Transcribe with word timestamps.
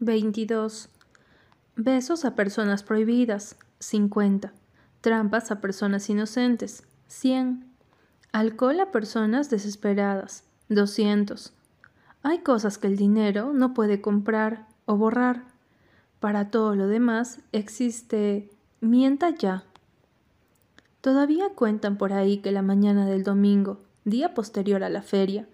22. 0.00 0.88
Besos 1.76 2.24
a 2.24 2.34
personas 2.34 2.82
prohibidas. 2.82 3.56
50. 3.80 4.52
Trampas 5.02 5.50
a 5.50 5.60
personas 5.60 6.08
inocentes. 6.08 6.84
100. 7.08 7.66
Alcohol 8.32 8.80
a 8.80 8.90
personas 8.92 9.50
desesperadas. 9.50 10.44
200. 10.70 11.52
Hay 12.22 12.38
cosas 12.38 12.78
que 12.78 12.86
el 12.86 12.96
dinero 12.96 13.52
no 13.52 13.74
puede 13.74 14.00
comprar 14.00 14.66
o 14.86 14.96
borrar. 14.96 15.44
Para 16.18 16.50
todo 16.50 16.74
lo 16.74 16.86
demás 16.86 17.40
existe 17.52 18.50
mienta 18.80 19.28
ya. 19.30 19.64
Todavía 21.02 21.50
cuentan 21.54 21.98
por 21.98 22.14
ahí 22.14 22.38
que 22.38 22.52
la 22.52 22.62
mañana 22.62 23.04
del 23.04 23.22
domingo, 23.22 23.80
día 24.06 24.32
posterior 24.32 24.82
a 24.82 24.88
la 24.88 25.02
feria, 25.02 25.46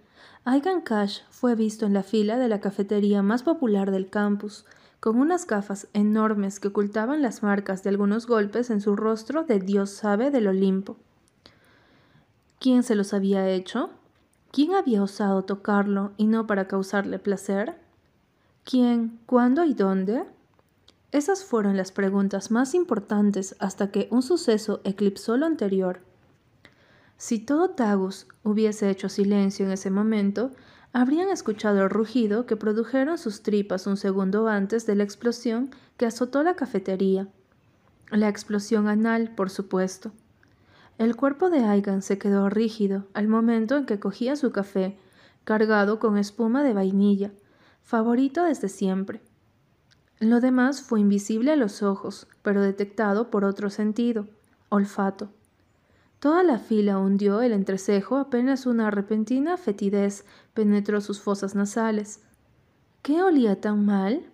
Aigan 0.49 0.81
Cash 0.81 1.23
fue 1.29 1.57
visto 1.57 1.87
en 1.87 1.93
la 1.93 2.05
fila 2.05 2.39
de 2.39 2.49
la 2.49 2.61
cafetería 2.61 3.21
más 3.21 3.43
popular 3.43 3.91
del 3.91 4.09
campus, 4.09 4.65
con 5.01 5.19
unas 5.19 5.45
gafas 5.45 5.89
enormes 5.93 6.61
que 6.61 6.69
ocultaban 6.69 7.21
las 7.21 7.43
marcas 7.43 7.83
de 7.83 7.91
algunos 7.91 8.29
golpes 8.29 8.71
en 8.71 8.81
su 8.81 8.95
rostro 8.95 9.43
de 9.43 9.59
Dios 9.59 9.91
sabe 9.91 10.31
del 10.31 10.47
Olimpo. 10.47 10.99
¿Quién 12.61 12.85
se 12.85 12.95
los 12.95 13.13
había 13.13 13.49
hecho? 13.51 13.91
¿Quién 14.53 14.77
había 14.77 15.03
osado 15.03 15.43
tocarlo 15.43 16.13
y 16.17 16.29
no 16.29 16.47
para 16.47 16.69
causarle 16.69 17.19
placer? 17.19 17.75
¿Quién, 18.63 19.19
cuándo 19.27 19.65
y 19.65 19.75
dónde? 19.75 20.27
Esas 21.11 21.45
fueron 21.45 21.77
las 21.77 21.91
preguntas 21.91 22.53
más 22.53 22.73
importantes 22.75 23.57
hasta 23.59 23.91
que 23.91 24.07
un 24.13 24.23
suceso 24.23 24.81
eclipsó 24.85 25.37
lo 25.37 25.47
anterior. 25.47 26.06
Si 27.19 27.39
todo 27.39 27.71
Tagus 27.71 28.27
hubiese 28.43 28.91
hecho 28.91 29.09
silencio 29.09 29.67
en 29.67 29.73
ese 29.73 29.91
momento, 29.91 30.51
habrían 30.93 31.29
escuchado 31.29 31.83
el 31.83 31.91
rugido 31.91 32.47
que 32.47 32.57
produjeron 32.57 33.19
sus 33.19 33.43
tripas 33.43 33.87
un 33.87 33.97
segundo 33.97 34.49
antes 34.49 34.87
de 34.87 34.97
la 34.97 35.05
explosión 35.05 35.71
que 35.97 36.07
azotó 36.07 36.43
la 36.43 36.57
cafetería. 36.57 37.29
La 38.11 38.29
explosión 38.29 38.89
anal, 38.89 39.35
por 39.35 39.51
supuesto. 39.51 40.13
El 40.99 41.17
cuerpo 41.17 41.51
de 41.51 41.61
Aigan 41.61 42.03
se 42.03 42.19
quedó 42.19 42.49
rígido 42.49 43.07
al 43.13 43.29
momento 43.29 43.77
en 43.77 43.85
que 43.85 43.99
cogía 43.99 44.37
su 44.37 44.53
café, 44.53 44.97
cargado 45.45 45.99
con 45.99 46.17
espuma 46.17 46.63
de 46.63 46.73
vainilla, 46.73 47.33
favorito 47.83 48.45
desde 48.45 48.69
siempre. 48.69 49.21
Lo 50.19 50.41
demás 50.41 50.81
fue 50.81 51.01
invisible 51.01 51.53
a 51.53 51.57
los 51.57 51.83
ojos, 51.83 52.27
pero 52.43 52.63
detectado 52.63 53.31
por 53.31 53.45
otro 53.45 53.69
sentido, 53.69 54.27
olfato. 54.71 55.29
Toda 56.27 56.43
la 56.43 56.59
fila 56.59 56.99
hundió 56.99 57.41
el 57.41 57.53
entrecejo 57.53 58.17
apenas 58.17 58.67
una 58.67 58.91
repentina 58.91 59.57
fetidez 59.57 60.25
penetró 60.55 61.01
sus 61.01 61.21
fosas 61.21 61.55
nasales. 61.55 62.21
¿Qué 63.03 63.23
olía 63.23 63.61
tan 63.61 63.87
mal? 63.87 64.27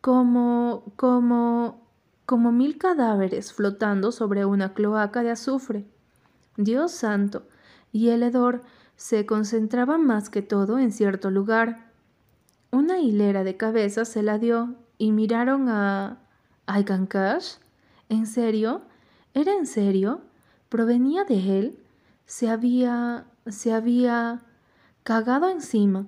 Como. 0.00 0.82
como. 0.96 1.86
como 2.26 2.50
mil 2.50 2.78
cadáveres 2.78 3.52
flotando 3.52 4.10
sobre 4.10 4.44
una 4.44 4.74
cloaca 4.74 5.22
de 5.22 5.30
azufre. 5.30 5.86
Dios 6.56 6.90
santo. 6.90 7.46
Y 7.92 8.08
el 8.08 8.24
hedor 8.24 8.62
se 8.96 9.24
concentraba 9.24 9.98
más 9.98 10.30
que 10.30 10.42
todo 10.42 10.80
en 10.80 10.90
cierto 10.90 11.30
lugar. 11.30 11.92
Una 12.72 12.98
hilera 12.98 13.44
de 13.44 13.56
cabezas 13.56 14.08
se 14.08 14.24
la 14.24 14.38
dio 14.38 14.74
y 14.98 15.12
miraron 15.12 15.68
a. 15.68 16.18
¿Aigan 16.66 17.06
Cash? 17.06 17.58
¿En 18.08 18.26
serio? 18.26 18.82
¿Era 19.32 19.52
en 19.52 19.68
serio? 19.68 20.22
Provenía 20.70 21.24
de 21.24 21.58
él, 21.58 21.78
se 22.24 22.48
había, 22.48 23.26
se 23.46 23.74
había 23.74 24.40
cagado 25.02 25.50
encima. 25.50 26.06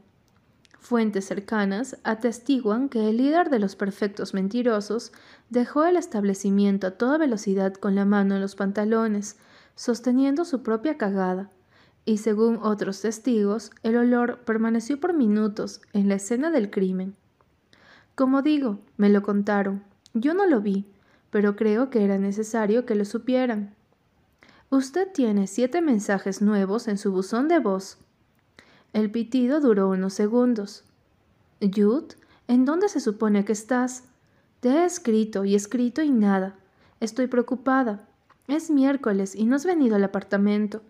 Fuentes 0.78 1.26
cercanas 1.26 1.98
atestiguan 2.04 2.88
que 2.88 3.10
el 3.10 3.18
líder 3.18 3.50
de 3.50 3.58
los 3.58 3.76
perfectos 3.76 4.34
mentirosos 4.34 5.12
dejó 5.50 5.84
el 5.84 5.96
establecimiento 5.96 6.86
a 6.86 6.90
toda 6.92 7.18
velocidad 7.18 7.74
con 7.74 7.94
la 7.94 8.04
mano 8.04 8.36
en 8.36 8.40
los 8.40 8.54
pantalones, 8.54 9.36
sosteniendo 9.74 10.44
su 10.44 10.62
propia 10.62 10.96
cagada, 10.96 11.50
y 12.04 12.18
según 12.18 12.58
otros 12.62 13.00
testigos, 13.00 13.70
el 13.82 13.96
olor 13.96 14.40
permaneció 14.44 14.98
por 14.98 15.12
minutos 15.12 15.82
en 15.92 16.08
la 16.08 16.14
escena 16.14 16.50
del 16.50 16.70
crimen. 16.70 17.16
Como 18.14 18.42
digo, 18.42 18.80
me 18.96 19.08
lo 19.08 19.22
contaron. 19.22 19.84
Yo 20.14 20.34
no 20.34 20.46
lo 20.46 20.60
vi, 20.60 20.86
pero 21.30 21.56
creo 21.56 21.90
que 21.90 22.04
era 22.04 22.18
necesario 22.18 22.86
que 22.86 22.94
lo 22.94 23.04
supieran. 23.04 23.74
Usted 24.72 25.12
tiene 25.12 25.48
siete 25.48 25.82
mensajes 25.82 26.40
nuevos 26.40 26.88
en 26.88 26.96
su 26.96 27.12
buzón 27.12 27.46
de 27.46 27.58
voz. 27.58 27.98
El 28.94 29.10
pitido 29.10 29.60
duró 29.60 29.90
unos 29.90 30.14
segundos. 30.14 30.84
Jude, 31.60 32.16
¿en 32.48 32.64
dónde 32.64 32.88
se 32.88 33.00
supone 33.00 33.44
que 33.44 33.52
estás? 33.52 34.04
Te 34.60 34.70
he 34.70 34.84
escrito 34.86 35.44
y 35.44 35.54
escrito 35.54 36.00
y 36.00 36.10
nada. 36.10 36.54
Estoy 37.00 37.26
preocupada. 37.26 38.08
Es 38.48 38.70
miércoles 38.70 39.34
y 39.34 39.44
no 39.44 39.56
has 39.56 39.66
venido 39.66 39.96
al 39.96 40.04
apartamento. 40.04 40.80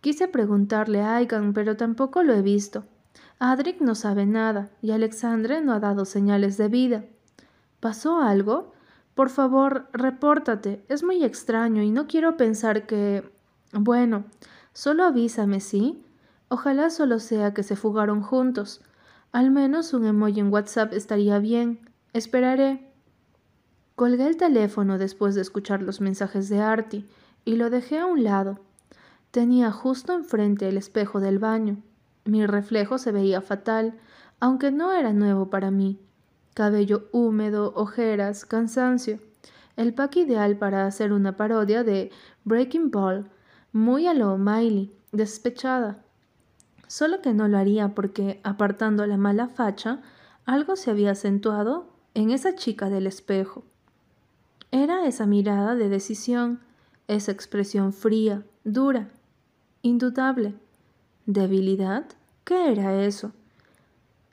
Quise 0.00 0.26
preguntarle 0.26 1.00
a 1.00 1.14
Aigan, 1.14 1.52
pero 1.52 1.76
tampoco 1.76 2.24
lo 2.24 2.34
he 2.34 2.42
visto. 2.42 2.82
Adric 3.38 3.80
no 3.80 3.94
sabe 3.94 4.26
nada 4.26 4.70
y 4.82 4.90
Alexandre 4.90 5.60
no 5.60 5.72
ha 5.72 5.78
dado 5.78 6.04
señales 6.04 6.56
de 6.56 6.66
vida. 6.66 7.04
¿Pasó 7.78 8.18
algo? 8.18 8.72
Por 9.20 9.28
favor, 9.28 9.86
repórtate. 9.92 10.82
Es 10.88 11.04
muy 11.04 11.24
extraño 11.24 11.82
y 11.82 11.90
no 11.90 12.06
quiero 12.06 12.38
pensar 12.38 12.86
que... 12.86 13.30
Bueno, 13.70 14.24
solo 14.72 15.04
avísame, 15.04 15.60
¿sí? 15.60 16.02
Ojalá 16.48 16.88
solo 16.88 17.18
sea 17.18 17.52
que 17.52 17.62
se 17.62 17.76
fugaron 17.76 18.22
juntos. 18.22 18.80
Al 19.30 19.50
menos 19.50 19.92
un 19.92 20.06
emoji 20.06 20.40
en 20.40 20.50
WhatsApp 20.50 20.94
estaría 20.94 21.38
bien. 21.38 21.80
Esperaré. 22.14 22.94
Colgué 23.94 24.26
el 24.26 24.38
teléfono 24.38 24.96
después 24.96 25.34
de 25.34 25.42
escuchar 25.42 25.82
los 25.82 26.00
mensajes 26.00 26.48
de 26.48 26.60
Artie 26.60 27.06
y 27.44 27.56
lo 27.56 27.68
dejé 27.68 27.98
a 27.98 28.06
un 28.06 28.24
lado. 28.24 28.58
Tenía 29.32 29.70
justo 29.70 30.14
enfrente 30.14 30.66
el 30.66 30.78
espejo 30.78 31.20
del 31.20 31.38
baño. 31.38 31.76
Mi 32.24 32.46
reflejo 32.46 32.96
se 32.96 33.12
veía 33.12 33.42
fatal, 33.42 33.98
aunque 34.40 34.70
no 34.70 34.92
era 34.92 35.12
nuevo 35.12 35.50
para 35.50 35.70
mí 35.70 36.00
cabello 36.60 37.08
húmedo, 37.10 37.72
ojeras, 37.74 38.44
cansancio. 38.44 39.18
El 39.78 39.94
pack 39.94 40.16
ideal 40.16 40.58
para 40.58 40.84
hacer 40.84 41.10
una 41.10 41.34
parodia 41.34 41.84
de 41.84 42.10
Breaking 42.44 42.90
Ball, 42.90 43.30
muy 43.72 44.06
a 44.06 44.12
lo 44.12 44.36
Miley, 44.36 44.92
despechada. 45.10 46.04
Solo 46.86 47.22
que 47.22 47.32
no 47.32 47.48
lo 47.48 47.56
haría 47.56 47.94
porque, 47.94 48.40
apartando 48.44 49.06
la 49.06 49.16
mala 49.16 49.48
facha, 49.48 50.02
algo 50.44 50.76
se 50.76 50.90
había 50.90 51.12
acentuado 51.12 51.86
en 52.12 52.30
esa 52.30 52.54
chica 52.54 52.90
del 52.90 53.06
espejo. 53.06 53.64
Era 54.70 55.06
esa 55.06 55.24
mirada 55.24 55.76
de 55.76 55.88
decisión, 55.88 56.60
esa 57.08 57.32
expresión 57.32 57.94
fría, 57.94 58.44
dura, 58.64 59.08
indudable. 59.80 60.52
¿Debilidad? 61.24 62.04
¿Qué 62.44 62.70
era 62.70 63.02
eso? 63.02 63.32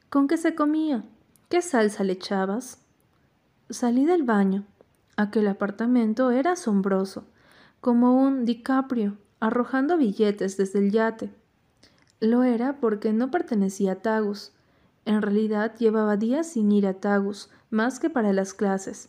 ¿Con 0.09 0.27
qué 0.27 0.35
se 0.35 0.55
comía? 0.55 1.05
¿Qué 1.49 1.61
salsa 1.61 2.03
le 2.03 2.11
echabas? 2.11 2.79
Salí 3.69 4.03
del 4.03 4.23
baño. 4.23 4.65
Aquel 5.15 5.47
apartamento 5.47 6.31
era 6.31 6.51
asombroso, 6.51 7.23
como 7.79 8.21
un 8.21 8.43
DiCaprio 8.43 9.17
arrojando 9.39 9.95
billetes 9.95 10.57
desde 10.57 10.79
el 10.79 10.91
yate. 10.91 11.29
Lo 12.19 12.43
era 12.43 12.81
porque 12.81 13.13
no 13.13 13.31
pertenecía 13.31 13.93
a 13.93 13.95
Tagus. 13.95 14.51
En 15.05 15.21
realidad 15.21 15.73
llevaba 15.77 16.17
días 16.17 16.51
sin 16.51 16.69
ir 16.73 16.85
a 16.85 16.95
Tagus, 16.95 17.49
más 17.69 18.01
que 18.01 18.09
para 18.09 18.33
las 18.33 18.53
clases. 18.53 19.07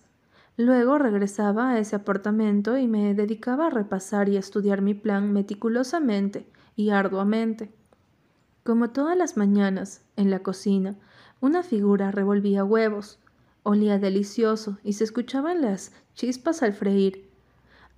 Luego 0.56 0.97
regresaba 0.97 1.70
a 1.70 1.78
ese 1.81 1.97
apartamento 1.97 2.78
y 2.78 2.87
me 2.87 3.15
dedicaba 3.15 3.66
a 3.66 3.70
repasar 3.70 4.28
y 4.28 4.37
estudiar 4.37 4.81
mi 4.81 4.94
plan 4.94 5.32
meticulosamente 5.32 6.47
y 6.76 6.91
arduamente. 6.91 7.72
Como 8.62 8.91
todas 8.91 9.16
las 9.16 9.37
mañanas, 9.37 10.03
en 10.15 10.31
la 10.31 10.38
cocina, 10.38 10.94
una 11.41 11.62
figura 11.62 12.10
revolvía 12.10 12.65
huevos. 12.65 13.19
Olía 13.62 13.99
delicioso 13.99 14.79
y 14.82 14.94
se 14.94 15.05
escuchaban 15.05 15.61
las 15.61 15.93
chispas 16.14 16.62
al 16.62 16.73
freír. 16.73 17.29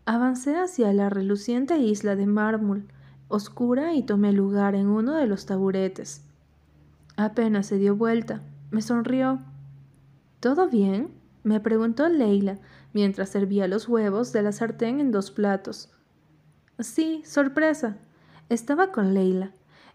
Avancé 0.04 0.56
hacia 0.56 0.92
la 0.92 1.10
reluciente 1.10 1.78
isla 1.78 2.16
de 2.16 2.26
mármol, 2.26 2.88
oscura, 3.28 3.94
y 3.94 4.02
tomé 4.02 4.32
lugar 4.32 4.74
en 4.74 4.88
uno 4.88 5.14
de 5.14 5.26
los 5.26 5.46
taburetes. 5.46 6.22
Apenas 7.16 7.66
se 7.66 7.78
dio 7.78 7.94
vuelta, 7.94 8.42
me 8.70 8.82
sonrió. 8.82 9.40
¿Todo 10.40 10.68
bien? 10.68 11.08
me 11.42 11.60
preguntó 11.60 12.08
Leila 12.08 12.58
mientras 12.92 13.30
servía 13.30 13.68
los 13.68 13.88
huevos 13.88 14.32
de 14.32 14.42
la 14.42 14.52
sartén 14.52 15.00
en 15.00 15.10
dos 15.10 15.30
platos. 15.30 15.90
Sí, 16.78 17.22
sorpresa. 17.24 17.96
Estaba 18.48 18.90
con 18.90 19.14
Leila, 19.14 19.52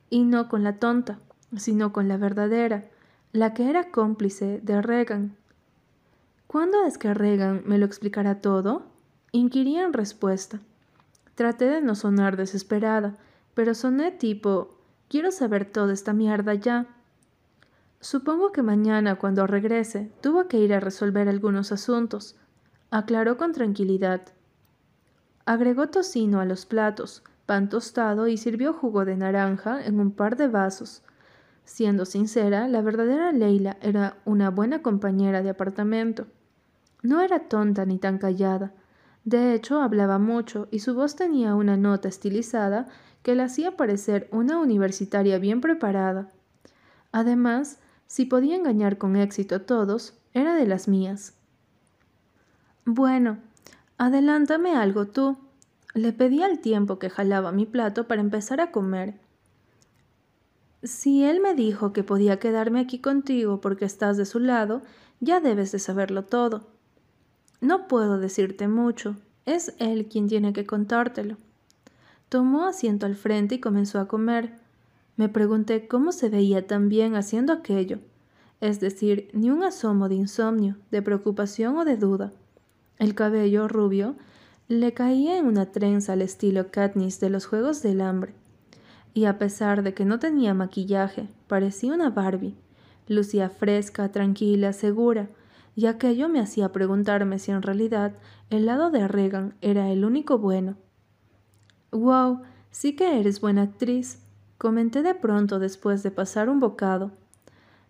y 0.09 0.23
no 0.23 0.47
con 0.47 0.63
la 0.63 0.79
tonta, 0.79 1.19
sino 1.57 1.91
con 1.91 2.07
la 2.07 2.17
verdadera, 2.17 2.85
la 3.35 3.53
que 3.53 3.69
era 3.69 3.91
cómplice 3.91 4.61
de 4.63 4.81
Regan. 4.81 5.35
¿Cuándo 6.47 6.85
es 6.85 6.97
que 6.97 7.13
Regan 7.13 7.63
me 7.65 7.77
lo 7.77 7.85
explicará 7.85 8.39
todo? 8.39 8.83
Inquirí 9.33 9.75
en 9.75 9.91
respuesta. 9.91 10.61
Traté 11.35 11.65
de 11.65 11.81
no 11.81 11.95
sonar 11.95 12.37
desesperada, 12.37 13.17
pero 13.53 13.75
soné 13.75 14.11
tipo 14.11 14.77
quiero 15.09 15.31
saber 15.31 15.65
toda 15.65 15.91
esta 15.91 16.13
mierda 16.13 16.53
ya. 16.53 16.87
Supongo 17.99 18.53
que 18.53 18.61
mañana, 18.61 19.15
cuando 19.15 19.45
regrese, 19.47 20.13
tuvo 20.21 20.47
que 20.47 20.59
ir 20.59 20.73
a 20.73 20.79
resolver 20.79 21.27
algunos 21.27 21.73
asuntos, 21.73 22.37
aclaró 22.89 23.35
con 23.35 23.51
tranquilidad. 23.51 24.21
Agregó 25.45 25.89
tocino 25.89 26.39
a 26.39 26.45
los 26.45 26.65
platos, 26.65 27.21
pan 27.45 27.67
tostado 27.67 28.29
y 28.29 28.37
sirvió 28.37 28.71
jugo 28.71 29.03
de 29.03 29.17
naranja 29.17 29.85
en 29.85 29.99
un 29.99 30.11
par 30.11 30.37
de 30.37 30.47
vasos. 30.47 31.03
Siendo 31.65 32.05
sincera, 32.05 32.67
la 32.67 32.81
verdadera 32.81 33.31
Leila 33.31 33.77
era 33.81 34.17
una 34.23 34.49
buena 34.51 34.81
compañera 34.81 35.41
de 35.41 35.49
apartamento. 35.49 36.27
No 37.01 37.21
era 37.21 37.49
tonta 37.49 37.85
ni 37.85 37.97
tan 37.97 38.19
callada. 38.19 38.71
De 39.23 39.53
hecho, 39.53 39.81
hablaba 39.81 40.19
mucho 40.19 40.67
y 40.71 40.79
su 40.79 40.93
voz 40.93 41.15
tenía 41.15 41.55
una 41.55 41.75
nota 41.75 42.07
estilizada 42.07 42.87
que 43.23 43.33
la 43.33 43.45
hacía 43.45 43.75
parecer 43.75 44.29
una 44.31 44.59
universitaria 44.59 45.39
bien 45.39 45.59
preparada. 45.59 46.29
Además, 47.11 47.79
si 48.05 48.25
podía 48.25 48.55
engañar 48.55 48.99
con 48.99 49.15
éxito 49.15 49.55
a 49.55 49.59
todos, 49.59 50.13
era 50.33 50.55
de 50.55 50.67
las 50.67 50.87
mías. 50.87 51.33
Bueno, 52.85 53.39
adelántame 53.97 54.75
algo 54.75 55.07
tú. 55.07 55.37
Le 55.95 56.13
pedí 56.13 56.43
al 56.43 56.59
tiempo 56.59 56.99
que 56.99 57.09
jalaba 57.09 57.51
mi 57.51 57.65
plato 57.65 58.07
para 58.07 58.21
empezar 58.21 58.61
a 58.61 58.71
comer. 58.71 59.15
Si 60.85 61.23
él 61.23 61.39
me 61.39 61.55
dijo 61.55 61.93
que 61.93 62.03
podía 62.03 62.37
quedarme 62.37 62.79
aquí 62.79 62.99
contigo 62.99 63.59
porque 63.59 63.85
estás 63.85 64.17
de 64.17 64.25
su 64.25 64.37
lado, 64.39 64.83
ya 65.19 65.39
debes 65.39 65.71
de 65.71 65.79
saberlo 65.79 66.25
todo. 66.25 66.67
No 67.59 67.87
puedo 67.87 68.19
decirte 68.19 68.67
mucho, 68.67 69.15
es 69.45 69.73
él 69.79 70.05
quien 70.05 70.27
tiene 70.27 70.53
que 70.53 70.67
contártelo. 70.67 71.37
Tomó 72.29 72.67
asiento 72.67 73.07
al 73.07 73.15
frente 73.15 73.55
y 73.55 73.59
comenzó 73.59 73.99
a 73.99 74.07
comer. 74.07 74.59
Me 75.17 75.27
pregunté 75.27 75.87
cómo 75.87 76.11
se 76.11 76.29
veía 76.29 76.67
tan 76.67 76.87
bien 76.87 77.15
haciendo 77.15 77.51
aquello, 77.51 77.97
es 78.61 78.79
decir, 78.79 79.31
ni 79.33 79.49
un 79.49 79.63
asomo 79.63 80.07
de 80.07 80.15
insomnio, 80.15 80.77
de 80.91 81.01
preocupación 81.01 81.77
o 81.77 81.85
de 81.85 81.97
duda. 81.97 82.31
El 82.99 83.15
cabello 83.15 83.67
rubio 83.67 84.15
le 84.67 84.93
caía 84.93 85.39
en 85.39 85.47
una 85.47 85.65
trenza 85.71 86.13
al 86.13 86.21
estilo 86.21 86.69
Katniss 86.69 87.19
de 87.19 87.31
los 87.31 87.47
Juegos 87.47 87.81
del 87.81 88.01
Hambre. 88.01 88.35
Y 89.15 89.25
a 89.25 89.39
pesar 89.39 89.81
de 89.81 89.93
que 89.93 90.03
no 90.03 90.19
tenía 90.19 90.53
maquillaje, 90.53 91.29
parecía 91.47 91.93
una 91.93 92.09
Barbie. 92.09 92.53
Lucía 93.07 93.49
fresca, 93.49 94.11
tranquila, 94.11 94.73
segura, 94.73 95.29
y 95.73 95.85
aquello 95.85 96.27
me 96.27 96.41
hacía 96.41 96.73
preguntarme 96.73 97.39
si 97.39 97.51
en 97.51 97.61
realidad 97.61 98.11
el 98.49 98.65
lado 98.65 98.91
de 98.91 99.07
Regan 99.07 99.55
era 99.61 99.89
el 99.89 100.03
único 100.03 100.37
bueno. 100.37 100.75
Wow, 101.91 102.41
sí 102.71 102.97
que 102.97 103.17
eres 103.17 103.39
buena 103.39 103.61
actriz, 103.61 104.19
comenté 104.57 105.01
de 105.01 105.15
pronto 105.15 105.59
después 105.59 106.03
de 106.03 106.11
pasar 106.11 106.49
un 106.49 106.59
bocado. 106.59 107.11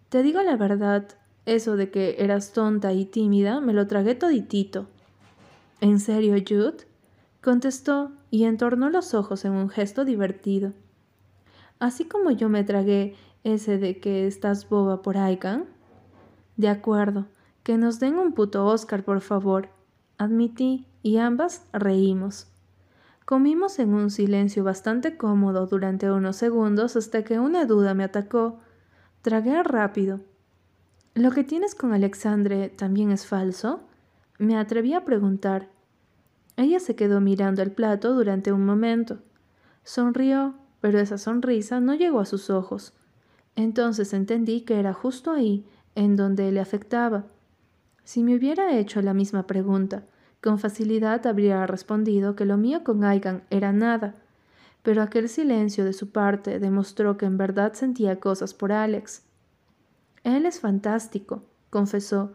Te 0.10 0.22
digo 0.22 0.44
la 0.44 0.58
verdad, 0.58 1.08
eso 1.48 1.76
de 1.76 1.90
que 1.90 2.18
eras 2.20 2.54
tonta 2.54 2.94
y 2.94 3.06
tímida 3.06 3.62
me 3.62 3.74
lo 3.74 3.88
tragué 3.88 4.14
toditito. 4.14 4.86
¿En 5.82 6.00
serio, 6.00 6.36
Jude? 6.48 6.86
contestó 7.42 8.12
y 8.30 8.44
entornó 8.44 8.92
los 8.92 9.16
ojos 9.16 9.44
en 9.44 9.54
un 9.54 9.70
gesto 9.70 10.06
divertido. 10.06 10.74
Así 11.80 12.06
como 12.06 12.32
yo 12.32 12.50
me 12.50 12.64
tragué 12.64 13.16
ese 13.44 13.78
de 13.78 14.00
que 14.00 14.28
estás 14.28 14.70
boba 14.70 15.02
por 15.02 15.18
Aikan. 15.18 15.66
De 16.58 16.70
acuerdo, 16.70 17.28
que 17.64 17.78
nos 17.78 18.00
den 18.00 18.16
un 18.16 18.34
puto 18.34 18.66
Oscar, 18.66 19.04
por 19.04 19.22
favor. 19.22 19.70
Admití, 20.18 20.88
y 21.06 21.18
ambas 21.18 21.68
reímos. 21.72 22.48
Comimos 23.26 23.78
en 23.78 23.94
un 23.94 24.10
silencio 24.10 24.64
bastante 24.64 25.18
cómodo 25.18 25.68
durante 25.68 26.12
unos 26.12 26.36
segundos 26.36 26.96
hasta 26.96 27.24
que 27.24 27.38
una 27.38 27.66
duda 27.66 27.94
me 27.94 28.04
atacó. 28.04 28.58
Tragué 29.22 29.62
rápido. 29.62 30.22
¿Lo 31.14 31.30
que 31.30 31.44
tienes 31.44 31.76
con 31.76 31.94
Alexandre 31.94 32.70
también 32.70 33.12
es 33.12 33.28
falso? 33.28 33.82
Me 34.40 34.58
atreví 34.58 34.94
a 34.94 35.06
preguntar. 35.06 35.70
Ella 36.58 36.80
se 36.80 36.96
quedó 36.96 37.22
mirando 37.22 37.62
el 37.62 37.72
plato 37.72 38.14
durante 38.14 38.52
un 38.52 38.66
momento. 38.66 39.20
Sonrió, 39.84 40.56
pero 40.86 41.00
esa 41.00 41.18
sonrisa 41.18 41.80
no 41.80 41.96
llegó 41.96 42.20
a 42.20 42.26
sus 42.26 42.52
ojos. 42.52 42.94
Entonces 43.56 44.14
entendí 44.14 44.62
que 44.62 44.80
era 44.80 44.94
justo 44.94 45.32
ahí, 45.32 45.66
en 45.96 46.16
donde 46.16 46.52
le 46.52 46.60
afectaba. 46.60 47.26
Si 48.04 48.22
me 48.22 48.36
hubiera 48.36 48.72
hecho 48.72 49.02
la 49.02 49.16
misma 49.16 49.48
pregunta, 49.48 50.04
con 50.44 50.60
facilidad 50.60 51.26
habría 51.26 51.66
respondido 51.66 52.36
que 52.36 52.46
lo 52.46 52.58
mío 52.58 52.84
con 52.84 53.04
Aigan 53.04 53.46
era 53.50 53.74
nada, 53.74 54.14
pero 54.84 55.02
aquel 55.02 55.28
silencio 55.28 55.86
de 55.86 55.94
su 55.94 56.12
parte 56.12 56.60
demostró 56.60 57.18
que 57.18 57.26
en 57.26 57.38
verdad 57.40 57.74
sentía 57.74 58.20
cosas 58.20 58.54
por 58.54 58.72
Alex. 58.72 59.24
Él 60.24 60.46
es 60.46 60.60
fantástico, 60.60 61.42
confesó, 61.72 62.34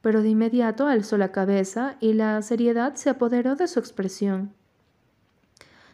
pero 0.00 0.22
de 0.22 0.30
inmediato 0.30 0.88
alzó 0.88 1.18
la 1.18 1.30
cabeza 1.30 1.98
y 2.00 2.14
la 2.14 2.42
seriedad 2.42 2.96
se 2.96 3.10
apoderó 3.10 3.54
de 3.54 3.68
su 3.68 3.78
expresión. 3.78 4.50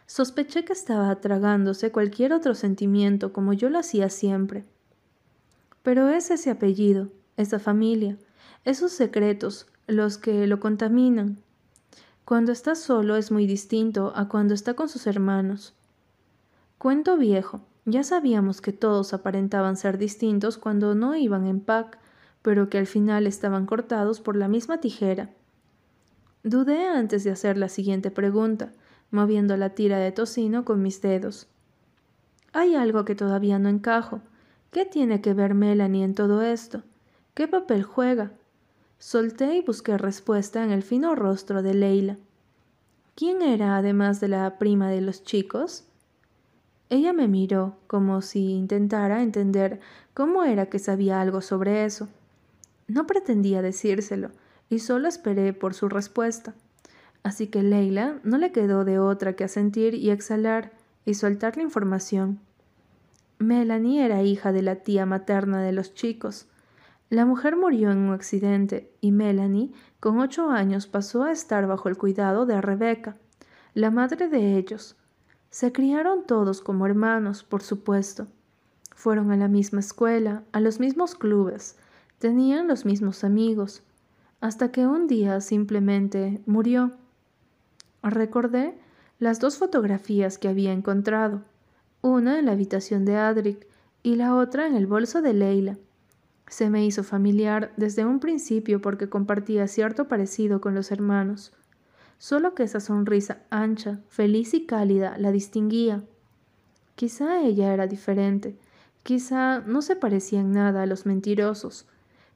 Sospeché 0.05 0.65
que 0.65 0.73
estaba 0.73 1.15
tragándose 1.21 1.91
cualquier 1.91 2.33
otro 2.33 2.55
sentimiento 2.55 3.33
como 3.33 3.53
yo 3.53 3.69
lo 3.69 3.79
hacía 3.79 4.09
siempre. 4.09 4.65
Pero 5.81 6.09
es 6.09 6.31
ese 6.31 6.49
apellido, 6.49 7.09
esa 7.37 7.59
familia, 7.59 8.17
esos 8.65 8.91
secretos, 8.91 9.67
los 9.87 10.17
que 10.17 10.47
lo 10.47 10.59
contaminan. 10.59 11.37
Cuando 12.25 12.51
está 12.51 12.75
solo 12.75 13.17
es 13.17 13.31
muy 13.31 13.45
distinto 13.45 14.13
a 14.15 14.29
cuando 14.29 14.53
está 14.53 14.75
con 14.75 14.87
sus 14.87 15.07
hermanos. 15.07 15.73
Cuento 16.77 17.17
viejo. 17.17 17.61
Ya 17.85 18.03
sabíamos 18.03 18.61
que 18.61 18.71
todos 18.71 19.13
aparentaban 19.13 19.75
ser 19.75 19.97
distintos 19.97 20.57
cuando 20.57 20.95
no 20.95 21.15
iban 21.17 21.45
en 21.45 21.59
pack, 21.59 21.99
pero 22.41 22.69
que 22.69 22.77
al 22.77 22.87
final 22.87 23.27
estaban 23.27 23.65
cortados 23.65 24.21
por 24.21 24.37
la 24.37 24.47
misma 24.47 24.79
tijera. 24.79 25.31
Dudé 26.43 26.85
antes 26.87 27.25
de 27.25 27.31
hacer 27.31 27.57
la 27.57 27.67
siguiente 27.67 28.09
pregunta, 28.09 28.71
moviendo 29.13 29.55
la 29.55 29.69
tira 29.69 29.99
de 29.99 30.11
tocino 30.11 30.65
con 30.65 30.81
mis 30.81 31.01
dedos. 31.01 31.47
Hay 32.51 32.75
algo 32.75 33.05
que 33.05 33.15
todavía 33.15 33.59
no 33.59 33.69
encajo. 33.69 34.21
¿Qué 34.71 34.85
tiene 34.85 35.21
que 35.21 35.33
ver 35.33 35.53
Melanie 35.53 36.03
en 36.03 36.15
todo 36.15 36.41
esto? 36.41 36.81
¿Qué 37.33 37.47
papel 37.47 37.83
juega? 37.83 38.31
Solté 38.97 39.55
y 39.55 39.61
busqué 39.61 39.97
respuesta 39.97 40.63
en 40.63 40.71
el 40.71 40.81
fino 40.81 41.15
rostro 41.15 41.61
de 41.61 41.75
Leila. 41.75 42.17
¿Quién 43.15 43.43
era 43.43 43.77
además 43.77 44.19
de 44.19 44.29
la 44.29 44.57
prima 44.57 44.89
de 44.89 45.01
los 45.01 45.23
chicos? 45.23 45.85
Ella 46.89 47.13
me 47.13 47.27
miró 47.27 47.77
como 47.85 48.21
si 48.21 48.53
intentara 48.53 49.21
entender 49.21 49.79
cómo 50.15 50.43
era 50.43 50.67
que 50.67 50.79
sabía 50.79 51.21
algo 51.21 51.41
sobre 51.41 51.85
eso. 51.85 52.07
No 52.87 53.05
pretendía 53.05 53.61
decírselo, 53.61 54.31
y 54.69 54.79
solo 54.79 55.07
esperé 55.07 55.53
por 55.53 55.75
su 55.75 55.87
respuesta. 55.87 56.55
Así 57.23 57.47
que 57.47 57.63
Leila 57.63 58.19
no 58.23 58.37
le 58.37 58.51
quedó 58.51 58.83
de 58.83 58.99
otra 58.99 59.33
que 59.33 59.45
asentir 59.45 59.95
y 59.95 60.11
exhalar 60.11 60.73
y 61.05 61.13
soltar 61.13 61.57
la 61.57 61.63
información. 61.63 62.39
Melanie 63.39 64.05
era 64.05 64.23
hija 64.23 64.51
de 64.51 64.61
la 64.61 64.75
tía 64.75 65.05
materna 65.05 65.61
de 65.61 65.71
los 65.71 65.93
chicos. 65.93 66.47
La 67.09 67.25
mujer 67.25 67.55
murió 67.55 67.91
en 67.91 67.99
un 67.99 68.13
accidente 68.13 68.91
y 69.01 69.11
Melanie, 69.11 69.71
con 69.99 70.19
ocho 70.19 70.49
años, 70.49 70.87
pasó 70.87 71.23
a 71.23 71.31
estar 71.31 71.67
bajo 71.67 71.89
el 71.89 71.97
cuidado 71.97 72.45
de 72.45 72.59
Rebecca, 72.61 73.15
la 73.73 73.91
madre 73.91 74.27
de 74.27 74.57
ellos. 74.57 74.95
Se 75.49 75.71
criaron 75.71 76.25
todos 76.25 76.61
como 76.61 76.85
hermanos, 76.85 77.43
por 77.43 77.61
supuesto. 77.61 78.27
Fueron 78.95 79.31
a 79.31 79.37
la 79.37 79.47
misma 79.47 79.79
escuela, 79.79 80.43
a 80.51 80.59
los 80.59 80.79
mismos 80.79 81.15
clubes, 81.15 81.77
tenían 82.19 82.67
los 82.67 82.85
mismos 82.85 83.23
amigos, 83.23 83.83
hasta 84.41 84.71
que 84.71 84.87
un 84.87 85.07
día 85.07 85.41
simplemente 85.41 86.41
murió. 86.45 86.91
Recordé 88.03 88.77
las 89.17 89.39
dos 89.39 89.57
fotografías 89.57 90.37
que 90.37 90.49
había 90.49 90.73
encontrado, 90.73 91.43
una 92.01 92.37
en 92.37 92.47
la 92.47 92.51
habitación 92.51 93.05
de 93.05 93.15
Adric 93.15 93.65
y 94.03 94.15
la 94.15 94.35
otra 94.35 94.67
en 94.67 94.75
el 94.75 94.87
bolso 94.87 95.21
de 95.21 95.33
Leila. 95.33 95.77
Se 96.47 96.69
me 96.69 96.85
hizo 96.85 97.05
familiar 97.05 97.71
desde 97.77 98.03
un 98.03 98.19
principio 98.19 98.81
porque 98.81 99.07
compartía 99.07 99.69
cierto 99.69 100.09
parecido 100.09 100.59
con 100.59 100.75
los 100.75 100.91
hermanos, 100.91 101.53
solo 102.17 102.53
que 102.53 102.63
esa 102.63 102.81
sonrisa 102.81 103.37
ancha, 103.49 104.01
feliz 104.09 104.53
y 104.53 104.65
cálida 104.65 105.17
la 105.17 105.31
distinguía. 105.31 106.03
Quizá 106.95 107.41
ella 107.41 107.73
era 107.73 107.87
diferente, 107.87 108.57
quizá 109.03 109.61
no 109.61 109.81
se 109.81 109.95
parecía 109.95 110.41
en 110.41 110.51
nada 110.51 110.83
a 110.83 110.85
los 110.85 111.05
mentirosos, 111.05 111.87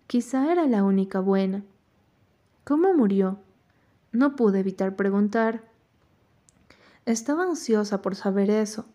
quizá 0.08 0.50
era 0.50 0.66
la 0.66 0.86
única 0.86 1.20
buena. 1.20 1.64
¿Cómo 2.64 2.94
murió? 2.94 3.40
No 4.18 4.36
pude 4.36 4.62
evitar 4.62 4.96
preguntar. 4.96 5.62
Estaba 7.06 7.44
ansiosa 7.44 8.02
por 8.02 8.16
saber 8.16 8.50
eso. 8.50 8.86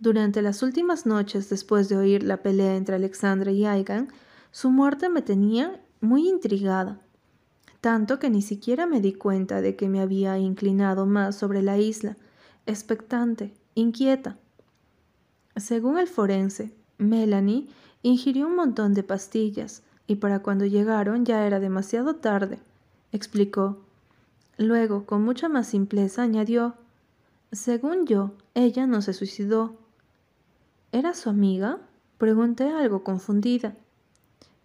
Durante 0.00 0.42
las 0.42 0.62
últimas 0.62 1.06
noches 1.06 1.48
después 1.48 1.88
de 1.88 1.96
oír 1.96 2.22
la 2.22 2.42
pelea 2.42 2.76
entre 2.76 2.96
Alexandra 2.96 3.50
y 3.52 3.64
Aigan, 3.64 4.08
su 4.50 4.70
muerte 4.70 5.08
me 5.08 5.22
tenía 5.22 5.80
muy 6.02 6.28
intrigada, 6.28 7.00
tanto 7.80 8.18
que 8.18 8.28
ni 8.28 8.42
siquiera 8.42 8.84
me 8.84 9.00
di 9.00 9.14
cuenta 9.14 9.62
de 9.62 9.76
que 9.76 9.88
me 9.88 10.02
había 10.02 10.36
inclinado 10.36 11.06
más 11.06 11.36
sobre 11.36 11.62
la 11.62 11.78
isla, 11.78 12.18
expectante, 12.66 13.54
inquieta. 13.74 14.36
Según 15.56 15.96
el 15.96 16.06
forense, 16.06 16.74
Melanie 16.98 17.70
Ingirió 18.02 18.46
un 18.46 18.56
montón 18.56 18.92
de 18.92 19.02
pastillas 19.02 19.82
y 20.06 20.16
para 20.16 20.40
cuando 20.40 20.66
llegaron 20.66 21.24
ya 21.24 21.46
era 21.46 21.60
demasiado 21.60 22.16
tarde, 22.16 22.58
explicó. 23.10 23.85
Luego, 24.58 25.04
con 25.04 25.22
mucha 25.22 25.48
más 25.48 25.68
simpleza, 25.68 26.22
añadió, 26.22 26.74
Según 27.52 28.06
yo, 28.06 28.32
ella 28.54 28.86
no 28.86 29.02
se 29.02 29.12
suicidó. 29.12 29.76
¿Era 30.92 31.14
su 31.14 31.28
amiga? 31.28 31.78
Pregunté 32.18 32.70
algo 32.70 33.04
confundida. 33.04 33.76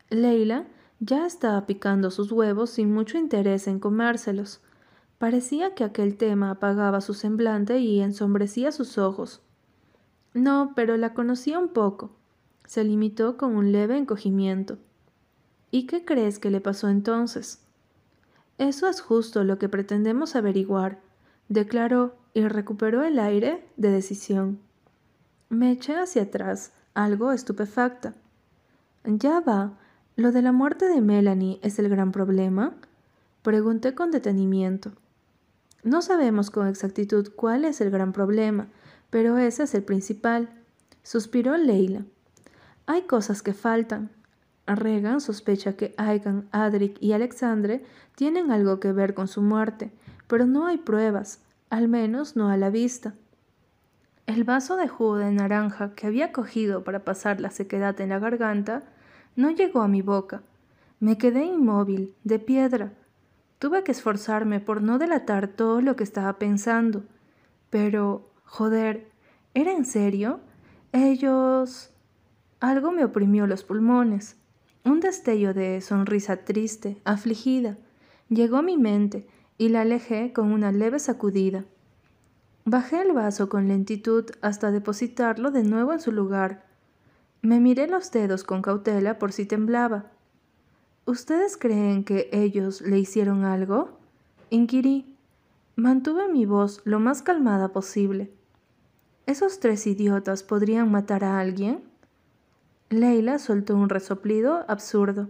Leila 0.10 0.66
ya 1.00 1.26
estaba 1.26 1.66
picando 1.66 2.12
sus 2.12 2.32
huevos 2.32 2.70
sin 2.70 2.94
mucho 2.94 3.18
interés 3.18 3.68
en 3.68 3.80
comérselos. 3.80 4.62
Parecía 5.18 5.76
que 5.76 5.84
aquel 5.84 6.16
tema 6.16 6.52
apagaba 6.52 7.02
su 7.02 7.14
semblante 7.14 7.80
y 7.80 8.02
ensombrecía 8.02 8.72
sus 8.72 8.98
ojos. 8.98 9.42
No, 10.34 10.74
pero 10.76 10.98
la 10.98 11.14
conocía 11.14 11.60
un 11.60 11.70
poco. 11.70 12.12
Se 12.66 12.84
limitó 12.84 13.36
con 13.38 13.56
un 13.56 13.72
leve 13.72 13.98
encogimiento. 13.98 14.78
¿Y 15.70 15.86
qué 15.88 16.06
crees 16.06 16.40
que 16.40 16.50
le 16.50 16.62
pasó 16.62 16.88
entonces? 16.88 17.66
Eso 18.62 18.88
es 18.88 19.01
justo 19.01 19.44
lo 19.44 19.58
que 19.58 19.70
pretendemos 19.70 20.36
averiguar, 20.36 21.00
declaró 21.50 22.15
y 22.36 22.48
recuperó 22.48 23.03
el 23.03 23.18
aire 23.18 23.68
de 23.75 23.89
decisión. 23.89 24.60
Me 25.50 25.72
eché 25.72 25.96
hacia 25.96 26.22
atrás, 26.22 26.72
algo 26.94 27.32
estupefacta. 27.32 28.13
Ya 29.03 29.39
va, 29.39 29.80
¿Lo 30.15 30.32
de 30.32 30.44
la 30.44 30.51
muerte 30.51 30.86
de 30.86 31.01
Melanie 31.01 31.60
es 31.63 31.80
el 31.80 31.89
gran 31.89 32.12
problema? 32.12 32.75
Pregunté 33.41 33.96
con 33.96 34.12
detenimiento. 34.12 34.91
No 35.84 36.03
sabemos 36.03 36.51
con 36.51 36.68
exactitud 36.68 37.32
cuál 37.36 37.65
es 37.65 37.82
el 37.82 37.89
gran 37.89 38.13
problema, 38.13 38.68
pero 39.10 39.39
ese 39.39 39.63
es 39.63 39.74
el 39.74 39.82
principal. 39.82 40.51
Suspiró 41.01 41.58
Leila. 41.58 42.06
Hay 42.86 43.01
cosas 43.08 43.41
que 43.41 43.56
faltan. 43.56 44.12
Regan 44.68 45.22
sospecha 45.22 45.75
que 45.75 45.94
Aigan, 45.98 46.48
Adric 46.51 46.98
y 47.01 47.13
Alexandre 47.13 47.84
tienen 48.15 48.51
algo 48.51 48.80
que 48.80 48.91
ver 48.91 49.13
con 49.13 49.27
su 49.27 49.41
muerte, 49.41 49.91
pero 50.27 50.46
no 50.46 50.68
hay 50.68 50.77
pruebas, 50.77 51.41
al 51.70 51.88
menos 51.88 52.36
no 52.36 52.50
a 52.50 52.58
la 52.58 52.70
vista. 52.70 53.15
El 54.27 54.44
vaso 54.44 54.77
de 54.77 54.88
jugo 54.88 55.18
de 55.18 55.32
naranja 55.32 55.94
que 55.94 56.08
había 56.08 56.32
cogido 56.32 56.84
para 56.84 57.03
pasar 57.03 57.41
la 57.41 57.50
sequedad 57.50 58.00
en 58.00 58.10
la 58.10 58.20
garganta 58.20 58.84
no 59.36 59.50
llegó 59.50 59.82
a 59.82 59.88
mi 59.88 60.01
boca. 60.01 60.44
Me 61.00 61.18
quedé 61.18 61.46
inmóvil, 61.46 62.13
de 62.24 62.39
piedra. 62.39 62.94
Tuve 63.60 63.84
que 63.84 63.91
esforzarme 63.91 64.60
por 64.60 64.82
no 64.82 65.00
delatar 65.00 65.48
todo 65.48 65.82
lo 65.82 65.96
que 65.96 66.03
estaba 66.03 66.38
pensando. 66.38 67.03
Pero, 67.70 68.30
joder, 68.46 69.10
¿era 69.53 69.72
en 69.72 69.86
serio? 69.86 70.39
Ellos... 70.91 71.91
Algo 72.60 72.91
me 72.91 73.03
oprimió 73.03 73.48
los 73.48 73.63
pulmones. 73.63 74.38
Un 74.84 75.00
destello 75.00 75.54
de 75.54 75.82
sonrisa 75.82 76.38
triste, 76.38 77.02
afligida, 77.04 77.78
llegó 78.30 78.58
a 78.58 78.62
mi 78.62 78.78
mente 78.78 79.28
y 79.58 79.70
la 79.70 79.82
alejé 79.82 80.34
con 80.34 80.52
una 80.52 80.72
leve 80.72 81.00
sacudida. 81.00 81.66
Bajé 82.66 83.02
el 83.02 83.14
vaso 83.14 83.50
con 83.50 83.68
lentitud 83.68 84.26
hasta 84.42 84.72
depositarlo 84.72 85.52
de 85.52 85.64
nuevo 85.64 85.94
en 85.94 86.00
su 86.00 86.12
lugar 86.12 86.72
me 87.44 87.60
miré 87.60 87.88
los 87.88 88.12
dedos 88.12 88.44
con 88.44 88.62
cautela 88.62 89.18
por 89.18 89.32
si 89.32 89.46
temblaba. 89.46 90.12
¿Ustedes 91.06 91.58
creen 91.58 92.04
que 92.04 92.30
ellos 92.32 92.82
le 92.82 93.00
hicieron 93.00 93.46
algo? 93.46 93.98
Inquirí. 94.52 95.18
Mantuve 95.76 96.28
mi 96.28 96.46
voz 96.46 96.82
lo 96.84 97.00
más 97.00 97.24
calmada 97.24 97.70
posible. 97.70 98.32
¿Esos 99.26 99.60
tres 99.60 99.88
idiotas 99.88 100.44
podrían 100.44 100.92
matar 100.92 101.24
a 101.24 101.40
alguien? 101.40 101.84
Leila 102.92 103.40
soltó 103.40 103.78
un 103.78 103.88
resoplido 103.88 104.66
absurdo. 104.68 105.30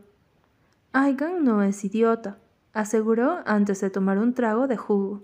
Aigan 0.93 1.43
no 1.43 1.61
es 1.61 1.85
idiota, 1.85 2.39
aseguró 2.73 3.37
antes 3.45 3.81
de 3.81 3.91
tomar 3.91 4.17
un 4.17 4.33
trago 4.33 4.67
de 4.67 4.77
jugo. 4.77 5.21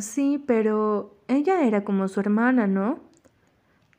Sí, 0.00 0.42
pero 0.44 1.14
ella 1.28 1.64
era 1.64 1.84
como 1.84 2.08
su 2.08 2.18
hermana, 2.18 2.66
¿no? 2.66 2.98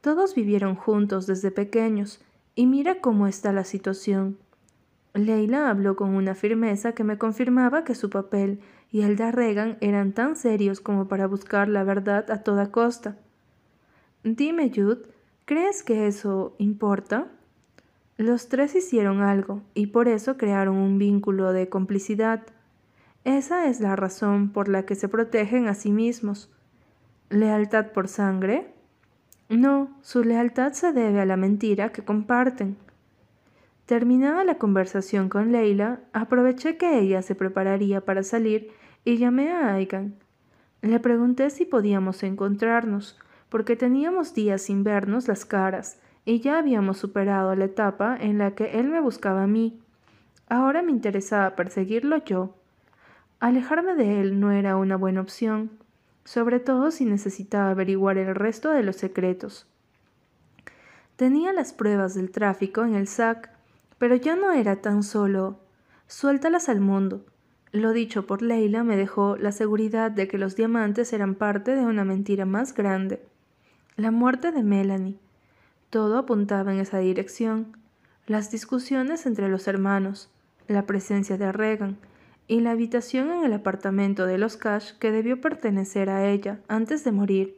Todos 0.01 0.35
vivieron 0.35 0.75
juntos 0.75 1.25
desde 1.25 1.49
pequeños, 1.51 2.19
y 2.53 2.65
mira 2.65 2.99
cómo 2.99 3.27
está 3.27 3.53
la 3.53 3.63
situación. 3.63 4.37
Leila 5.13 5.69
habló 5.69 5.95
con 5.95 6.15
una 6.15 6.35
firmeza 6.35 6.91
que 6.91 7.05
me 7.05 7.17
confirmaba 7.17 7.85
que 7.85 7.95
su 7.95 8.09
papel 8.09 8.59
y 8.91 9.03
el 9.03 9.15
de 9.15 9.31
Regan 9.31 9.77
eran 9.79 10.11
tan 10.11 10.35
serios 10.35 10.81
como 10.81 11.07
para 11.07 11.27
buscar 11.27 11.69
la 11.69 11.85
verdad 11.85 12.29
a 12.29 12.43
toda 12.43 12.73
costa. 12.73 13.15
Dime, 14.25 14.69
Jude, 14.69 15.03
¿crees 15.45 15.81
que 15.81 16.07
eso 16.07 16.53
importa? 16.57 17.31
Los 18.17 18.49
tres 18.49 18.73
hicieron 18.73 19.21
algo 19.21 19.61
y 19.75 19.87
por 19.87 20.07
eso 20.07 20.37
crearon 20.37 20.77
un 20.77 20.97
vínculo 20.97 21.53
de 21.53 21.69
complicidad. 21.69 22.41
Esa 23.23 23.67
es 23.67 23.79
la 23.79 23.95
razón 23.95 24.49
por 24.49 24.69
la 24.69 24.87
que 24.87 24.95
se 24.95 25.07
protegen 25.07 25.67
a 25.67 25.75
sí 25.75 25.91
mismos. 25.91 26.49
¿Lealtad 27.29 27.91
por 27.91 28.07
sangre? 28.07 28.73
No, 29.49 29.95
su 30.01 30.23
lealtad 30.23 30.73
se 30.73 30.93
debe 30.93 31.21
a 31.21 31.25
la 31.25 31.37
mentira 31.37 31.91
que 31.91 32.03
comparten. 32.03 32.75
Terminada 33.85 34.43
la 34.43 34.57
conversación 34.57 35.29
con 35.29 35.51
Leila, 35.51 35.99
aproveché 36.11 36.75
que 36.75 36.97
ella 36.97 37.21
se 37.21 37.35
prepararía 37.35 38.01
para 38.01 38.23
salir 38.23 38.71
y 39.05 39.17
llamé 39.17 39.51
a 39.51 39.75
Aigan. 39.75 40.15
Le 40.81 40.99
pregunté 40.99 41.51
si 41.51 41.65
podíamos 41.65 42.23
encontrarnos, 42.23 43.19
porque 43.49 43.75
teníamos 43.75 44.33
días 44.33 44.63
sin 44.63 44.83
vernos 44.83 45.27
las 45.27 45.45
caras 45.45 45.99
y 46.27 46.41
ya 46.41 46.59
habíamos 46.59 46.99
superado 46.99 47.55
la 47.55 47.65
etapa 47.65 48.15
en 48.19 48.37
la 48.37 48.51
que 48.51 48.79
él 48.79 48.89
me 48.89 49.01
buscaba 49.01 49.43
a 49.43 49.47
mí. 49.47 49.79
Ahora 50.47 50.83
me 50.83 50.91
interesaba 50.91 51.55
perseguirlo 51.55 52.23
yo. 52.23 52.53
Alejarme 53.39 53.95
de 53.95 54.21
él 54.21 54.39
no 54.39 54.51
era 54.51 54.75
una 54.75 54.95
buena 54.95 55.21
opción 55.21 55.71
sobre 56.27 56.59
todo 56.59 56.91
si 56.91 57.05
necesitaba 57.05 57.69
averiguar 57.69 58.17
el 58.17 58.35
resto 58.35 58.71
de 58.71 58.83
los 58.83 58.97
secretos. 58.97 59.65
Tenía 61.15 61.53
las 61.53 61.71
pruebas 61.71 62.15
del 62.15 62.31
tráfico 62.31 62.83
en 62.83 62.95
el 62.95 63.07
SAC, 63.07 63.49
pero 63.97 64.17
ya 64.17 64.35
no 64.35 64.51
era 64.51 64.81
tan 64.81 65.03
solo 65.03 65.61
suéltalas 66.07 66.67
al 66.67 66.81
mundo. 66.81 67.25
Lo 67.71 67.93
dicho 67.93 68.27
por 68.27 68.41
Leila 68.41 68.83
me 68.83 68.97
dejó 68.97 69.37
la 69.37 69.53
seguridad 69.53 70.11
de 70.11 70.27
que 70.27 70.37
los 70.37 70.57
diamantes 70.57 71.13
eran 71.13 71.33
parte 71.33 71.77
de 71.77 71.85
una 71.85 72.03
mentira 72.03 72.43
más 72.43 72.73
grande. 72.73 73.25
La 73.95 74.11
muerte 74.11 74.51
de 74.51 74.63
Melanie. 74.63 75.19
Todo 75.89 76.17
apuntaba 76.17 76.73
en 76.73 76.79
esa 76.79 76.99
dirección. 76.99 77.77
Las 78.25 78.51
discusiones 78.51 79.25
entre 79.25 79.47
los 79.47 79.67
hermanos, 79.67 80.29
la 80.67 80.85
presencia 80.85 81.37
de 81.37 81.51
Regan, 81.51 81.97
y 82.47 82.61
la 82.61 82.71
habitación 82.71 83.31
en 83.31 83.43
el 83.43 83.53
apartamento 83.53 84.25
de 84.25 84.37
los 84.37 84.57
Cash 84.57 84.93
que 84.99 85.11
debió 85.11 85.41
pertenecer 85.41 86.09
a 86.09 86.25
ella 86.25 86.59
antes 86.67 87.03
de 87.03 87.11
morir. 87.11 87.57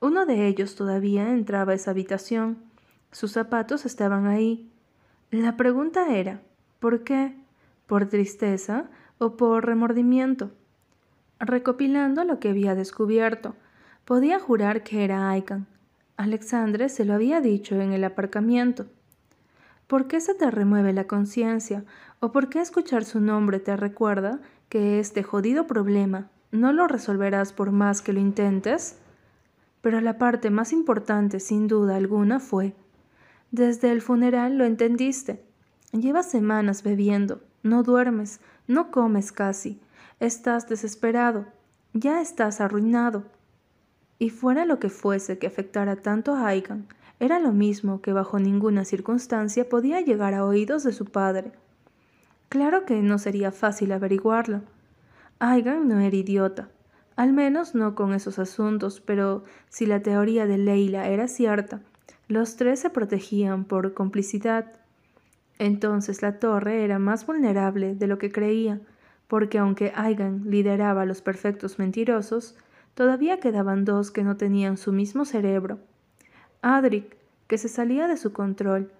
Uno 0.00 0.26
de 0.26 0.46
ellos 0.46 0.74
todavía 0.74 1.30
entraba 1.30 1.72
a 1.72 1.74
esa 1.74 1.90
habitación. 1.90 2.58
Sus 3.12 3.32
zapatos 3.32 3.84
estaban 3.84 4.26
ahí. 4.26 4.70
La 5.30 5.56
pregunta 5.56 6.14
era, 6.14 6.40
¿por 6.78 7.04
qué? 7.04 7.34
¿Por 7.86 8.06
tristeza 8.06 8.90
o 9.18 9.36
por 9.36 9.66
remordimiento? 9.66 10.50
Recopilando 11.38 12.24
lo 12.24 12.38
que 12.38 12.50
había 12.50 12.74
descubierto, 12.74 13.54
podía 14.04 14.38
jurar 14.38 14.82
que 14.82 15.04
era 15.04 15.30
Aikan. 15.30 15.66
Alexandre 16.16 16.88
se 16.88 17.04
lo 17.04 17.14
había 17.14 17.40
dicho 17.40 17.80
en 17.80 17.92
el 17.92 18.04
aparcamiento. 18.04 18.86
¿Por 19.86 20.06
qué 20.06 20.20
se 20.20 20.34
te 20.34 20.50
remueve 20.50 20.92
la 20.92 21.06
conciencia 21.06 21.84
¿O 22.24 22.32
por 22.32 22.48
qué 22.48 22.60
escuchar 22.60 23.04
su 23.04 23.20
nombre 23.20 23.60
te 23.60 23.76
recuerda 23.76 24.40
que 24.70 24.98
este 24.98 25.22
jodido 25.22 25.66
problema 25.66 26.30
no 26.52 26.72
lo 26.72 26.88
resolverás 26.88 27.52
por 27.52 27.70
más 27.70 28.00
que 28.00 28.14
lo 28.14 28.20
intentes? 28.20 28.96
Pero 29.82 30.00
la 30.00 30.16
parte 30.16 30.48
más 30.48 30.72
importante, 30.72 31.38
sin 31.38 31.68
duda 31.68 31.96
alguna, 31.96 32.40
fue, 32.40 32.74
desde 33.50 33.92
el 33.92 34.00
funeral 34.00 34.56
lo 34.56 34.64
entendiste. 34.64 35.44
Llevas 35.92 36.30
semanas 36.30 36.82
bebiendo, 36.82 37.42
no 37.62 37.82
duermes, 37.82 38.40
no 38.66 38.90
comes 38.90 39.30
casi, 39.30 39.78
estás 40.18 40.66
desesperado, 40.66 41.44
ya 41.92 42.22
estás 42.22 42.62
arruinado. 42.62 43.24
Y 44.24 44.30
fuera 44.30 44.64
lo 44.64 44.78
que 44.78 44.88
fuese 44.88 45.36
que 45.36 45.46
afectara 45.46 45.96
tanto 45.96 46.34
a 46.34 46.46
Aigan, 46.46 46.86
era 47.20 47.38
lo 47.38 47.52
mismo 47.52 48.00
que 48.00 48.14
bajo 48.14 48.38
ninguna 48.38 48.86
circunstancia 48.86 49.68
podía 49.68 50.00
llegar 50.00 50.32
a 50.32 50.46
oídos 50.46 50.82
de 50.82 50.94
su 50.94 51.04
padre. 51.04 51.52
Claro 52.48 52.86
que 52.86 53.02
no 53.02 53.18
sería 53.18 53.52
fácil 53.52 53.92
averiguarlo. 53.92 54.62
Aigan 55.40 55.88
no 55.88 56.00
era 56.00 56.16
idiota, 56.16 56.70
al 57.16 57.34
menos 57.34 57.74
no 57.74 57.94
con 57.94 58.14
esos 58.14 58.38
asuntos, 58.38 59.02
pero 59.02 59.44
si 59.68 59.84
la 59.84 60.00
teoría 60.00 60.46
de 60.46 60.56
Leila 60.56 61.06
era 61.08 61.28
cierta, 61.28 61.82
los 62.26 62.56
tres 62.56 62.80
se 62.80 62.88
protegían 62.88 63.66
por 63.66 63.92
complicidad. 63.92 64.72
Entonces 65.58 66.22
la 66.22 66.38
torre 66.38 66.82
era 66.82 66.98
más 66.98 67.26
vulnerable 67.26 67.94
de 67.94 68.06
lo 68.06 68.16
que 68.16 68.32
creía, 68.32 68.80
porque 69.28 69.58
aunque 69.58 69.92
Aigan 69.94 70.44
lideraba 70.46 71.02
a 71.02 71.04
los 71.04 71.20
perfectos 71.20 71.78
mentirosos, 71.78 72.56
todavía 72.94 73.40
quedaban 73.40 73.84
dos 73.84 74.10
que 74.10 74.24
no 74.24 74.36
tenían 74.36 74.76
su 74.76 74.92
mismo 74.92 75.24
cerebro. 75.24 75.78
Adric, 76.62 77.16
que 77.46 77.58
se 77.58 77.68
salía 77.68 78.08
de 78.08 78.16
su 78.16 78.32
control, 78.32 78.90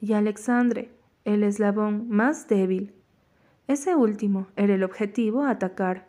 y 0.00 0.12
Alexandre, 0.12 0.90
el 1.24 1.42
eslabón 1.42 2.08
más 2.10 2.48
débil. 2.48 2.92
Ese 3.66 3.96
último 3.96 4.46
era 4.56 4.74
el 4.74 4.84
objetivo 4.84 5.42
a 5.42 5.50
atacar. 5.50 6.06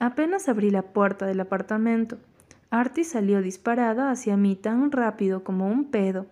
Apenas 0.00 0.48
abrí 0.48 0.70
la 0.70 0.82
puerta 0.82 1.26
del 1.26 1.40
apartamento, 1.40 2.18
Artie 2.70 3.04
salió 3.04 3.40
disparada 3.40 4.10
hacia 4.10 4.36
mí 4.36 4.54
tan 4.54 4.92
rápido 4.92 5.42
como 5.42 5.68
un 5.68 5.90
pedo. 5.90 6.26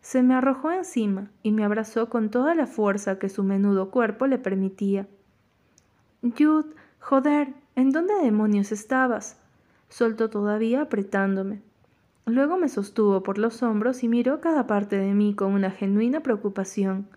Se 0.00 0.22
me 0.22 0.34
arrojó 0.34 0.72
encima 0.72 1.30
y 1.42 1.52
me 1.52 1.64
abrazó 1.64 2.08
con 2.08 2.30
toda 2.30 2.54
la 2.54 2.66
fuerza 2.66 3.18
que 3.18 3.28
su 3.28 3.42
menudo 3.42 3.90
cuerpo 3.90 4.26
le 4.26 4.38
permitía. 4.38 5.06
Jude, 6.22 6.74
joder, 7.00 7.52
¿en 7.78 7.90
dónde 7.90 8.14
demonios 8.22 8.72
estabas? 8.72 9.36
soltó 9.88 10.28
todavía 10.28 10.82
apretándome. 10.82 11.62
Luego 12.26 12.58
me 12.58 12.68
sostuvo 12.68 13.22
por 13.22 13.38
los 13.38 13.62
hombros 13.62 14.02
y 14.02 14.08
miró 14.08 14.40
cada 14.40 14.66
parte 14.66 14.96
de 14.96 15.14
mí 15.14 15.34
con 15.34 15.52
una 15.52 15.70
genuina 15.70 16.20
preocupación. 16.20 17.08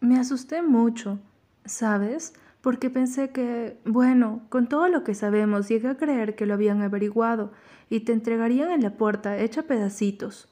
Me 0.00 0.18
asusté 0.18 0.62
mucho, 0.62 1.18
¿sabes? 1.64 2.34
porque 2.60 2.90
pensé 2.90 3.30
que, 3.30 3.78
bueno, 3.84 4.42
con 4.48 4.68
todo 4.68 4.88
lo 4.88 5.02
que 5.02 5.14
sabemos, 5.14 5.68
llegué 5.68 5.88
a 5.88 5.96
creer 5.96 6.34
que 6.34 6.46
lo 6.46 6.54
habían 6.54 6.82
averiguado 6.82 7.52
y 7.88 8.00
te 8.00 8.12
entregarían 8.12 8.70
en 8.70 8.82
la 8.82 8.96
puerta 8.96 9.38
hecha 9.38 9.62
pedacitos. 9.62 10.48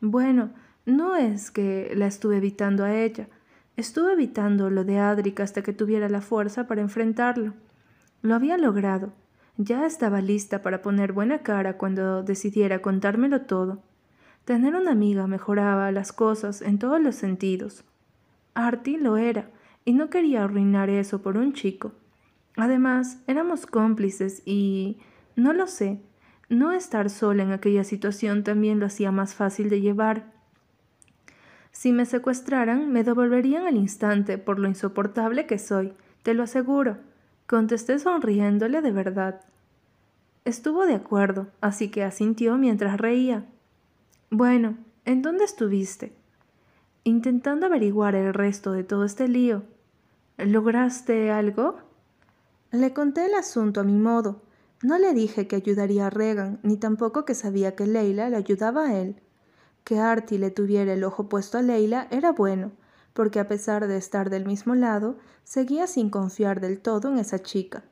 Bueno, 0.00 0.50
no 0.86 1.16
es 1.16 1.50
que 1.50 1.92
la 1.96 2.06
estuve 2.06 2.36
evitando 2.36 2.84
a 2.84 2.94
ella, 2.94 3.28
estuve 3.76 4.12
evitando 4.12 4.70
lo 4.70 4.84
de 4.84 4.98
Adric 4.98 5.40
hasta 5.40 5.62
que 5.62 5.72
tuviera 5.72 6.08
la 6.08 6.20
fuerza 6.20 6.68
para 6.68 6.82
enfrentarlo. 6.82 7.54
Lo 8.24 8.34
había 8.34 8.56
logrado. 8.56 9.12
Ya 9.58 9.84
estaba 9.84 10.22
lista 10.22 10.62
para 10.62 10.80
poner 10.80 11.12
buena 11.12 11.40
cara 11.42 11.76
cuando 11.76 12.22
decidiera 12.22 12.80
contármelo 12.80 13.42
todo. 13.42 13.82
Tener 14.46 14.74
una 14.76 14.92
amiga 14.92 15.26
mejoraba 15.26 15.92
las 15.92 16.14
cosas 16.14 16.62
en 16.62 16.78
todos 16.78 17.02
los 17.02 17.16
sentidos. 17.16 17.84
Artie 18.54 18.96
lo 18.96 19.18
era, 19.18 19.50
y 19.84 19.92
no 19.92 20.08
quería 20.08 20.42
arruinar 20.42 20.88
eso 20.88 21.20
por 21.20 21.36
un 21.36 21.52
chico. 21.52 21.92
Además, 22.56 23.18
éramos 23.26 23.66
cómplices 23.66 24.40
y... 24.46 24.96
no 25.36 25.52
lo 25.52 25.66
sé, 25.66 26.00
no 26.48 26.72
estar 26.72 27.10
sola 27.10 27.42
en 27.42 27.52
aquella 27.52 27.84
situación 27.84 28.42
también 28.42 28.80
lo 28.80 28.86
hacía 28.86 29.12
más 29.12 29.34
fácil 29.34 29.68
de 29.68 29.82
llevar. 29.82 30.32
Si 31.72 31.92
me 31.92 32.06
secuestraran, 32.06 32.90
me 32.90 33.04
devolverían 33.04 33.66
al 33.66 33.76
instante 33.76 34.38
por 34.38 34.58
lo 34.58 34.66
insoportable 34.66 35.44
que 35.44 35.58
soy, 35.58 35.92
te 36.22 36.32
lo 36.32 36.42
aseguro, 36.44 36.96
contesté 37.46 37.98
sonriéndole 37.98 38.82
de 38.82 38.92
verdad. 38.92 39.40
Estuvo 40.44 40.86
de 40.86 40.94
acuerdo, 40.94 41.48
así 41.60 41.90
que 41.90 42.04
asintió 42.04 42.58
mientras 42.58 42.98
reía. 42.98 43.46
Bueno, 44.30 44.76
¿en 45.04 45.22
dónde 45.22 45.44
estuviste? 45.44 46.12
Intentando 47.04 47.66
averiguar 47.66 48.14
el 48.14 48.34
resto 48.34 48.72
de 48.72 48.84
todo 48.84 49.04
este 49.04 49.28
lío, 49.28 49.62
¿Lograste 50.36 51.30
algo? 51.30 51.76
Le 52.72 52.92
conté 52.92 53.26
el 53.26 53.34
asunto 53.34 53.80
a 53.80 53.84
mi 53.84 53.96
modo. 53.96 54.42
No 54.82 54.98
le 54.98 55.14
dije 55.14 55.46
que 55.46 55.54
ayudaría 55.54 56.08
a 56.08 56.10
Regan, 56.10 56.58
ni 56.64 56.76
tampoco 56.76 57.24
que 57.24 57.36
sabía 57.36 57.76
que 57.76 57.86
Leila 57.86 58.28
le 58.28 58.36
ayudaba 58.36 58.86
a 58.86 59.00
él. 59.00 59.14
Que 59.84 60.00
Artie 60.00 60.40
le 60.40 60.50
tuviera 60.50 60.92
el 60.92 61.04
ojo 61.04 61.28
puesto 61.28 61.56
a 61.56 61.62
Leila 61.62 62.08
era 62.10 62.32
bueno, 62.32 62.72
porque 63.14 63.40
a 63.40 63.48
pesar 63.48 63.86
de 63.86 63.96
estar 63.96 64.28
del 64.28 64.44
mismo 64.44 64.74
lado, 64.74 65.16
seguía 65.44 65.86
sin 65.86 66.10
confiar 66.10 66.60
del 66.60 66.80
todo 66.80 67.08
en 67.08 67.18
esa 67.18 67.38
chica. 67.38 67.84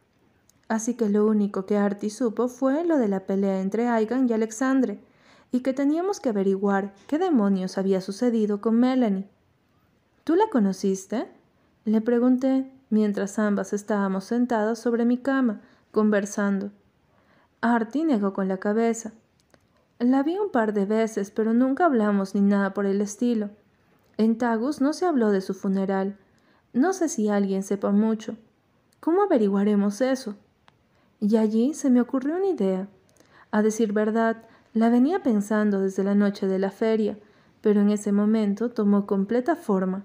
Así 0.69 0.95
que 0.95 1.09
lo 1.09 1.27
único 1.27 1.65
que 1.65 1.79
Artie 1.79 2.11
supo 2.11 2.49
fue 2.49 2.85
lo 2.85 2.99
de 2.99 3.09
la 3.09 3.21
pelea 3.21 3.61
entre 3.61 3.89
Aigan 3.89 4.29
y 4.29 4.33
Alexandre, 4.35 5.01
y 5.53 5.61
que 5.61 5.73
teníamos 5.73 6.19
que 6.19 6.31
averiguar 6.31 6.95
qué 7.07 7.19
demonios 7.19 7.79
había 7.79 8.01
sucedido 8.01 8.61
con 8.61 8.77
Melanie. 8.81 9.29
¿Tú 10.25 10.35
la 10.35 10.49
conociste? 10.51 11.29
Le 11.85 12.01
pregunté 12.01 12.71
mientras 12.91 13.39
ambas 13.39 13.73
estábamos 13.73 14.25
sentadas 14.25 14.79
sobre 14.79 15.05
mi 15.05 15.19
cama, 15.19 15.61
conversando. 15.91 16.71
Artie 17.61 18.05
negó 18.05 18.33
con 18.33 18.49
la 18.49 18.59
cabeza. 18.59 19.13
La 19.99 20.23
vi 20.23 20.39
un 20.39 20.51
par 20.51 20.73
de 20.73 20.85
veces, 20.85 21.31
pero 21.31 21.53
nunca 21.53 21.85
hablamos 21.85 22.35
ni 22.35 22.41
nada 22.41 22.75
por 22.75 22.87
el 22.87 23.01
estilo. 23.01 23.51
En 24.17 24.39
Tagus 24.39 24.81
no 24.81 24.93
se 24.93 25.07
habló 25.07 25.31
de 25.31 25.41
su 25.41 25.55
funeral. 25.55 26.19
No 26.73 26.93
sé 26.93 27.09
si 27.09 27.29
alguien 27.29 27.63
sepa 27.63 27.91
mucho. 27.91 28.37
¿Cómo 29.01 29.23
averiguaremos 29.23 30.01
eso? 30.01 30.37
Y 31.21 31.37
allí 31.37 31.75
se 31.75 31.91
me 31.91 32.01
ocurrió 32.01 32.37
una 32.37 32.49
idea. 32.49 32.89
A 33.51 33.63
decir 33.63 33.93
verdad, 33.93 34.45
la 34.75 34.89
venía 34.89 35.23
pensando 35.23 35.81
desde 35.81 36.05
la 36.05 36.15
noche 36.15 36.47
de 36.47 36.59
la 36.59 36.71
feria, 36.71 37.19
pero 37.61 37.81
en 37.81 37.91
ese 37.91 38.13
momento 38.13 38.71
tomó 38.71 39.07
completa 39.07 39.57
forma. 39.57 40.05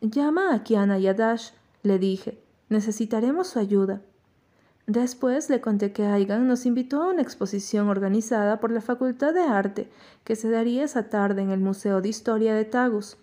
Llama 0.00 0.54
a 0.54 0.62
Kiana 0.62 0.98
y 0.98 1.06
a 1.06 1.14
Dash, 1.14 1.50
le 1.82 1.98
dije. 1.98 2.42
Necesitaremos 2.68 3.48
su 3.48 3.58
ayuda. 3.58 4.00
Después 4.90 5.48
le 5.50 5.60
conté 5.60 5.92
que 5.92 6.04
Aigan 6.04 6.48
nos 6.48 6.66
invitó 6.66 7.00
a 7.00 7.10
una 7.10 7.22
exposición 7.22 7.86
organizada 7.86 8.58
por 8.58 8.72
la 8.72 8.80
Facultad 8.80 9.32
de 9.32 9.42
Arte 9.42 9.88
que 10.24 10.34
se 10.34 10.50
daría 10.50 10.82
esa 10.82 11.08
tarde 11.08 11.42
en 11.42 11.50
el 11.50 11.60
Museo 11.60 12.00
de 12.00 12.08
Historia 12.08 12.56
de 12.56 12.64
Tagus. 12.64 13.16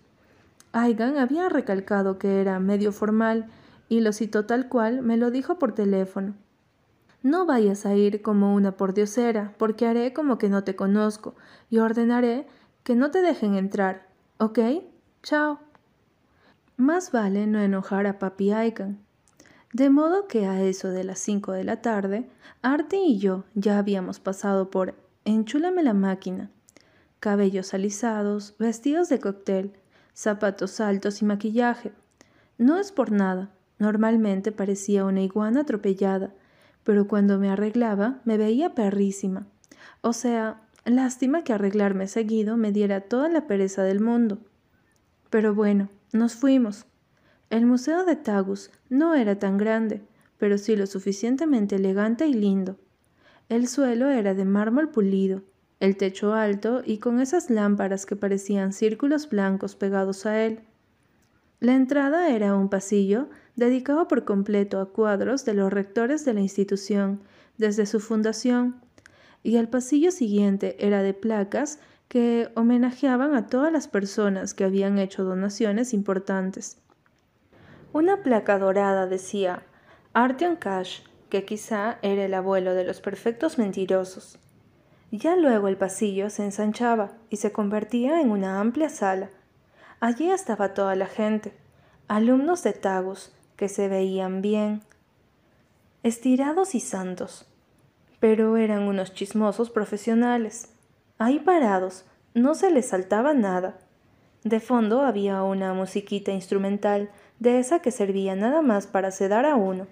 Aigan 0.72 1.18
había 1.18 1.50
recalcado 1.50 2.18
que 2.18 2.40
era 2.40 2.58
medio 2.58 2.90
formal 2.90 3.50
y 3.90 4.00
lo 4.00 4.14
citó 4.14 4.46
tal 4.46 4.70
cual 4.70 5.02
me 5.02 5.18
lo 5.18 5.30
dijo 5.30 5.58
por 5.58 5.74
teléfono. 5.74 6.32
No 7.22 7.44
vayas 7.44 7.84
a 7.84 7.94
ir 7.94 8.22
como 8.22 8.54
una 8.54 8.72
pordiosera, 8.78 9.52
porque 9.58 9.86
haré 9.86 10.14
como 10.14 10.38
que 10.38 10.48
no 10.48 10.64
te 10.64 10.74
conozco 10.74 11.34
y 11.68 11.80
ordenaré 11.80 12.46
que 12.82 12.96
no 12.96 13.10
te 13.10 13.20
dejen 13.20 13.56
entrar. 13.56 14.06
¿Ok? 14.38 14.58
Chao. 15.22 15.58
Más 16.78 17.12
vale 17.12 17.46
no 17.46 17.60
enojar 17.60 18.06
a 18.06 18.18
papi 18.18 18.52
Aikan. 18.52 19.07
De 19.72 19.90
modo 19.90 20.26
que 20.26 20.46
a 20.46 20.62
eso 20.62 20.88
de 20.88 21.04
las 21.04 21.18
cinco 21.18 21.52
de 21.52 21.64
la 21.64 21.82
tarde, 21.82 22.28
Artie 22.62 23.00
y 23.04 23.18
yo 23.18 23.44
ya 23.54 23.78
habíamos 23.78 24.18
pasado 24.18 24.70
por 24.70 24.94
Enchúlame 25.24 25.82
la 25.82 25.92
máquina. 25.92 26.50
Cabellos 27.20 27.74
alisados, 27.74 28.54
vestidos 28.58 29.10
de 29.10 29.20
cóctel, 29.20 29.74
zapatos 30.14 30.80
altos 30.80 31.20
y 31.20 31.26
maquillaje. 31.26 31.92
No 32.56 32.78
es 32.78 32.92
por 32.92 33.12
nada, 33.12 33.50
normalmente 33.78 34.52
parecía 34.52 35.04
una 35.04 35.20
iguana 35.20 35.60
atropellada, 35.60 36.32
pero 36.82 37.06
cuando 37.06 37.38
me 37.38 37.50
arreglaba 37.50 38.20
me 38.24 38.38
veía 38.38 38.74
perrísima. 38.74 39.46
O 40.00 40.14
sea, 40.14 40.62
lástima 40.86 41.44
que 41.44 41.52
arreglarme 41.52 42.06
seguido 42.06 42.56
me 42.56 42.72
diera 42.72 43.02
toda 43.02 43.28
la 43.28 43.46
pereza 43.46 43.82
del 43.82 44.00
mundo. 44.00 44.38
Pero 45.28 45.54
bueno, 45.54 45.90
nos 46.12 46.34
fuimos. 46.36 46.86
El 47.50 47.64
Museo 47.64 48.04
de 48.04 48.14
Tagus 48.14 48.70
no 48.90 49.14
era 49.14 49.38
tan 49.38 49.56
grande, 49.56 50.02
pero 50.36 50.58
sí 50.58 50.76
lo 50.76 50.86
suficientemente 50.86 51.76
elegante 51.76 52.26
y 52.26 52.34
lindo. 52.34 52.76
El 53.48 53.68
suelo 53.68 54.10
era 54.10 54.34
de 54.34 54.44
mármol 54.44 54.90
pulido, 54.90 55.42
el 55.80 55.96
techo 55.96 56.34
alto 56.34 56.82
y 56.84 56.98
con 56.98 57.20
esas 57.20 57.48
lámparas 57.48 58.04
que 58.04 58.16
parecían 58.16 58.74
círculos 58.74 59.30
blancos 59.30 59.76
pegados 59.76 60.26
a 60.26 60.44
él. 60.44 60.60
La 61.58 61.74
entrada 61.74 62.28
era 62.28 62.54
un 62.54 62.68
pasillo 62.68 63.30
dedicado 63.56 64.08
por 64.08 64.26
completo 64.26 64.78
a 64.78 64.92
cuadros 64.92 65.46
de 65.46 65.54
los 65.54 65.72
rectores 65.72 66.26
de 66.26 66.34
la 66.34 66.40
institución 66.40 67.20
desde 67.56 67.86
su 67.86 67.98
fundación, 67.98 68.76
y 69.42 69.56
el 69.56 69.68
pasillo 69.68 70.10
siguiente 70.10 70.76
era 70.86 71.02
de 71.02 71.14
placas 71.14 71.78
que 72.08 72.50
homenajeaban 72.56 73.34
a 73.34 73.46
todas 73.46 73.72
las 73.72 73.88
personas 73.88 74.52
que 74.52 74.64
habían 74.64 74.98
hecho 74.98 75.24
donaciones 75.24 75.94
importantes. 75.94 76.76
Una 77.92 78.22
placa 78.22 78.58
dorada 78.58 79.06
decía 79.06 79.62
Artyom 80.12 80.56
Cash, 80.56 81.00
que 81.28 81.44
quizá 81.44 81.98
era 82.02 82.24
el 82.24 82.34
abuelo 82.34 82.74
de 82.74 82.84
los 82.84 83.00
perfectos 83.00 83.58
mentirosos. 83.58 84.38
Ya 85.10 85.36
luego 85.36 85.68
el 85.68 85.76
pasillo 85.76 86.30
se 86.30 86.44
ensanchaba 86.44 87.12
y 87.30 87.36
se 87.36 87.52
convertía 87.52 88.20
en 88.20 88.30
una 88.30 88.60
amplia 88.60 88.88
sala. 88.88 89.30
Allí 90.00 90.30
estaba 90.30 90.74
toda 90.74 90.94
la 90.96 91.06
gente, 91.06 91.52
alumnos 92.08 92.62
de 92.62 92.72
Tagus, 92.72 93.34
que 93.56 93.68
se 93.68 93.88
veían 93.88 94.42
bien, 94.42 94.82
estirados 96.02 96.74
y 96.74 96.80
santos, 96.80 97.46
pero 98.20 98.56
eran 98.56 98.82
unos 98.82 99.12
chismosos 99.14 99.70
profesionales 99.70 100.72
Ahí 101.20 101.40
parados, 101.40 102.04
no 102.32 102.54
se 102.54 102.70
les 102.70 102.90
saltaba 102.90 103.34
nada. 103.34 103.76
De 104.44 104.60
fondo 104.60 105.02
había 105.02 105.42
una 105.42 105.74
musiquita 105.74 106.30
instrumental, 106.30 107.10
de 107.38 107.58
esa 107.58 107.80
que 107.80 107.90
servía 107.90 108.34
nada 108.34 108.62
más 108.62 108.86
para 108.86 109.10
sedar 109.10 109.46
a 109.46 109.54
uno. 109.54 109.86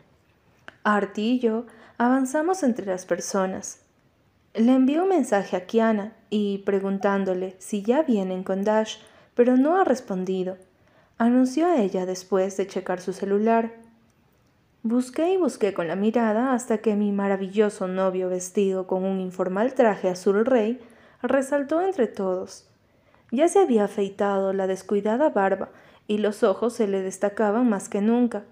Artie 0.83 1.25
y 1.25 1.39
yo 1.41 1.67
avanzamos 1.99 2.63
entre 2.63 2.87
las 2.87 3.07
personas. 3.07 3.81
Le 4.55 4.73
envié 4.73 5.01
un 5.01 5.09
mensaje 5.09 5.57
a 5.57 5.67
Kiana 5.67 6.13
y 6.31 6.59
preguntándole 6.59 7.57
si 7.59 7.83
ya 7.83 8.03
vienen 8.03 8.43
con 8.43 8.65
Dash, 8.65 8.97
pero 9.35 9.57
no 9.57 9.77
ha 9.77 9.85
respondido. 9.85 10.57
Anunció 11.19 11.67
a 11.67 11.81
ella 11.81 12.07
después 12.07 12.57
de 12.57 12.67
checar 12.67 13.01
su 13.01 13.13
celular. 13.13 13.75
Busqué 14.83 15.33
y 15.33 15.37
busqué 15.37 15.75
con 15.75 15.89
la 15.89 15.97
mirada 15.97 16.53
hasta 16.53 16.79
que 16.79 16.95
mi 16.95 17.13
maravilloso 17.13 17.89
novio 17.89 18.29
vestido 18.29 18.87
con 18.87 19.05
un 19.05 19.21
informal 19.21 19.75
traje 19.75 20.09
azul 20.09 20.47
rey 20.47 20.81
resaltó 21.23 21.81
entre 21.81 22.07
todos. 22.07 22.69
Ya 23.33 23.49
se 23.49 23.59
había 23.59 23.85
afeitado 23.85 24.53
la 24.53 24.67
descuidada 24.67 25.31
barba 25.31 25.71
y 26.07 26.19
los 26.19 26.43
ojos 26.43 26.75
se 26.75 26.87
le 26.87 27.03
destacaban 27.03 27.69
más 27.69 27.89
que 27.89 28.01
nunca. 28.01 28.45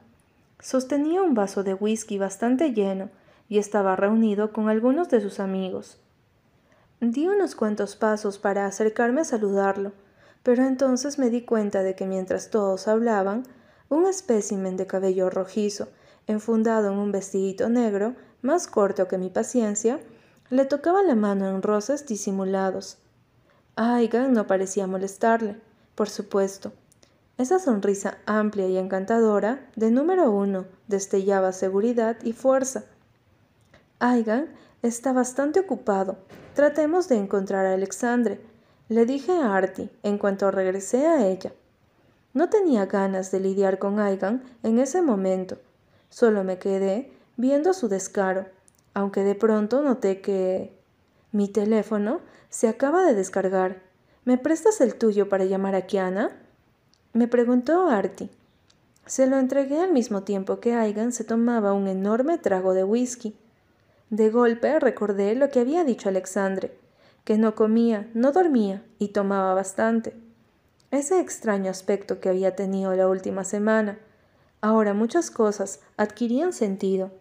Sostenía 0.60 1.22
un 1.22 1.34
vaso 1.34 1.62
de 1.62 1.74
whisky 1.74 2.18
bastante 2.18 2.72
lleno 2.72 3.10
y 3.48 3.58
estaba 3.58 3.96
reunido 3.96 4.52
con 4.52 4.68
algunos 4.68 5.08
de 5.08 5.20
sus 5.20 5.40
amigos. 5.40 5.98
Di 7.00 7.26
unos 7.28 7.54
cuantos 7.54 7.96
pasos 7.96 8.38
para 8.38 8.66
acercarme 8.66 9.20
a 9.20 9.24
saludarlo, 9.24 9.92
pero 10.42 10.64
entonces 10.64 11.18
me 11.18 11.30
di 11.30 11.42
cuenta 11.42 11.82
de 11.82 11.94
que 11.94 12.06
mientras 12.06 12.50
todos 12.50 12.88
hablaban, 12.88 13.44
un 13.88 14.06
espécimen 14.06 14.76
de 14.76 14.86
cabello 14.86 15.30
rojizo, 15.30 15.88
enfundado 16.26 16.92
en 16.92 16.98
un 16.98 17.12
vestidito 17.12 17.68
negro, 17.68 18.14
más 18.42 18.66
corto 18.66 19.08
que 19.08 19.18
mi 19.18 19.30
paciencia, 19.30 20.00
le 20.50 20.64
tocaba 20.64 21.02
la 21.02 21.14
mano 21.14 21.48
en 21.48 21.62
roces 21.62 22.06
disimulados. 22.06 22.98
Aigan 23.76 24.32
no 24.32 24.46
parecía 24.46 24.86
molestarle, 24.86 25.56
por 25.94 26.08
supuesto. 26.08 26.72
Esa 27.36 27.58
sonrisa 27.58 28.18
amplia 28.26 28.68
y 28.68 28.76
encantadora, 28.78 29.66
de 29.74 29.90
número 29.90 30.30
uno, 30.30 30.66
destellaba 30.86 31.52
seguridad 31.52 32.16
y 32.22 32.32
fuerza. 32.32 32.84
Aigan 33.98 34.48
está 34.82 35.12
bastante 35.12 35.60
ocupado. 35.60 36.16
Tratemos 36.54 37.08
de 37.08 37.16
encontrar 37.16 37.66
a 37.66 37.74
Alexandre, 37.74 38.40
le 38.88 39.06
dije 39.06 39.32
a 39.32 39.56
Artie 39.56 39.90
en 40.02 40.18
cuanto 40.18 40.50
regresé 40.50 41.06
a 41.06 41.26
ella. 41.26 41.52
No 42.34 42.50
tenía 42.50 42.86
ganas 42.86 43.32
de 43.32 43.40
lidiar 43.40 43.78
con 43.78 43.98
Aigan 43.98 44.44
en 44.62 44.78
ese 44.78 45.02
momento. 45.02 45.58
Solo 46.10 46.44
me 46.44 46.58
quedé 46.58 47.12
viendo 47.36 47.72
su 47.72 47.88
descaro, 47.88 48.46
aunque 48.92 49.24
de 49.24 49.34
pronto 49.34 49.82
noté 49.82 50.20
que... 50.20 50.78
Mi 51.32 51.48
teléfono 51.48 52.20
se 52.48 52.68
acaba 52.68 53.04
de 53.04 53.14
descargar. 53.14 53.82
¿Me 54.24 54.38
prestas 54.38 54.80
el 54.80 54.94
tuyo 54.94 55.28
para 55.28 55.44
llamar 55.44 55.74
a 55.74 55.82
Kiana? 55.82 56.30
Me 57.14 57.28
preguntó 57.28 57.86
Artie. 57.86 58.28
Se 59.06 59.28
lo 59.28 59.38
entregué 59.38 59.78
al 59.78 59.92
mismo 59.92 60.24
tiempo 60.24 60.58
que 60.58 60.74
Aigan 60.74 61.12
se 61.12 61.22
tomaba 61.22 61.72
un 61.72 61.86
enorme 61.86 62.38
trago 62.38 62.74
de 62.74 62.82
whisky. 62.82 63.36
De 64.10 64.30
golpe 64.30 64.80
recordé 64.80 65.36
lo 65.36 65.48
que 65.48 65.60
había 65.60 65.84
dicho 65.84 66.08
Alexandre, 66.08 66.76
que 67.22 67.38
no 67.38 67.54
comía, 67.54 68.10
no 68.14 68.32
dormía 68.32 68.82
y 68.98 69.10
tomaba 69.10 69.54
bastante. 69.54 70.16
Ese 70.90 71.20
extraño 71.20 71.70
aspecto 71.70 72.18
que 72.18 72.30
había 72.30 72.56
tenido 72.56 72.92
la 72.96 73.06
última 73.06 73.44
semana. 73.44 73.96
Ahora 74.60 74.92
muchas 74.92 75.30
cosas 75.30 75.82
adquirían 75.96 76.52
sentido. 76.52 77.12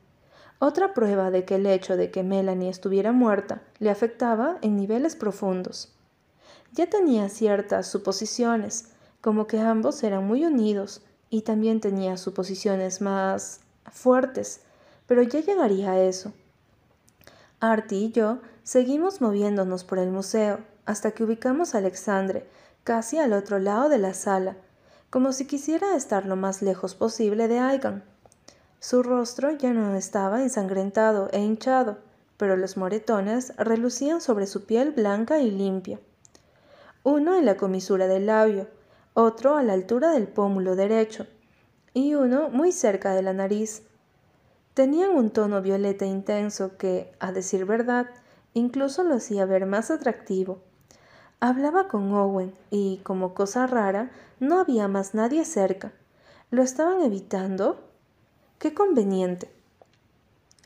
Otra 0.58 0.96
prueba 0.96 1.30
de 1.30 1.46
que 1.46 1.56
el 1.56 1.68
hecho 1.68 1.98
de 1.98 2.10
que 2.10 2.24
Melanie 2.24 2.72
estuviera 2.72 3.12
muerta 3.12 3.62
le 3.78 3.92
afectaba 3.92 4.58
en 4.64 4.76
niveles 4.76 5.16
profundos. 5.16 5.94
Ya 6.72 6.90
tenía 6.90 7.30
ciertas 7.30 7.86
suposiciones, 7.86 8.93
como 9.24 9.48
que 9.48 9.58
ambos 9.58 10.04
eran 10.04 10.28
muy 10.28 10.46
unidos, 10.46 11.02
y 11.30 11.44
también 11.44 11.80
tenía 11.80 12.18
suposiciones 12.18 13.00
más 13.00 13.62
fuertes, 13.90 14.60
pero 15.08 15.24
ya 15.24 15.40
llegaría 15.40 15.94
a 15.94 16.00
eso. 16.02 16.34
Artie 17.62 17.98
y 18.00 18.12
yo 18.12 18.40
seguimos 18.64 19.22
moviéndonos 19.22 19.86
por 19.86 19.98
el 19.98 20.12
museo 20.12 20.60
hasta 20.86 21.12
que 21.12 21.24
ubicamos 21.24 21.74
a 21.74 21.78
Alexandre, 21.78 22.46
casi 22.84 23.18
al 23.18 23.32
otro 23.32 23.60
lado 23.60 23.88
de 23.88 23.98
la 23.98 24.14
sala, 24.14 24.58
como 25.10 25.32
si 25.32 25.48
quisiera 25.48 25.96
estar 25.96 26.26
lo 26.26 26.36
más 26.36 26.62
lejos 26.62 26.94
posible 26.94 27.48
de 27.48 27.60
Aigan. 27.60 28.04
Su 28.82 29.04
rostro 29.04 29.52
ya 29.52 29.72
no 29.72 29.96
estaba 29.96 30.44
ensangrentado 30.44 31.30
e 31.32 31.40
hinchado, 31.40 31.98
pero 32.36 32.58
los 32.58 32.76
moretones 32.76 33.56
relucían 33.56 34.20
sobre 34.20 34.48
su 34.48 34.66
piel 34.66 34.92
blanca 34.92 35.40
y 35.40 35.50
limpia. 35.50 36.02
Uno 37.04 37.38
en 37.38 37.46
la 37.46 37.56
comisura 37.56 38.08
del 38.08 38.26
labio, 38.26 38.68
otro 39.14 39.56
a 39.58 39.64
la 39.64 39.74
altura 39.74 40.12
del 40.12 40.28
pómulo 40.28 40.76
derecho, 40.76 41.28
y 41.94 42.16
uno 42.16 42.50
muy 42.50 42.72
cerca 42.72 43.14
de 43.14 43.22
la 43.22 43.34
nariz. 43.34 43.84
Tenían 44.74 45.12
un 45.12 45.30
tono 45.30 45.62
violeta 45.62 46.06
intenso 46.06 46.78
que, 46.78 47.14
a 47.20 47.32
decir 47.32 47.66
verdad, 47.66 48.10
incluso 48.54 49.04
lo 49.04 49.16
hacía 49.16 49.46
ver 49.46 49.66
más 49.66 49.92
atractivo. 49.92 50.60
Hablaba 51.40 51.88
con 51.88 52.12
Owen 52.14 52.54
y, 52.72 53.02
como 53.04 53.34
cosa 53.34 53.68
rara, 53.68 54.12
no 54.40 54.60
había 54.60 54.88
más 54.88 55.14
nadie 55.14 55.46
cerca. 55.46 55.92
¿Lo 56.50 56.64
estaban 56.64 57.02
evitando? 57.02 57.84
Qué 58.58 58.74
conveniente. 58.74 59.52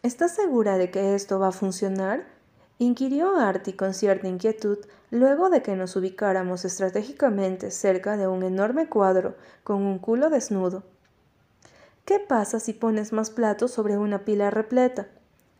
¿Estás 0.04 0.36
segura 0.36 0.78
de 0.78 0.92
que 0.92 1.16
esto 1.16 1.40
va 1.40 1.50
a 1.50 1.52
funcionar? 1.52 2.37
Inquirió 2.80 3.38
Artie 3.38 3.76
con 3.76 3.94
cierta 3.94 4.28
inquietud 4.28 4.80
luego 5.12 5.50
de 5.50 5.62
que 5.62 5.76
nos 5.76 5.96
ubicáramos 5.96 6.66
estratégicamente 6.66 7.72
cerca 7.72 8.18
de 8.18 8.28
un 8.28 8.44
enorme 8.44 8.88
cuadro 8.90 9.36
con 9.64 9.82
un 9.84 10.00
culo 10.00 10.30
desnudo. 10.30 10.84
¿Qué 12.06 12.20
pasa 12.20 12.60
si 12.60 12.74
pones 12.74 13.12
más 13.12 13.30
platos 13.30 13.72
sobre 13.72 13.98
una 13.98 14.24
pila 14.24 14.50
repleta? 14.50 15.08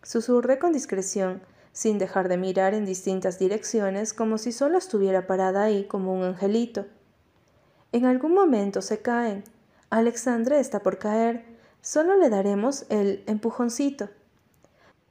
Susurré 0.04 0.60
con 0.60 0.72
discreción, 0.72 1.42
sin 1.74 1.98
dejar 1.98 2.30
de 2.30 2.38
mirar 2.38 2.74
en 2.74 2.86
distintas 2.86 3.38
direcciones 3.38 4.14
como 4.14 4.38
si 4.38 4.52
solo 4.52 4.78
estuviera 4.78 5.28
parada 5.28 5.64
ahí 5.64 5.86
como 5.86 6.14
un 6.14 6.24
angelito. 6.24 6.86
En 7.92 8.06
algún 8.06 8.34
momento 8.34 8.82
se 8.82 9.02
caen. 9.02 9.44
Alexandre 9.90 10.60
está 10.60 10.82
por 10.82 10.98
caer. 10.98 11.46
Solo 11.82 12.18
le 12.18 12.30
daremos 12.30 12.86
el 12.90 13.24
empujoncito. 13.28 14.10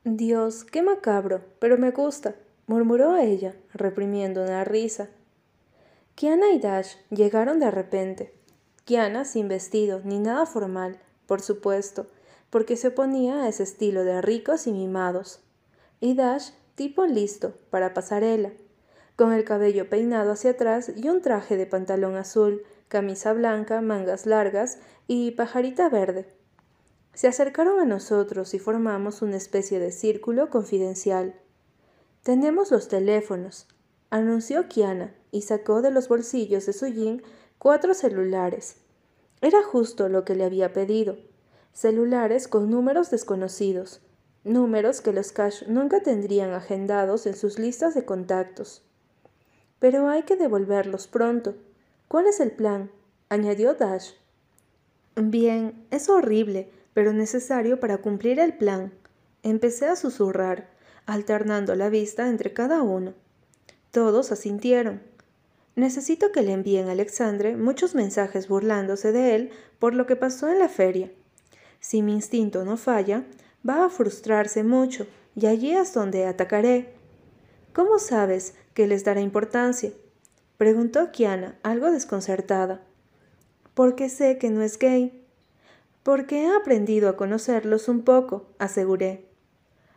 Dios, 0.09 0.62
qué 0.62 0.85
macabro, 0.85 1.40
pero 1.59 1.79
me 1.79 1.90
gusta, 1.90 2.37
murmuró 2.69 3.16
ella, 3.16 3.57
reprimiendo 3.75 4.45
una 4.45 4.62
risa. 4.62 5.09
Kiana 6.14 6.53
y 6.53 6.61
Dash 6.61 6.95
llegaron 7.11 7.59
de 7.59 7.73
repente. 7.73 8.33
Kiana 8.85 9.25
sin 9.25 9.49
vestido 9.49 10.03
ni 10.05 10.21
nada 10.21 10.47
formal, 10.47 11.01
por 11.27 11.42
supuesto, 11.42 12.07
porque 12.51 12.77
se 12.77 12.87
oponía 12.87 13.42
a 13.42 13.49
ese 13.49 13.64
estilo 13.64 14.05
de 14.05 14.23
ricos 14.23 14.69
y 14.69 14.73
mimados. 14.73 15.40
Y 15.99 16.14
Dash, 16.14 16.51
tipo 16.77 17.05
listo, 17.05 17.59
para 17.71 17.92
pasarela, 17.92 18.53
con 19.16 19.33
el 19.33 19.42
cabello 19.42 19.90
peinado 19.90 20.31
hacia 20.31 20.53
atrás 20.53 20.92
y 20.95 21.09
un 21.09 21.21
traje 21.21 21.57
de 21.57 21.66
pantalón 21.66 22.14
azul, 22.14 22.62
camisa 22.87 23.33
blanca, 23.33 23.81
mangas 23.81 24.25
largas 24.25 24.79
y 25.09 25.33
pajarita 25.33 25.88
verde. 25.88 26.36
Se 27.16 27.29
acercaron 27.29 27.81
a 27.81 27.87
nosotros 27.87 28.52
y 28.52 28.59
formamos 28.59 29.22
una 29.22 29.38
especie 29.38 29.79
de 29.79 29.90
círculo 29.90 30.50
confidencial. 30.50 31.35
Tenemos 32.22 32.70
los 32.70 32.88
teléfonos, 32.88 33.68
anunció 34.11 34.68
Kiana 34.68 35.14
y 35.31 35.40
sacó 35.40 35.81
de 35.81 35.90
los 35.90 36.09
bolsillos 36.09 36.66
de 36.66 36.74
su 36.74 36.88
jean 36.88 37.22
cuatro 37.59 37.94
celulares. 37.94 38.76
Era 39.40 39.62
justo 39.62 40.11
lo 40.11 40.26
que 40.26 40.35
le 40.35 40.44
había 40.44 40.74
pedido. 40.74 41.16
Celulares 41.72 42.48
con 42.48 42.70
números 42.70 43.11
desconocidos, 43.11 44.02
números 44.44 45.00
que 45.00 45.14
los 45.14 45.33
Cash 45.33 45.62
nunca 45.68 46.02
tendrían 46.02 46.52
agendados 46.52 47.24
en 47.24 47.35
sus 47.35 47.59
listas 47.59 47.94
de 47.94 48.05
contactos. 48.05 48.83
Pero 49.79 50.11
hay 50.11 50.24
que 50.24 50.37
devolverlos 50.37 51.07
pronto. 51.07 51.55
¿Cuál 52.09 52.26
es 52.26 52.40
el 52.40 52.50
plan? 52.50 52.90
añadió 53.31 53.72
Dash. 53.72 54.11
Bien, 55.14 55.87
es 55.90 56.11
horrible, 56.11 56.70
pero 56.96 57.12
necesario 57.12 57.78
para 57.78 57.98
cumplir 57.98 58.40
el 58.40 58.54
plan. 58.54 58.90
Empecé 59.42 59.85
a 59.85 59.96
susurrar, 59.96 60.70
alternando 61.04 61.74
la 61.74 61.90
vista 61.90 62.26
entre 62.26 62.54
cada 62.54 62.80
uno. 62.80 63.12
Todos 63.90 64.32
asintieron. 64.32 65.02
Necesito 65.74 66.32
que 66.32 66.40
le 66.40 66.52
envíen 66.52 66.88
a 66.88 66.92
Alexandre 66.92 67.54
muchos 67.54 67.94
mensajes 67.94 68.48
burlándose 68.48 69.12
de 69.12 69.35
él 69.35 69.50
por 69.78 69.92
lo 69.92 70.06
que 70.06 70.16
pasó 70.16 70.48
en 70.48 70.59
la 70.59 70.70
feria. 70.70 71.12
Si 71.80 72.00
mi 72.00 72.14
instinto 72.14 72.64
no 72.64 72.78
falla, 72.78 73.26
va 73.68 73.85
a 73.85 73.90
frustrarse 73.90 74.64
mucho 74.64 75.06
y 75.35 75.44
allí 75.44 75.72
es 75.72 75.92
donde 75.92 76.24
atacaré. 76.24 76.94
¿Cómo 77.74 77.98
sabes 77.98 78.54
que 78.72 78.87
les 78.87 79.04
dará 79.04 79.20
importancia? 79.20 79.92
preguntó 80.56 81.12
Kiana, 81.12 81.59
algo 81.62 81.90
desconcertada. 81.90 82.80
Porque 83.74 84.09
sé 84.09 84.38
que 84.38 84.48
no 84.48 84.62
es 84.62 84.78
gay, 84.78 85.26
porque 86.07 86.45
he 86.45 86.55
aprendido 86.55 87.09
a 87.09 87.16
conocerlos 87.16 87.88
un 87.88 88.03
poco, 88.03 88.47
aseguré. 88.61 89.27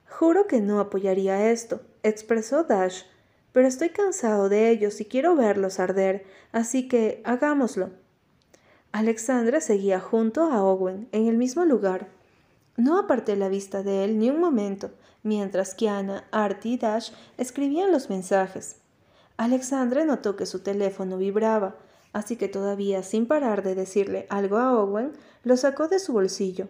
Juro 0.09 0.47
que 0.47 0.59
no 0.59 0.79
apoyaría 0.79 1.51
esto, 1.51 1.81
expresó 2.01 2.63
Dash, 2.63 3.03
pero 3.51 3.67
estoy 3.67 3.89
cansado 3.89 4.49
de 4.49 4.71
ellos 4.71 4.99
y 5.01 5.05
quiero 5.05 5.35
verlos 5.35 5.79
arder, 5.79 6.25
así 6.51 6.87
que 6.87 7.21
hagámoslo. 7.25 7.91
Alexandra 8.91 9.61
seguía 9.61 9.99
junto 9.99 10.45
a 10.45 10.63
Owen, 10.63 11.07
en 11.11 11.27
el 11.27 11.37
mismo 11.37 11.63
lugar. 11.63 12.07
No 12.75 12.97
aparté 12.97 13.35
la 13.35 13.47
vista 13.47 13.83
de 13.83 14.03
él 14.03 14.17
ni 14.17 14.31
un 14.31 14.39
momento, 14.39 14.89
mientras 15.21 15.75
Kiana, 15.75 16.27
Artie 16.31 16.71
y 16.71 16.77
Dash 16.79 17.11
escribían 17.37 17.91
los 17.91 18.09
mensajes. 18.09 18.77
Alexandra 19.37 20.05
notó 20.05 20.35
que 20.35 20.47
su 20.47 20.61
teléfono 20.61 21.19
vibraba, 21.19 21.75
así 22.13 22.35
que 22.35 22.47
todavía 22.47 23.03
sin 23.03 23.27
parar 23.27 23.61
de 23.61 23.75
decirle 23.75 24.25
algo 24.31 24.57
a 24.57 24.75
Owen, 24.75 25.11
lo 25.43 25.57
sacó 25.57 25.87
de 25.87 25.99
su 25.99 26.13
bolsillo. 26.13 26.67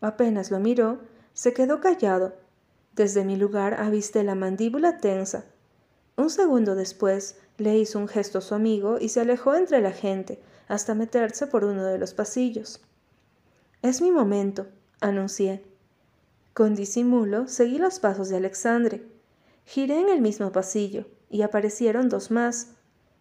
Apenas 0.00 0.50
lo 0.50 0.60
miró, 0.60 1.00
se 1.34 1.52
quedó 1.52 1.80
callado. 1.80 2.34
Desde 2.94 3.24
mi 3.24 3.36
lugar 3.36 3.74
avisté 3.74 4.22
la 4.24 4.34
mandíbula 4.34 4.98
tensa. 4.98 5.44
Un 6.16 6.30
segundo 6.30 6.74
después 6.74 7.38
le 7.58 7.78
hizo 7.78 7.98
un 7.98 8.08
gesto 8.08 8.38
a 8.38 8.42
su 8.42 8.54
amigo 8.54 8.98
y 9.00 9.10
se 9.10 9.20
alejó 9.20 9.54
entre 9.54 9.80
la 9.80 9.92
gente 9.92 10.40
hasta 10.68 10.94
meterse 10.94 11.46
por 11.46 11.64
uno 11.64 11.84
de 11.84 11.98
los 11.98 12.14
pasillos. 12.14 12.80
Es 13.82 14.02
mi 14.02 14.10
momento, 14.10 14.66
anuncié. 15.00 15.64
Con 16.52 16.74
disimulo 16.74 17.48
seguí 17.48 17.78
los 17.78 17.98
pasos 18.00 18.28
de 18.28 18.36
Alexandre. 18.36 19.02
Giré 19.64 20.00
en 20.00 20.08
el 20.08 20.20
mismo 20.20 20.52
pasillo 20.52 21.06
y 21.30 21.42
aparecieron 21.42 22.08
dos 22.08 22.30
más. 22.30 22.72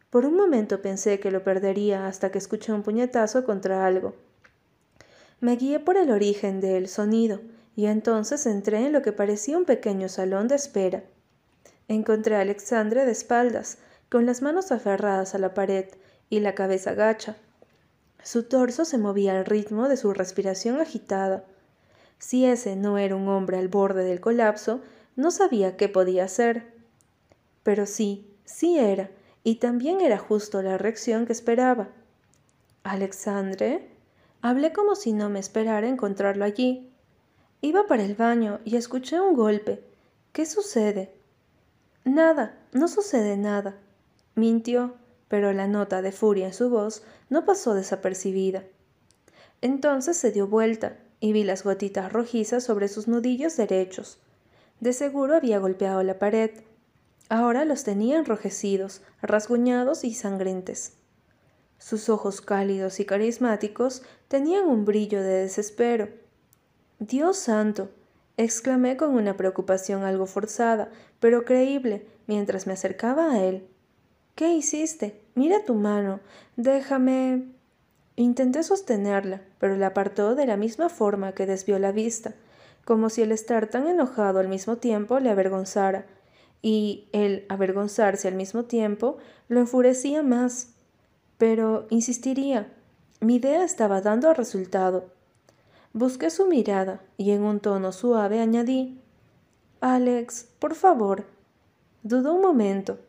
Por 0.09 0.25
un 0.25 0.35
momento 0.35 0.81
pensé 0.81 1.19
que 1.19 1.31
lo 1.31 1.43
perdería 1.43 2.07
hasta 2.07 2.31
que 2.31 2.37
escuché 2.37 2.73
un 2.73 2.83
puñetazo 2.83 3.45
contra 3.45 3.85
algo. 3.85 4.15
Me 5.41 5.55
guié 5.55 5.79
por 5.79 5.97
el 5.97 6.11
origen 6.11 6.59
del 6.59 6.87
sonido 6.87 7.39
y 7.75 7.85
entonces 7.85 8.45
entré 8.45 8.85
en 8.85 8.91
lo 8.91 9.01
que 9.01 9.13
parecía 9.13 9.57
un 9.57 9.65
pequeño 9.65 10.09
salón 10.09 10.47
de 10.47 10.55
espera. 10.55 11.03
Encontré 11.87 12.35
a 12.35 12.41
Alexandre 12.41 13.05
de 13.05 13.11
espaldas, 13.11 13.77
con 14.09 14.25
las 14.25 14.41
manos 14.41 14.71
aferradas 14.71 15.35
a 15.35 15.37
la 15.37 15.53
pared 15.53 15.85
y 16.29 16.39
la 16.41 16.55
cabeza 16.55 16.93
gacha. 16.93 17.37
Su 18.21 18.43
torso 18.43 18.83
se 18.85 18.97
movía 18.97 19.37
al 19.37 19.45
ritmo 19.45 19.87
de 19.87 19.97
su 19.97 20.13
respiración 20.13 20.81
agitada. 20.81 21.45
Si 22.17 22.45
ese 22.45 22.75
no 22.75 22.97
era 22.97 23.15
un 23.15 23.29
hombre 23.29 23.57
al 23.57 23.69
borde 23.69 24.03
del 24.03 24.19
colapso, 24.19 24.81
no 25.15 25.31
sabía 25.31 25.77
qué 25.77 25.87
podía 25.87 26.25
hacer. 26.25 26.73
Pero 27.63 27.85
sí, 27.85 28.29
sí 28.43 28.77
era, 28.77 29.09
y 29.43 29.55
también 29.55 30.01
era 30.01 30.17
justo 30.17 30.61
la 30.61 30.77
reacción 30.77 31.25
que 31.25 31.33
esperaba. 31.33 31.89
Alexandre. 32.83 33.98
Hablé 34.41 34.71
como 34.71 34.95
si 34.95 35.13
no 35.13 35.29
me 35.29 35.39
esperara 35.39 35.87
encontrarlo 35.87 36.45
allí. 36.45 36.89
Iba 37.61 37.87
para 37.87 38.03
el 38.03 38.15
baño 38.15 38.59
y 38.63 38.77
escuché 38.77 39.19
un 39.19 39.35
golpe. 39.35 39.83
¿Qué 40.31 40.45
sucede? 40.45 41.13
Nada, 42.05 42.57
no 42.71 42.87
sucede 42.87 43.35
nada. 43.35 43.75
Mintió, 44.35 44.95
pero 45.27 45.51
la 45.51 45.67
nota 45.67 46.01
de 46.01 46.11
furia 46.11 46.47
en 46.47 46.53
su 46.53 46.69
voz 46.69 47.03
no 47.29 47.45
pasó 47.45 47.73
desapercibida. 47.73 48.63
Entonces 49.61 50.15
se 50.15 50.31
dio 50.31 50.47
vuelta 50.47 50.97
y 51.19 51.33
vi 51.33 51.43
las 51.43 51.63
gotitas 51.63 52.11
rojizas 52.13 52.63
sobre 52.63 52.87
sus 52.87 53.07
nudillos 53.07 53.57
derechos. 53.57 54.19
De 54.79 54.93
seguro 54.93 55.35
había 55.35 55.59
golpeado 55.59 56.01
la 56.03 56.17
pared. 56.17 56.51
Ahora 57.27 57.65
los 57.65 57.83
tenía 57.83 58.17
enrojecidos, 58.17 59.01
rasguñados 59.21 60.05
y 60.05 60.13
sangrientes. 60.13 60.93
Sus 61.79 62.09
ojos 62.09 62.41
cálidos 62.41 62.99
y 62.99 63.05
carismáticos 63.05 64.03
tenían 64.27 64.67
un 64.67 64.85
brillo 64.85 65.23
de 65.23 65.41
desespero. 65.41 66.09
Dios 66.99 67.37
santo, 67.37 67.89
exclamé 68.37 68.97
con 68.97 69.15
una 69.15 69.37
preocupación 69.37 70.03
algo 70.03 70.25
forzada, 70.25 70.91
pero 71.19 71.45
creíble, 71.45 72.05
mientras 72.27 72.67
me 72.67 72.73
acercaba 72.73 73.31
a 73.31 73.43
él. 73.43 73.65
¿Qué 74.35 74.53
hiciste? 74.53 75.21
Mira 75.35 75.63
tu 75.65 75.73
mano. 75.73 76.19
Déjame. 76.57 77.47
Intenté 78.17 78.63
sostenerla, 78.63 79.41
pero 79.59 79.77
la 79.77 79.87
apartó 79.87 80.35
de 80.35 80.45
la 80.45 80.57
misma 80.57 80.89
forma 80.89 81.31
que 81.31 81.45
desvió 81.45 81.79
la 81.79 81.93
vista, 81.93 82.35
como 82.83 83.09
si 83.09 83.21
el 83.21 83.31
estar 83.31 83.67
tan 83.67 83.87
enojado 83.87 84.39
al 84.39 84.49
mismo 84.49 84.75
tiempo 84.75 85.19
le 85.19 85.29
avergonzara, 85.29 86.05
y 86.61 87.07
el 87.13 87.45
avergonzarse 87.47 88.27
al 88.27 88.35
mismo 88.35 88.65
tiempo 88.65 89.17
lo 89.47 89.61
enfurecía 89.61 90.23
más. 90.23 90.73
Pero 91.39 91.87
insistiría. 91.89 92.71
Mi 93.19 93.37
idea 93.37 93.63
estaba 93.63 94.01
dando 94.01 94.31
resultado. 94.35 95.09
Busqué 95.93 96.29
su 96.29 96.45
mirada 96.45 97.01
y 97.17 97.31
en 97.31 97.41
un 97.41 97.59
tono 97.59 97.91
suave 97.91 98.39
añadí 98.39 99.01
Alex, 99.81 100.47
por 100.59 100.75
favor. 100.75 101.25
Dudó 102.03 102.35
un 102.35 102.41
momento, 102.41 102.99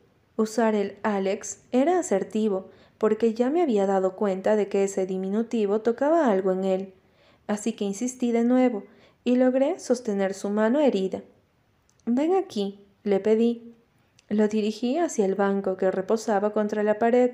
Usar 0.40 0.74
el 0.74 0.96
Alex 1.02 1.64
era 1.70 1.98
asertivo, 1.98 2.70
porque 2.96 3.34
ya 3.34 3.50
me 3.50 3.60
había 3.60 3.84
dado 3.84 4.16
cuenta 4.16 4.56
de 4.56 4.68
que 4.68 4.84
ese 4.84 5.04
diminutivo 5.04 5.82
tocaba 5.82 6.30
algo 6.30 6.52
en 6.52 6.64
él. 6.64 6.94
Así 7.46 7.74
que 7.74 7.84
insistí 7.84 8.32
de 8.32 8.42
nuevo 8.42 8.84
y 9.22 9.36
logré 9.36 9.78
sostener 9.78 10.32
su 10.32 10.48
mano 10.48 10.80
herida. 10.80 11.20
Ven 12.06 12.34
aquí, 12.34 12.80
le 13.02 13.20
pedí. 13.20 13.74
Lo 14.30 14.48
dirigí 14.48 14.96
hacia 14.96 15.26
el 15.26 15.34
banco 15.34 15.76
que 15.76 15.90
reposaba 15.90 16.54
contra 16.54 16.82
la 16.84 16.98
pared. 16.98 17.32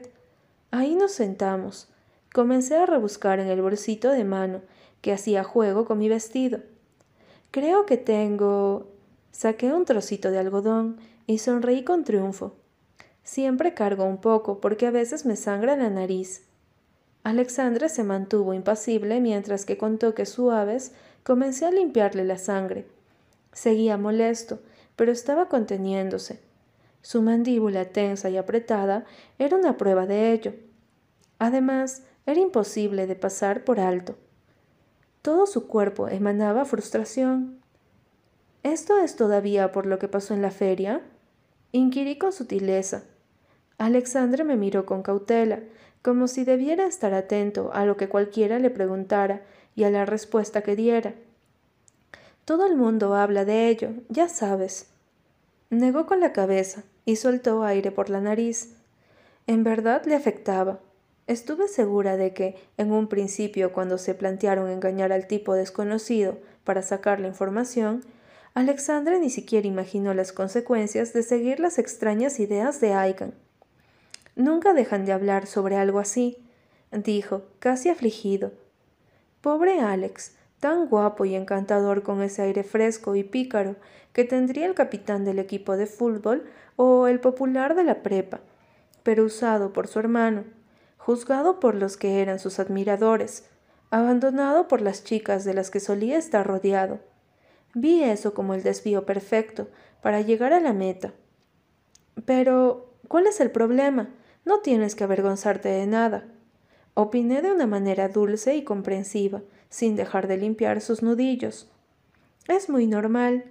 Ahí 0.71 0.95
nos 0.95 1.13
sentamos. 1.13 1.89
Comencé 2.33 2.77
a 2.77 2.87
rebuscar 2.87 3.41
en 3.41 3.49
el 3.49 3.63
bolsito 3.63 4.11
de 4.11 4.25
mano 4.25 4.63
que 5.01 5.13
hacía 5.13 5.45
juego 5.45 5.85
con 5.85 5.99
mi 5.99 6.09
vestido. 6.09 6.61
Creo 7.51 7.87
que 7.87 7.97
tengo. 7.97 8.89
Saqué 9.31 9.73
un 9.73 9.85
trocito 9.85 10.31
de 10.31 10.39
algodón 10.39 10.99
y 11.27 11.39
sonreí 11.39 11.85
con 11.85 12.05
triunfo. 12.05 12.55
Siempre 13.23 13.75
cargo 13.75 14.05
un 14.05 14.19
poco 14.19 14.61
porque 14.61 14.87
a 14.87 14.91
veces 14.91 15.27
me 15.27 15.37
sangra 15.37 15.77
la 15.77 15.91
nariz. 15.91 16.45
Alexandre 17.23 17.89
se 17.89 18.05
mantuvo 18.05 18.55
impasible 18.55 19.21
mientras 19.21 19.65
que 19.65 19.77
con 19.77 19.99
toques 19.99 20.29
suaves 20.29 20.93
comencé 21.25 21.67
a 21.67 21.73
limpiarle 21.73 22.25
la 22.25 22.39
sangre. 22.39 22.87
Seguía 23.53 23.97
molesto, 23.97 24.61
pero 24.95 25.11
estaba 25.11 25.49
conteniéndose. 25.49 26.46
Su 27.07 27.23
mandíbula 27.23 27.85
tensa 27.85 28.31
y 28.31 28.37
apretada 28.37 29.05
era 29.39 29.57
una 29.57 29.77
prueba 29.77 30.07
de 30.07 30.33
ello. 30.33 30.55
Además, 31.39 32.03
era 32.27 32.41
imposible 32.41 33.07
de 33.07 33.15
pasar 33.15 33.63
por 33.63 33.79
alto. 33.79 34.17
Todo 35.23 35.47
su 35.47 35.69
cuerpo 35.69 36.09
emanaba 36.09 36.65
frustración. 36.65 37.61
¿Esto 38.65 38.99
es 38.99 39.15
todavía 39.15 39.71
por 39.71 39.87
lo 39.87 40.01
que 40.01 40.09
pasó 40.09 40.35
en 40.35 40.43
la 40.43 40.51
feria? 40.51 41.01
Inquirí 41.71 42.19
con 42.19 42.33
sutileza. 42.33 43.05
Alexandre 43.79 44.43
me 44.43 44.57
miró 44.57 44.85
con 44.85 45.05
cautela, 45.05 45.61
como 46.03 46.27
si 46.27 46.43
debiera 46.45 46.87
estar 46.87 47.15
atento 47.15 47.71
a 47.73 47.85
lo 47.85 47.97
que 47.97 48.09
cualquiera 48.09 48.59
le 48.59 48.71
preguntara 48.71 49.47
y 49.77 49.85
a 49.85 49.91
la 49.91 50.07
respuesta 50.07 50.63
que 50.63 50.75
diera. 50.75 51.15
Todo 52.45 52.67
el 52.67 52.75
mundo 52.75 53.15
habla 53.15 53.45
de 53.45 53.69
ello, 53.69 53.91
ya 54.09 54.29
sabes. 54.29 54.91
Negó 55.71 56.07
con 56.07 56.19
la 56.19 56.33
cabeza 56.33 56.83
y 57.07 57.17
soltó 57.17 57.65
aire 57.65 57.91
por 57.91 58.11
la 58.11 58.21
nariz. 58.21 58.75
En 59.47 59.65
verdad 59.65 60.05
le 60.05 60.15
afectaba. 60.15 60.81
Estuve 61.27 61.69
segura 61.69 62.19
de 62.19 62.35
que, 62.35 62.57
en 62.77 62.93
un 62.93 63.09
principio, 63.09 63.73
cuando 63.73 63.97
se 63.97 64.15
plantearon 64.15 64.69
engañar 64.69 65.13
al 65.13 65.27
tipo 65.27 65.55
desconocido 65.55 66.37
para 66.65 66.83
sacar 66.83 67.21
la 67.21 67.29
información, 67.29 68.05
Alexandre 68.55 69.19
ni 69.19 69.31
siquiera 69.31 69.67
imaginó 69.67 70.15
las 70.15 70.33
consecuencias 70.33 71.13
de 71.13 71.23
seguir 71.23 71.61
las 71.61 71.79
extrañas 71.79 72.41
ideas 72.41 72.81
de 72.81 72.93
Aigan. 72.93 73.35
Nunca 74.35 74.75
dejan 74.75 75.05
de 75.05 75.13
hablar 75.13 75.47
sobre 75.47 75.77
algo 75.77 75.99
así, 75.99 76.39
dijo, 76.91 77.43
casi 77.59 77.89
afligido. 77.89 78.53
Pobre 79.41 79.81
Alex, 79.81 80.35
tan 80.61 80.89
guapo 80.89 81.25
y 81.25 81.35
encantador 81.35 82.03
con 82.03 82.23
ese 82.23 82.43
aire 82.43 82.65
fresco 82.65 83.15
y 83.15 83.25
pícaro 83.25 83.77
que 84.13 84.25
tendría 84.25 84.67
el 84.67 84.75
capitán 84.75 85.25
del 85.25 85.39
equipo 85.39 85.77
de 85.77 85.87
fútbol 85.87 86.45
o 86.77 87.09
el 87.09 87.21
popular 87.21 87.75
de 87.75 87.85
la 87.85 88.03
prepa, 88.03 88.41
pero 89.03 89.25
usado 89.25 89.73
por 89.73 89.89
su 89.89 89.99
hermano, 89.99 90.45
juzgado 90.99 91.61
por 91.61 91.75
los 91.75 91.97
que 91.97 92.21
eran 92.21 92.39
sus 92.39 92.59
admiradores, 92.59 93.49
abandonado 93.91 94.69
por 94.69 94.81
las 94.81 95.05
chicas 95.05 95.45
de 95.45 95.55
las 95.55 95.71
que 95.71 95.81
solía 95.81 96.19
estar 96.19 96.47
rodeado. 96.47 97.01
Vi 97.75 98.03
eso 98.03 98.35
como 98.35 98.55
el 98.55 98.63
desvío 98.63 99.07
perfecto 99.07 99.69
para 100.03 100.21
llegar 100.21 100.53
a 100.53 100.61
la 100.61 100.73
meta. 100.73 101.13
Pero, 102.25 102.93
¿cuál 103.09 103.27
es 103.27 103.41
el 103.41 103.51
problema? 103.51 104.11
No 104.45 104.61
tienes 104.61 104.95
que 104.95 105.05
avergonzarte 105.05 105.69
de 105.69 105.87
nada. 105.87 106.25
Opiné 106.95 107.43
de 107.43 107.53
una 107.53 107.67
manera 107.67 108.09
dulce 108.09 108.57
y 108.57 108.65
comprensiva, 108.65 109.43
sin 109.69 109.97
dejar 109.97 110.29
de 110.29 110.39
limpiar 110.39 110.81
sus 110.81 111.03
nudillos. 111.03 111.71
Es 112.49 112.69
muy 112.69 112.87
normal. 112.87 113.45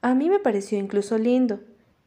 A 0.00 0.14
mí 0.14 0.30
me 0.30 0.38
pareció 0.38 0.78
incluso 0.78 1.18
lindo. 1.18 1.60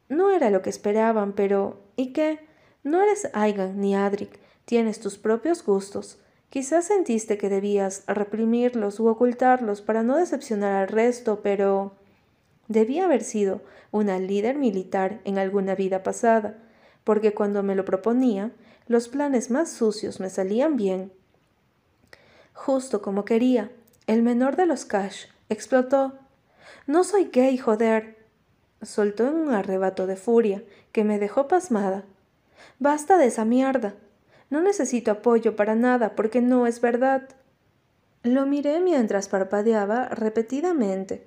No 0.08 0.30
era 0.30 0.50
lo 0.50 0.62
que 0.62 0.70
esperaban, 0.70 1.32
pero 1.32 1.80
¿y 1.96 2.12
qué? 2.12 2.40
No 2.82 3.02
eres 3.02 3.28
Aigan 3.32 3.80
ni 3.80 3.94
Adric, 3.94 4.38
tienes 4.64 5.00
tus 5.00 5.18
propios 5.18 5.64
gustos. 5.64 6.18
Quizás 6.50 6.86
sentiste 6.86 7.38
que 7.38 7.48
debías 7.48 8.04
reprimirlos 8.06 9.00
u 9.00 9.08
ocultarlos 9.08 9.82
para 9.82 10.02
no 10.02 10.16
decepcionar 10.16 10.74
al 10.74 10.88
resto, 10.88 11.40
pero 11.42 11.92
debía 12.68 13.04
haber 13.04 13.22
sido 13.22 13.62
una 13.90 14.18
líder 14.18 14.56
militar 14.56 15.20
en 15.24 15.38
alguna 15.38 15.74
vida 15.74 16.02
pasada 16.02 16.56
porque 17.06 17.34
cuando 17.34 17.62
me 17.62 17.76
lo 17.76 17.84
proponía, 17.84 18.50
los 18.88 19.06
planes 19.06 19.48
más 19.48 19.70
sucios 19.70 20.18
me 20.18 20.28
salían 20.28 20.76
bien. 20.76 21.12
Justo 22.52 23.00
como 23.00 23.24
quería, 23.24 23.70
el 24.08 24.22
menor 24.22 24.56
de 24.56 24.66
los 24.66 24.84
Cash 24.84 25.26
explotó. 25.48 26.18
No 26.88 27.04
soy 27.04 27.30
gay, 27.32 27.58
joder. 27.58 28.15
Soltó 28.82 29.26
en 29.28 29.34
un 29.34 29.54
arrebato 29.54 30.06
de 30.06 30.16
furia 30.16 30.62
que 30.92 31.04
me 31.04 31.18
dejó 31.18 31.48
pasmada. 31.48 32.04
Basta 32.78 33.16
de 33.18 33.26
esa 33.26 33.44
mierda. 33.44 33.94
No 34.50 34.60
necesito 34.60 35.10
apoyo 35.10 35.56
para 35.56 35.74
nada 35.74 36.14
porque 36.14 36.40
no 36.40 36.66
es 36.66 36.80
verdad. 36.80 37.28
Lo 38.22 38.46
miré 38.46 38.80
mientras 38.80 39.28
parpadeaba 39.28 40.08
repetidamente. 40.08 41.26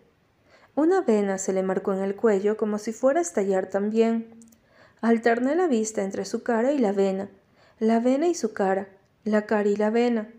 Una 0.76 1.02
vena 1.02 1.38
se 1.38 1.54
le 1.54 1.64
marcó 1.64 1.94
en 1.94 2.00
el 2.00 2.16
cuello 2.16 2.56
como 2.56 2.78
si 2.78 2.94
fuera 2.94 3.20
a 3.20 3.24
estallar 3.24 3.68
también. 3.68 4.36
Alterné 5.02 5.56
la 5.56 5.68
vista 5.68 6.04
entre 6.04 6.26
su 6.26 6.44
cara 6.44 6.72
y 6.72 6.78
la 6.78 6.92
vena, 6.92 7.30
la 7.80 8.00
vena 8.00 8.28
y 8.28 8.36
su 8.36 8.54
cara, 8.54 8.90
la 9.24 9.46
cara 9.46 9.70
y 9.70 9.76
la 9.76 9.90
vena. 9.90 10.30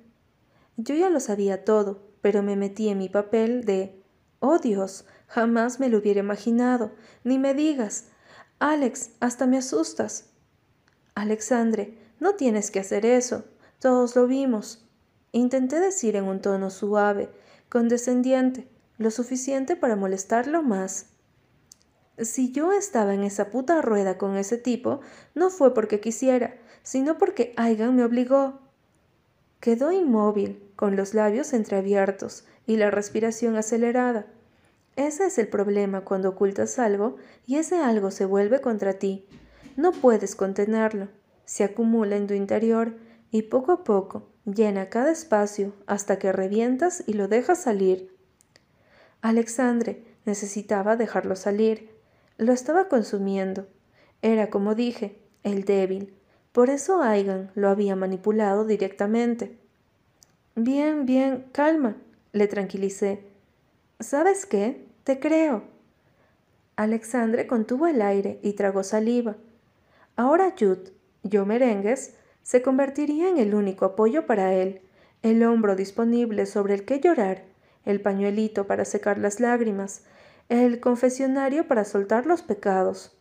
Yo 0.77 0.95
ya 0.95 1.11
lo 1.11 1.21
sabía 1.21 1.65
todo, 1.65 2.03
pero 2.21 2.43
me 2.43 2.57
metí 2.57 2.89
en 2.89 2.99
mi 2.99 3.09
papel 3.09 3.65
de 3.65 4.03
Oh 4.39 4.59
Dios, 4.59 5.05
jamás 5.31 5.79
me 5.79 5.89
lo 5.89 5.99
hubiera 5.99 6.21
imaginado, 6.21 6.91
ni 7.23 7.39
me 7.39 7.55
digas. 7.55 8.07
Alex, 8.59 9.13
hasta 9.21 9.47
me 9.47 9.59
asustas. 9.59 10.31
Alexandre, 11.15 11.97
no 12.19 12.35
tienes 12.35 12.71
que 12.71 12.81
hacer 12.81 13.07
eso. 13.07 13.45
Todos 13.79 14.17
lo 14.17 14.27
vimos. 14.27 14.85
Intenté 15.33 15.79
decir 15.79 16.17
en 16.17 16.25
un 16.25 16.41
tono 16.43 16.69
suave, 16.69 17.31
condescendiente, 17.69 18.69
lo 18.99 19.13
suficiente 19.13 19.77
para 19.77 19.95
molestarlo 19.95 20.63
más. 20.65 21.07
Si 22.19 22.51
yo 22.51 22.73
estaba 22.73 23.15
en 23.15 23.23
esa 23.23 23.51
puta 23.51 23.81
rueda 23.81 24.19
con 24.19 24.37
ese 24.37 24.59
tipo, 24.59 25.01
no 25.35 25.49
fue 25.49 25.73
porque 25.73 26.01
quisiera, 26.01 26.59
sino 26.83 27.19
porque 27.19 27.55
Aigan 27.57 27.95
me 27.95 28.05
obligó. 28.05 28.59
Quedó 29.61 29.93
inmóvil, 29.93 30.69
con 30.75 30.97
los 30.97 31.15
labios 31.15 31.53
entreabiertos 31.53 32.47
y 32.67 32.77
la 32.77 32.91
respiración 32.91 33.57
acelerada. 33.57 34.27
Ese 35.01 35.25
es 35.25 35.39
el 35.39 35.49
problema 35.49 36.03
cuando 36.03 36.29
ocultas 36.29 36.79
algo 36.79 37.17
y 37.47 37.57
ese 37.57 37.79
algo 37.79 38.11
se 38.11 38.27
vuelve 38.27 38.61
contra 38.61 38.99
ti. 38.99 39.27
No 39.75 39.93
puedes 39.93 40.37
contenerlo. 40.37 41.09
Se 41.47 41.65
acumula 41.65 42.17
en 42.17 42.27
tu 42.27 42.35
interior 42.35 42.99
y 43.31 43.45
poco 43.45 43.73
a 43.73 43.83
poco 43.83 44.29
llena 44.45 44.91
cada 44.91 45.11
espacio 45.11 45.73
hasta 45.87 46.19
que 46.19 46.33
revientas 46.33 47.03
y 47.07 47.15
lo 47.15 47.29
dejas 47.29 47.63
salir. 47.63 48.15
Alexandre 49.23 50.05
necesitaba 50.27 50.97
dejarlo 50.97 51.35
salir. 51.35 51.97
Lo 52.37 52.53
estaba 52.53 52.89
consumiendo. 52.89 53.69
Era, 54.21 54.51
como 54.51 54.75
dije, 54.75 55.19
el 55.45 55.65
débil. 55.65 56.13
Por 56.53 56.69
eso 56.69 57.01
Aigan 57.01 57.51
lo 57.55 57.71
había 57.71 57.97
manipulado 57.97 58.67
directamente. 58.67 59.59
Bien, 60.57 61.07
bien, 61.07 61.47
calma, 61.53 61.97
le 62.33 62.49
tranquilicé. 62.49 63.25
¿Sabes 63.99 64.45
qué? 64.45 64.90
Te 65.05 65.19
creo. 65.19 65.63
Alexandre 66.77 67.47
contuvo 67.47 67.87
el 67.87 68.03
aire 68.03 68.39
y 68.43 68.53
tragó 68.53 68.83
saliva. 68.83 69.37
Ahora 70.17 70.55
Jude, 70.59 70.93
yo 71.23 71.47
merengues, 71.47 72.17
se 72.43 72.63
convertiría 72.63 73.29
en 73.29 73.39
el 73.39 73.55
único 73.55 73.85
apoyo 73.85 74.27
para 74.27 74.55
él, 74.55 74.83
el 75.23 75.43
hombro 75.45 75.77
disponible 75.77 76.47
sobre 76.47 76.75
el 76.75 76.85
que 76.85 77.01
llorar, 77.01 77.45
el 77.85 78.01
pañuelito 78.01 78.67
para 78.67 78.85
secar 78.85 79.19
las 79.19 79.41
lágrimas, 79.41 80.05
el 80.49 80.81
confesionario 80.81 81.69
para 81.69 81.85
soltar 81.85 82.27
los 82.27 82.43
pecados. 82.43 83.17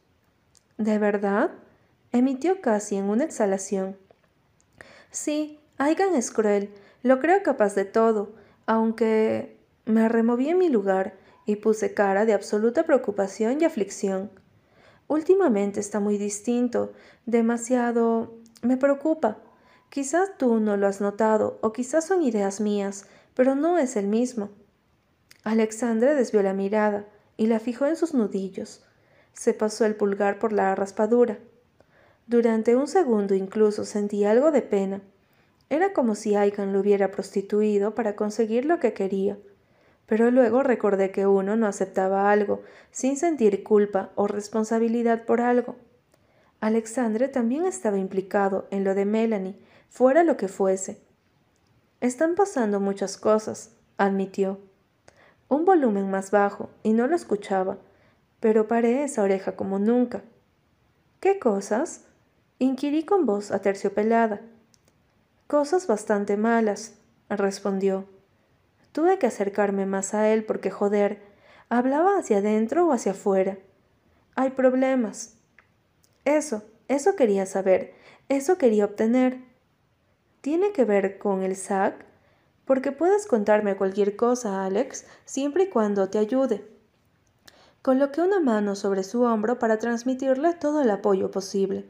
¿De 0.78 0.98
verdad? 0.98 1.52
emitió 2.12 2.60
casi 2.62 2.96
en 2.96 3.06
una 3.06 3.24
exhalación. 3.24 3.98
Sí, 5.12 5.60
Aigan 5.78 6.16
es 6.16 6.32
cruel, 6.32 6.70
lo 7.04 7.20
creo 7.20 7.44
capaz 7.44 7.76
de 7.76 7.86
todo, 7.86 8.34
aunque 8.66 9.58
me 9.86 10.10
removí 10.10 10.50
en 10.50 10.58
mi 10.58 10.70
lugar 10.70 11.19
y 11.50 11.56
puse 11.56 11.96
cara 11.96 12.26
de 12.28 12.34
absoluta 12.34 12.84
preocupación 12.84 13.60
y 13.60 13.66
aflicción. 13.66 14.30
Últimamente 15.08 15.80
está 15.80 16.00
muy 16.00 16.20
distinto, 16.20 16.94
demasiado... 17.26 18.36
me 18.62 18.78
preocupa. 18.78 19.40
Quizás 19.90 20.38
tú 20.38 20.60
no 20.60 20.78
lo 20.78 20.86
has 20.86 21.02
notado, 21.02 21.58
o 21.62 21.74
quizás 21.74 22.06
son 22.06 22.22
ideas 22.22 22.62
mías, 22.62 23.08
pero 23.34 23.56
no 23.56 23.80
es 23.80 23.96
el 23.96 24.06
mismo. 24.06 24.52
Alexandre 25.44 26.14
desvió 26.14 26.44
la 26.44 26.54
mirada 26.54 27.08
y 27.36 27.48
la 27.48 27.60
fijó 27.60 27.88
en 27.88 27.96
sus 27.96 28.14
nudillos. 28.14 28.84
Se 29.34 29.56
pasó 29.56 29.86
el 29.86 29.96
pulgar 29.96 30.38
por 30.38 30.54
la 30.54 30.76
raspadura. 30.76 31.40
Durante 32.28 32.76
un 32.76 32.88
segundo 32.88 33.34
incluso 33.34 33.86
sentí 33.86 34.24
algo 34.24 34.52
de 34.52 34.62
pena. 34.62 35.02
Era 35.72 35.94
como 35.94 36.14
si 36.14 36.36
Aigan 36.36 36.74
lo 36.74 36.82
hubiera 36.82 37.10
prostituido 37.10 37.96
para 37.96 38.16
conseguir 38.16 38.66
lo 38.66 38.80
que 38.80 38.94
quería. 38.94 39.40
Pero 40.10 40.32
luego 40.32 40.64
recordé 40.64 41.12
que 41.12 41.28
uno 41.28 41.56
no 41.56 41.68
aceptaba 41.68 42.32
algo 42.32 42.64
sin 42.90 43.16
sentir 43.16 43.64
culpa 43.64 44.10
o 44.16 44.26
responsabilidad 44.26 45.24
por 45.24 45.40
algo. 45.40 45.76
Alexandre 46.60 47.28
también 47.28 47.66
estaba 47.66 48.00
implicado 48.00 48.68
en 48.72 48.84
lo 48.84 48.96
de 48.96 49.06
Melanie, 49.06 49.60
fuera 49.88 50.24
lo 50.24 50.36
que 50.36 50.48
fuese. 50.48 51.00
Están 52.02 52.34
pasando 52.34 52.80
muchas 52.80 53.18
cosas, 53.18 53.70
admitió. 53.98 54.58
Un 55.48 55.64
volumen 55.64 56.10
más 56.10 56.32
bajo, 56.32 56.72
y 56.82 56.94
no 56.94 57.06
lo 57.06 57.16
escuchaba, 57.16 57.78
pero 58.40 58.68
paré 58.68 59.04
esa 59.04 59.22
oreja 59.22 59.56
como 59.56 59.78
nunca. 59.78 60.24
¿Qué 61.20 61.38
cosas? 61.38 62.06
inquirí 62.58 63.06
con 63.06 63.28
voz 63.28 63.52
aterciopelada. 63.52 64.42
Cosas 65.46 65.86
bastante 65.86 66.36
malas, 66.36 66.96
respondió. 67.30 68.06
Tuve 68.92 69.20
que 69.20 69.28
acercarme 69.28 69.86
más 69.86 70.14
a 70.14 70.30
él 70.30 70.46
porque, 70.46 70.72
joder, 70.72 71.22
hablaba 71.70 72.18
hacia 72.18 72.38
adentro 72.38 72.88
o 72.88 72.92
hacia 72.92 73.12
afuera. 73.12 73.58
Hay 74.36 74.52
problemas. 74.52 75.38
Eso, 76.26 76.64
eso 76.88 77.16
quería 77.16 77.46
saber, 77.46 77.94
eso 78.30 78.58
quería 78.58 78.86
obtener. 78.86 79.44
¿Tiene 80.42 80.72
que 80.72 80.86
ver 80.86 81.18
con 81.18 81.44
el 81.44 81.56
SAC? 81.56 82.06
Porque 82.66 82.92
puedes 82.92 83.26
contarme 83.26 83.76
cualquier 83.76 84.16
cosa, 84.16 84.66
Alex, 84.66 85.06
siempre 85.26 85.64
y 85.64 85.70
cuando 85.70 86.10
te 86.10 86.18
ayude. 86.18 86.66
Coloqué 87.82 88.22
una 88.22 88.40
mano 88.40 88.76
sobre 88.76 89.04
su 89.04 89.24
hombro 89.24 89.58
para 89.58 89.80
transmitirle 89.80 90.54
todo 90.54 90.82
el 90.82 90.92
apoyo 90.92 91.32
posible. 91.32 91.90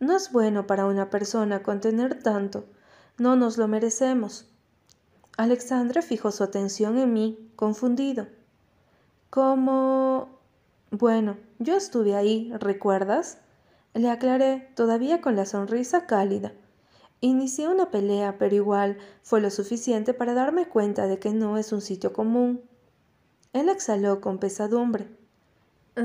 No 0.00 0.16
es 0.16 0.32
bueno 0.32 0.66
para 0.66 0.84
una 0.84 1.10
persona 1.10 1.62
contener 1.62 2.22
tanto. 2.22 2.66
No 3.18 3.36
nos 3.36 3.56
lo 3.56 3.68
merecemos. 3.68 4.51
Alexandre 5.38 6.02
fijó 6.02 6.30
su 6.30 6.44
atención 6.44 6.98
en 6.98 7.12
mí, 7.12 7.50
confundido. 7.56 8.26
¿Cómo? 9.30 10.28
Bueno, 10.90 11.38
yo 11.58 11.76
estuve 11.76 12.14
ahí, 12.14 12.52
¿recuerdas? 12.60 13.38
Le 13.94 14.10
aclaré, 14.10 14.68
todavía 14.74 15.22
con 15.22 15.36
la 15.36 15.46
sonrisa 15.46 16.06
cálida. 16.06 16.52
Inicié 17.20 17.68
una 17.68 17.90
pelea, 17.90 18.36
pero 18.36 18.54
igual 18.54 18.98
fue 19.22 19.40
lo 19.40 19.50
suficiente 19.50 20.12
para 20.12 20.34
darme 20.34 20.68
cuenta 20.68 21.06
de 21.06 21.18
que 21.18 21.32
no 21.32 21.56
es 21.56 21.72
un 21.72 21.80
sitio 21.80 22.12
común. 22.12 22.60
Él 23.52 23.68
exhaló 23.68 24.20
con 24.20 24.38
pesadumbre. 24.38 25.08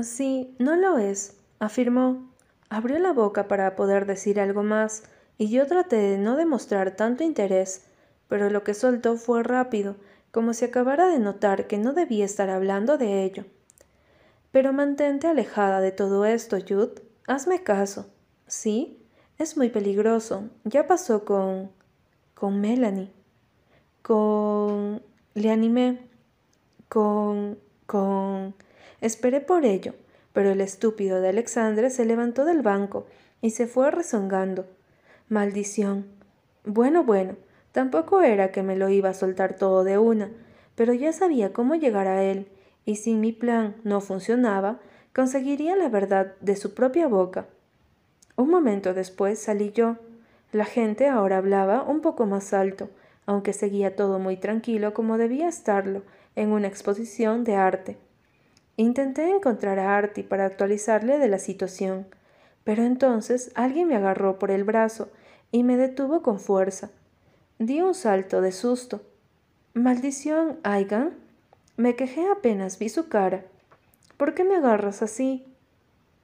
Sí, 0.02 0.54
no 0.58 0.76
lo 0.76 0.96
es, 0.96 1.36
afirmó. 1.58 2.30
Abrió 2.70 2.98
la 2.98 3.12
boca 3.12 3.48
para 3.48 3.76
poder 3.76 4.06
decir 4.06 4.38
algo 4.38 4.62
más, 4.62 5.02
y 5.38 5.48
yo 5.50 5.66
traté 5.66 5.96
de 5.96 6.18
no 6.18 6.36
demostrar 6.36 6.96
tanto 6.96 7.24
interés, 7.24 7.87
pero 8.28 8.50
lo 8.50 8.62
que 8.62 8.74
soltó 8.74 9.16
fue 9.16 9.42
rápido, 9.42 9.96
como 10.30 10.52
si 10.52 10.64
acabara 10.64 11.08
de 11.08 11.18
notar 11.18 11.66
que 11.66 11.78
no 11.78 11.94
debía 11.94 12.24
estar 12.24 12.50
hablando 12.50 12.98
de 12.98 13.24
ello. 13.24 13.44
Pero 14.52 14.72
mantente 14.72 15.26
alejada 15.26 15.80
de 15.80 15.92
todo 15.92 16.24
esto, 16.24 16.58
Jude. 16.66 17.02
Hazme 17.26 17.62
caso. 17.62 18.10
¿Sí? 18.46 19.02
Es 19.38 19.56
muy 19.56 19.68
peligroso. 19.68 20.48
Ya 20.64 20.86
pasó 20.86 21.24
con... 21.24 21.70
con 22.34 22.60
Melanie. 22.60 23.12
Con... 24.02 25.02
le 25.34 25.50
animé. 25.50 26.08
Con... 26.88 27.58
con... 27.86 28.54
Esperé 29.00 29.40
por 29.40 29.64
ello, 29.64 29.94
pero 30.32 30.50
el 30.50 30.60
estúpido 30.60 31.20
de 31.20 31.28
Alexandre 31.28 31.90
se 31.90 32.04
levantó 32.04 32.44
del 32.44 32.62
banco 32.62 33.06
y 33.40 33.50
se 33.50 33.66
fue 33.66 33.90
rezongando. 33.90 34.66
Maldición. 35.28 36.06
Bueno, 36.64 37.04
bueno, 37.04 37.36
tampoco 37.72 38.22
era 38.22 38.50
que 38.52 38.62
me 38.62 38.76
lo 38.76 38.88
iba 38.88 39.10
a 39.10 39.14
soltar 39.14 39.56
todo 39.56 39.84
de 39.84 39.98
una, 39.98 40.30
pero 40.74 40.92
ya 40.92 41.12
sabía 41.12 41.52
cómo 41.52 41.74
llegar 41.74 42.06
a 42.06 42.22
él, 42.22 42.48
y 42.84 42.96
si 42.96 43.14
mi 43.14 43.32
plan 43.32 43.76
no 43.84 44.00
funcionaba, 44.00 44.78
conseguiría 45.14 45.76
la 45.76 45.88
verdad 45.88 46.34
de 46.40 46.56
su 46.56 46.74
propia 46.74 47.06
boca. 47.08 47.46
Un 48.36 48.50
momento 48.50 48.94
después 48.94 49.38
salí 49.38 49.72
yo. 49.72 49.96
La 50.52 50.64
gente 50.64 51.08
ahora 51.08 51.38
hablaba 51.38 51.82
un 51.82 52.00
poco 52.00 52.24
más 52.24 52.54
alto, 52.54 52.88
aunque 53.26 53.52
seguía 53.52 53.96
todo 53.96 54.18
muy 54.18 54.36
tranquilo 54.36 54.94
como 54.94 55.18
debía 55.18 55.48
estarlo 55.48 56.02
en 56.36 56.52
una 56.52 56.68
exposición 56.68 57.44
de 57.44 57.56
arte. 57.56 57.98
Intenté 58.76 59.28
encontrar 59.28 59.80
a 59.80 59.96
Artie 59.96 60.22
para 60.22 60.46
actualizarle 60.46 61.18
de 61.18 61.26
la 61.26 61.40
situación, 61.40 62.06
pero 62.62 62.84
entonces 62.84 63.50
alguien 63.56 63.88
me 63.88 63.96
agarró 63.96 64.38
por 64.38 64.52
el 64.52 64.62
brazo 64.62 65.10
y 65.50 65.64
me 65.64 65.76
detuvo 65.76 66.22
con 66.22 66.38
fuerza. 66.38 66.90
Di 67.60 67.80
un 67.80 67.92
salto 67.92 68.40
de 68.40 68.52
susto. 68.52 69.02
Maldición, 69.74 70.60
Aigan. 70.62 71.16
Me 71.76 71.96
quejé 71.96 72.30
apenas 72.30 72.78
vi 72.78 72.88
su 72.88 73.08
cara. 73.08 73.46
¿Por 74.16 74.34
qué 74.34 74.44
me 74.44 74.54
agarras 74.54 75.02
así? 75.02 75.44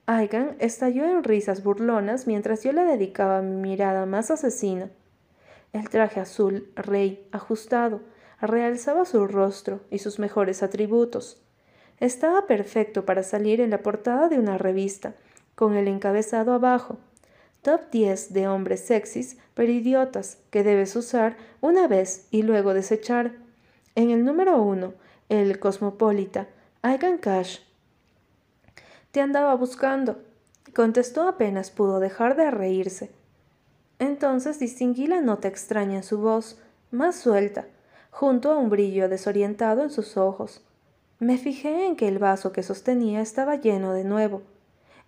Aigan 0.06 0.54
estalló 0.60 1.04
en 1.04 1.24
risas 1.24 1.64
burlonas 1.64 2.28
mientras 2.28 2.62
yo 2.62 2.72
le 2.72 2.84
dedicaba 2.84 3.42
mi 3.42 3.56
mirada 3.56 4.06
más 4.06 4.30
asesina. 4.30 4.90
El 5.72 5.88
traje 5.88 6.20
azul, 6.20 6.70
rey, 6.76 7.26
ajustado, 7.32 8.00
realzaba 8.40 9.04
su 9.04 9.26
rostro 9.26 9.80
y 9.90 9.98
sus 9.98 10.20
mejores 10.20 10.62
atributos. 10.62 11.42
Estaba 11.98 12.46
perfecto 12.46 13.04
para 13.04 13.24
salir 13.24 13.60
en 13.60 13.70
la 13.70 13.82
portada 13.82 14.28
de 14.28 14.38
una 14.38 14.56
revista 14.56 15.16
con 15.56 15.74
el 15.74 15.88
encabezado 15.88 16.52
abajo. 16.52 16.98
Top 17.64 17.90
10 17.90 18.34
de 18.34 18.46
hombres 18.46 18.80
sexys 18.80 19.38
pero 19.54 19.72
idiotas 19.72 20.36
que 20.50 20.62
debes 20.62 20.94
usar 20.96 21.38
una 21.62 21.88
vez 21.88 22.26
y 22.30 22.42
luego 22.42 22.74
desechar. 22.74 23.32
En 23.94 24.10
el 24.10 24.22
número 24.22 24.60
1, 24.60 24.92
el 25.30 25.58
cosmopolita, 25.58 26.46
Aigan 26.82 27.16
Cash. 27.16 27.60
Te 29.12 29.22
andaba 29.22 29.54
buscando, 29.54 30.20
contestó 30.74 31.26
apenas 31.26 31.70
pudo 31.70 32.00
dejar 32.00 32.36
de 32.36 32.50
reírse. 32.50 33.10
Entonces 33.98 34.58
distinguí 34.58 35.06
la 35.06 35.22
nota 35.22 35.48
extraña 35.48 35.96
en 35.96 36.02
su 36.02 36.18
voz, 36.18 36.58
más 36.90 37.16
suelta, 37.16 37.64
junto 38.10 38.52
a 38.52 38.58
un 38.58 38.68
brillo 38.68 39.08
desorientado 39.08 39.84
en 39.84 39.90
sus 39.90 40.18
ojos. 40.18 40.60
Me 41.18 41.38
fijé 41.38 41.86
en 41.86 41.96
que 41.96 42.08
el 42.08 42.18
vaso 42.18 42.52
que 42.52 42.62
sostenía 42.62 43.22
estaba 43.22 43.56
lleno 43.56 43.94
de 43.94 44.04
nuevo. 44.04 44.42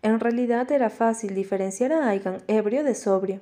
En 0.02 0.20
realidad 0.20 0.70
era 0.70 0.90
fácil 0.90 1.34
diferenciar 1.34 1.92
a 1.92 2.08
Aigan 2.08 2.42
ebrio 2.46 2.84
de 2.84 2.94
sobrio. 2.94 3.40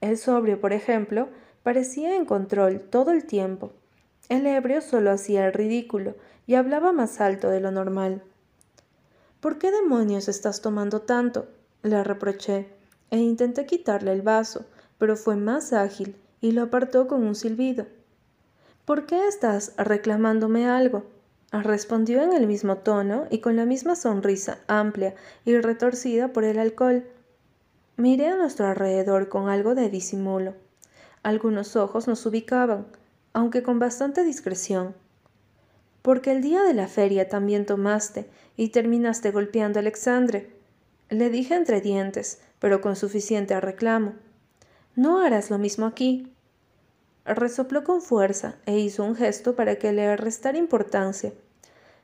El 0.00 0.18
sobrio, 0.18 0.60
por 0.60 0.72
ejemplo, 0.72 1.28
parecía 1.62 2.16
en 2.16 2.24
control 2.24 2.80
todo 2.80 3.10
el 3.10 3.24
tiempo. 3.24 3.72
El 4.28 4.46
ebrio 4.46 4.80
solo 4.80 5.10
hacía 5.10 5.46
el 5.46 5.52
ridículo 5.52 6.14
y 6.46 6.54
hablaba 6.54 6.92
más 6.92 7.20
alto 7.20 7.48
de 7.48 7.60
lo 7.60 7.70
normal. 7.70 8.22
¿Por 9.40 9.58
qué 9.58 9.70
demonios 9.70 10.28
estás 10.28 10.60
tomando 10.60 11.02
tanto? 11.02 11.48
le 11.82 12.02
reproché, 12.02 12.68
e 13.10 13.18
intenté 13.18 13.66
quitarle 13.66 14.12
el 14.12 14.22
vaso, 14.22 14.66
pero 14.98 15.16
fue 15.16 15.36
más 15.36 15.72
ágil 15.72 16.16
y 16.40 16.52
lo 16.52 16.64
apartó 16.64 17.06
con 17.06 17.22
un 17.22 17.34
silbido. 17.34 17.86
¿Por 18.84 19.06
qué 19.06 19.28
estás 19.28 19.74
reclamándome 19.76 20.68
algo? 20.68 21.04
Respondió 21.52 22.22
en 22.22 22.32
el 22.34 22.46
mismo 22.46 22.76
tono 22.78 23.26
y 23.30 23.38
con 23.38 23.56
la 23.56 23.64
misma 23.64 23.96
sonrisa 23.96 24.58
amplia 24.66 25.14
y 25.44 25.56
retorcida 25.56 26.32
por 26.32 26.44
el 26.44 26.58
alcohol. 26.58 27.04
Miré 27.96 28.28
a 28.28 28.36
nuestro 28.36 28.66
alrededor 28.66 29.28
con 29.28 29.48
algo 29.48 29.74
de 29.74 29.88
disimulo. 29.88 30.54
Algunos 31.22 31.74
ojos 31.74 32.06
nos 32.06 32.24
ubicaban, 32.26 32.86
aunque 33.32 33.62
con 33.62 33.78
bastante 33.78 34.24
discreción. 34.24 34.94
Porque 36.02 36.30
el 36.30 36.42
día 36.42 36.62
de 36.62 36.74
la 36.74 36.86
feria 36.86 37.28
también 37.28 37.66
tomaste 37.66 38.28
y 38.56 38.68
terminaste 38.68 39.30
golpeando 39.30 39.78
a 39.78 39.82
Alexandre. 39.82 40.50
Le 41.08 41.30
dije 41.30 41.54
entre 41.54 41.80
dientes, 41.80 42.40
pero 42.58 42.80
con 42.80 42.94
suficiente 42.94 43.58
reclamo. 43.60 44.14
No 44.94 45.20
harás 45.20 45.50
lo 45.50 45.58
mismo 45.58 45.86
aquí. 45.86 46.32
Resopló 47.28 47.84
con 47.84 48.00
fuerza 48.00 48.56
e 48.64 48.78
hizo 48.78 49.04
un 49.04 49.14
gesto 49.14 49.54
para 49.54 49.76
que 49.76 49.92
le 49.92 50.16
restara 50.16 50.56
importancia. 50.56 51.34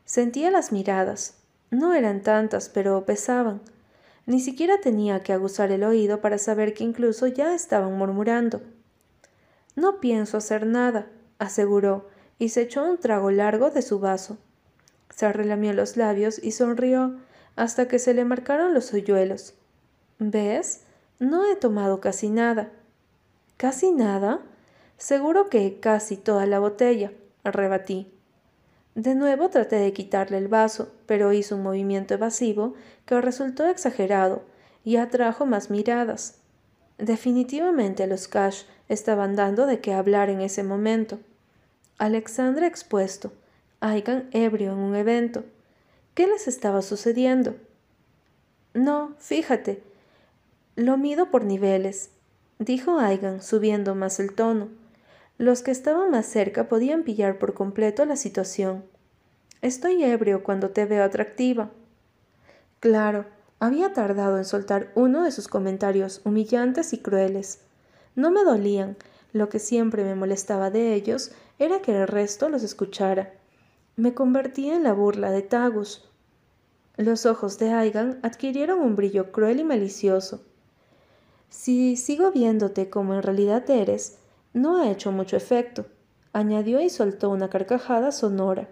Sentía 0.04 0.50
las 0.50 0.70
miradas. 0.70 1.38
No 1.70 1.94
eran 1.94 2.22
tantas, 2.22 2.68
pero 2.68 3.06
pesaban. 3.06 3.62
Ni 4.26 4.38
siquiera 4.38 4.82
tenía 4.82 5.22
que 5.22 5.32
aguzar 5.32 5.72
el 5.72 5.82
oído 5.82 6.20
para 6.20 6.36
saber 6.36 6.74
que 6.74 6.84
incluso 6.84 7.26
ya 7.26 7.54
estaban 7.54 7.96
murmurando. 7.96 8.60
No 9.76 9.98
pienso 9.98 10.36
hacer 10.36 10.66
nada, 10.66 11.06
aseguró, 11.38 12.06
y 12.38 12.50
se 12.50 12.60
echó 12.60 12.84
un 12.84 12.98
trago 12.98 13.30
largo 13.30 13.70
de 13.70 13.80
su 13.80 14.00
vaso. 14.00 14.36
Se 15.08 15.32
relamió 15.32 15.72
los 15.72 15.96
labios 15.96 16.38
y 16.42 16.52
sonrió 16.52 17.16
hasta 17.56 17.88
que 17.88 17.98
se 17.98 18.12
le 18.12 18.26
marcaron 18.26 18.74
los 18.74 18.92
hoyuelos. 18.92 19.54
¿Ves? 20.18 20.82
No 21.18 21.50
he 21.50 21.56
tomado 21.56 22.00
casi 22.00 22.28
nada. 22.28 22.70
¿Casi 23.56 23.90
nada? 23.90 24.42
Seguro 24.96 25.50
que 25.50 25.80
casi 25.80 26.16
toda 26.16 26.46
la 26.46 26.58
botella, 26.58 27.12
rebatí. 27.44 28.10
De 28.94 29.14
nuevo 29.14 29.50
traté 29.50 29.76
de 29.76 29.92
quitarle 29.92 30.38
el 30.38 30.48
vaso, 30.48 30.92
pero 31.06 31.32
hizo 31.32 31.56
un 31.56 31.62
movimiento 31.62 32.14
evasivo 32.14 32.74
que 33.06 33.20
resultó 33.20 33.66
exagerado 33.66 34.42
y 34.84 34.96
atrajo 34.96 35.46
más 35.46 35.68
miradas. 35.68 36.38
Definitivamente 36.98 38.06
los 38.06 38.28
Cash 38.28 38.62
estaban 38.88 39.34
dando 39.34 39.66
de 39.66 39.80
qué 39.80 39.92
hablar 39.92 40.30
en 40.30 40.40
ese 40.40 40.62
momento. 40.62 41.18
Alexandra 41.98 42.66
expuesto, 42.66 43.32
Aigan 43.80 44.28
ebrio 44.32 44.72
en 44.72 44.78
un 44.78 44.94
evento. 44.94 45.44
¿Qué 46.14 46.26
les 46.26 46.46
estaba 46.46 46.80
sucediendo? 46.80 47.56
No, 48.72 49.14
fíjate. 49.18 49.82
Lo 50.76 50.96
mido 50.96 51.30
por 51.30 51.44
niveles, 51.44 52.10
dijo 52.58 52.98
Aigan, 52.98 53.42
subiendo 53.42 53.94
más 53.94 54.20
el 54.20 54.34
tono. 54.34 54.68
Los 55.36 55.62
que 55.62 55.72
estaban 55.72 56.10
más 56.10 56.26
cerca 56.26 56.68
podían 56.68 57.02
pillar 57.02 57.38
por 57.38 57.54
completo 57.54 58.04
la 58.04 58.16
situación. 58.16 58.84
Estoy 59.62 60.04
ebrio 60.04 60.44
cuando 60.44 60.70
te 60.70 60.84
veo 60.84 61.02
atractiva. 61.02 61.70
Claro, 62.78 63.26
había 63.58 63.92
tardado 63.92 64.38
en 64.38 64.44
soltar 64.44 64.92
uno 64.94 65.24
de 65.24 65.32
sus 65.32 65.48
comentarios 65.48 66.20
humillantes 66.24 66.92
y 66.92 66.98
crueles. 66.98 67.62
No 68.14 68.30
me 68.30 68.44
dolían, 68.44 68.96
lo 69.32 69.48
que 69.48 69.58
siempre 69.58 70.04
me 70.04 70.14
molestaba 70.14 70.70
de 70.70 70.94
ellos 70.94 71.32
era 71.58 71.82
que 71.82 71.96
el 71.96 72.06
resto 72.06 72.48
los 72.48 72.62
escuchara. 72.62 73.32
Me 73.96 74.14
convertía 74.14 74.76
en 74.76 74.84
la 74.84 74.92
burla 74.92 75.32
de 75.32 75.42
Tagus. 75.42 76.08
Los 76.96 77.26
ojos 77.26 77.58
de 77.58 77.72
Aigan 77.72 78.20
adquirieron 78.22 78.78
un 78.78 78.94
brillo 78.94 79.32
cruel 79.32 79.58
y 79.58 79.64
malicioso. 79.64 80.44
Si 81.48 81.96
sigo 81.96 82.30
viéndote 82.30 82.88
como 82.88 83.14
en 83.14 83.22
realidad 83.22 83.68
eres, 83.68 84.18
no 84.54 84.78
ha 84.78 84.90
hecho 84.90 85.12
mucho 85.12 85.36
efecto, 85.36 85.84
añadió 86.32 86.80
y 86.80 86.88
soltó 86.88 87.28
una 87.28 87.50
carcajada 87.50 88.12
sonora. 88.12 88.68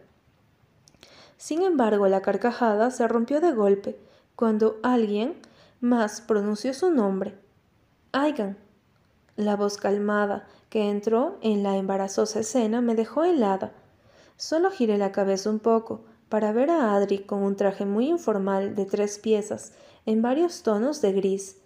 Sin 1.37 1.63
embargo, 1.63 2.07
la 2.09 2.23
carcajada 2.23 2.91
se 2.91 3.07
rompió 3.09 3.41
de 3.41 3.53
golpe 3.53 3.99
cuando 4.37 4.79
alguien 4.83 5.35
más 5.81 6.21
pronunció 6.21 6.73
su 6.73 6.91
nombre. 6.91 7.35
Aigan. 8.13 8.57
La 9.37 9.57
voz 9.57 9.77
calmada 9.77 10.47
que 10.71 10.89
entró 10.89 11.39
en 11.43 11.63
la 11.63 11.77
embarazosa 11.77 12.41
escena 12.41 12.81
me 12.81 12.95
dejó 12.95 13.25
helada. 13.25 13.73
Solo 14.37 14.71
giré 14.71 14.99
la 14.99 15.11
cabeza 15.11 15.51
un 15.51 15.59
poco 15.59 16.05
para 16.29 16.53
ver 16.53 16.71
a 16.71 16.95
Adri 16.95 17.19
con 17.19 17.43
un 17.43 17.57
traje 17.57 17.85
muy 17.85 18.09
informal 18.09 18.75
de 18.75 18.87
tres 18.87 19.19
piezas 19.19 19.73
en 20.07 20.23
varios 20.23 20.63
tonos 20.63 21.03
de 21.03 21.13
gris, 21.13 21.59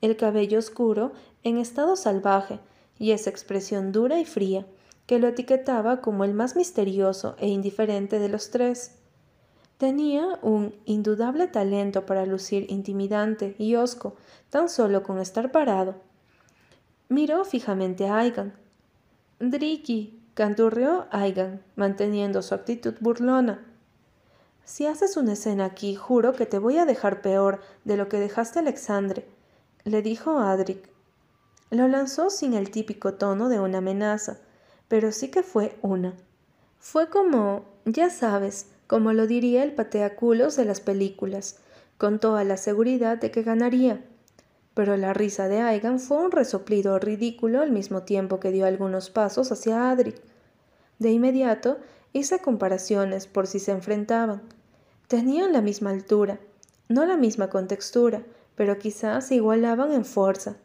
el 0.00 0.16
cabello 0.16 0.58
oscuro 0.58 1.12
en 1.42 1.58
estado 1.58 1.96
salvaje, 1.96 2.60
y 2.98 3.12
esa 3.12 3.30
expresión 3.30 3.92
dura 3.92 4.18
y 4.18 4.24
fría, 4.24 4.66
que 5.06 5.18
lo 5.18 5.28
etiquetaba 5.28 6.00
como 6.00 6.24
el 6.24 6.34
más 6.34 6.56
misterioso 6.56 7.36
e 7.38 7.48
indiferente 7.48 8.18
de 8.18 8.28
los 8.28 8.50
tres. 8.50 8.92
Tenía 9.78 10.38
un 10.42 10.74
indudable 10.84 11.48
talento 11.48 12.06
para 12.06 12.26
lucir 12.26 12.70
intimidante 12.70 13.54
y 13.58 13.74
hosco, 13.74 14.16
tan 14.50 14.68
solo 14.68 15.02
con 15.02 15.18
estar 15.18 15.50
parado. 15.50 15.96
Miró 17.08 17.44
fijamente 17.44 18.06
a 18.06 18.18
Aigan. 18.18 18.54
Driki, 19.40 20.20
canturreó 20.34 21.06
Aigan, 21.10 21.62
manteniendo 21.76 22.40
su 22.40 22.54
actitud 22.54 22.94
burlona. 23.00 23.64
Si 24.64 24.86
haces 24.86 25.16
una 25.18 25.34
escena 25.34 25.66
aquí, 25.66 25.94
juro 25.94 26.32
que 26.32 26.46
te 26.46 26.58
voy 26.58 26.78
a 26.78 26.86
dejar 26.86 27.20
peor 27.20 27.60
de 27.84 27.96
lo 27.96 28.08
que 28.08 28.18
dejaste 28.18 28.60
a 28.60 28.62
Alexandre, 28.62 29.26
le 29.84 30.00
dijo 30.00 30.38
Adric, 30.38 30.88
lo 31.74 31.88
lanzó 31.88 32.30
sin 32.30 32.54
el 32.54 32.70
típico 32.70 33.14
tono 33.14 33.48
de 33.48 33.60
una 33.60 33.78
amenaza, 33.78 34.38
pero 34.88 35.12
sí 35.12 35.28
que 35.28 35.42
fue 35.42 35.76
una. 35.82 36.14
Fue 36.78 37.08
como, 37.08 37.64
ya 37.84 38.10
sabes, 38.10 38.66
como 38.86 39.12
lo 39.12 39.26
diría 39.26 39.62
el 39.62 39.72
pateaculos 39.72 40.56
de 40.56 40.64
las 40.64 40.80
películas, 40.80 41.56
con 41.98 42.18
toda 42.18 42.44
la 42.44 42.56
seguridad 42.56 43.18
de 43.18 43.30
que 43.30 43.42
ganaría. 43.42 44.04
Pero 44.74 44.96
la 44.96 45.14
risa 45.14 45.48
de 45.48 45.60
Aigan 45.60 46.00
fue 46.00 46.18
un 46.18 46.32
resoplido 46.32 46.98
ridículo 46.98 47.60
al 47.60 47.70
mismo 47.70 48.02
tiempo 48.02 48.40
que 48.40 48.50
dio 48.50 48.66
algunos 48.66 49.10
pasos 49.10 49.52
hacia 49.52 49.90
Adric. 49.90 50.20
De 50.98 51.10
inmediato 51.10 51.78
hice 52.12 52.40
comparaciones 52.40 53.26
por 53.26 53.46
si 53.46 53.60
se 53.60 53.72
enfrentaban. 53.72 54.42
Tenían 55.08 55.52
la 55.52 55.60
misma 55.60 55.90
altura, 55.90 56.38
no 56.88 57.06
la 57.06 57.16
misma 57.16 57.50
contextura, 57.50 58.22
pero 58.56 58.78
quizás 58.78 59.28
se 59.28 59.36
igualaban 59.36 59.92
en 59.92 60.04
fuerza. 60.04 60.56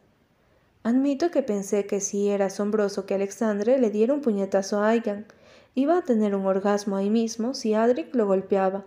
Admito 0.82 1.30
que 1.30 1.42
pensé 1.42 1.86
que 1.86 2.00
sí 2.00 2.30
era 2.30 2.46
asombroso 2.46 3.04
que 3.04 3.14
Alexandre 3.14 3.78
le 3.78 3.90
diera 3.90 4.14
un 4.14 4.22
puñetazo 4.22 4.80
a 4.80 4.88
Aigan. 4.88 5.26
Iba 5.74 5.98
a 5.98 6.02
tener 6.02 6.34
un 6.34 6.46
orgasmo 6.46 6.96
ahí 6.96 7.10
mismo 7.10 7.52
si 7.52 7.74
Adric 7.74 8.14
lo 8.14 8.26
golpeaba. 8.26 8.86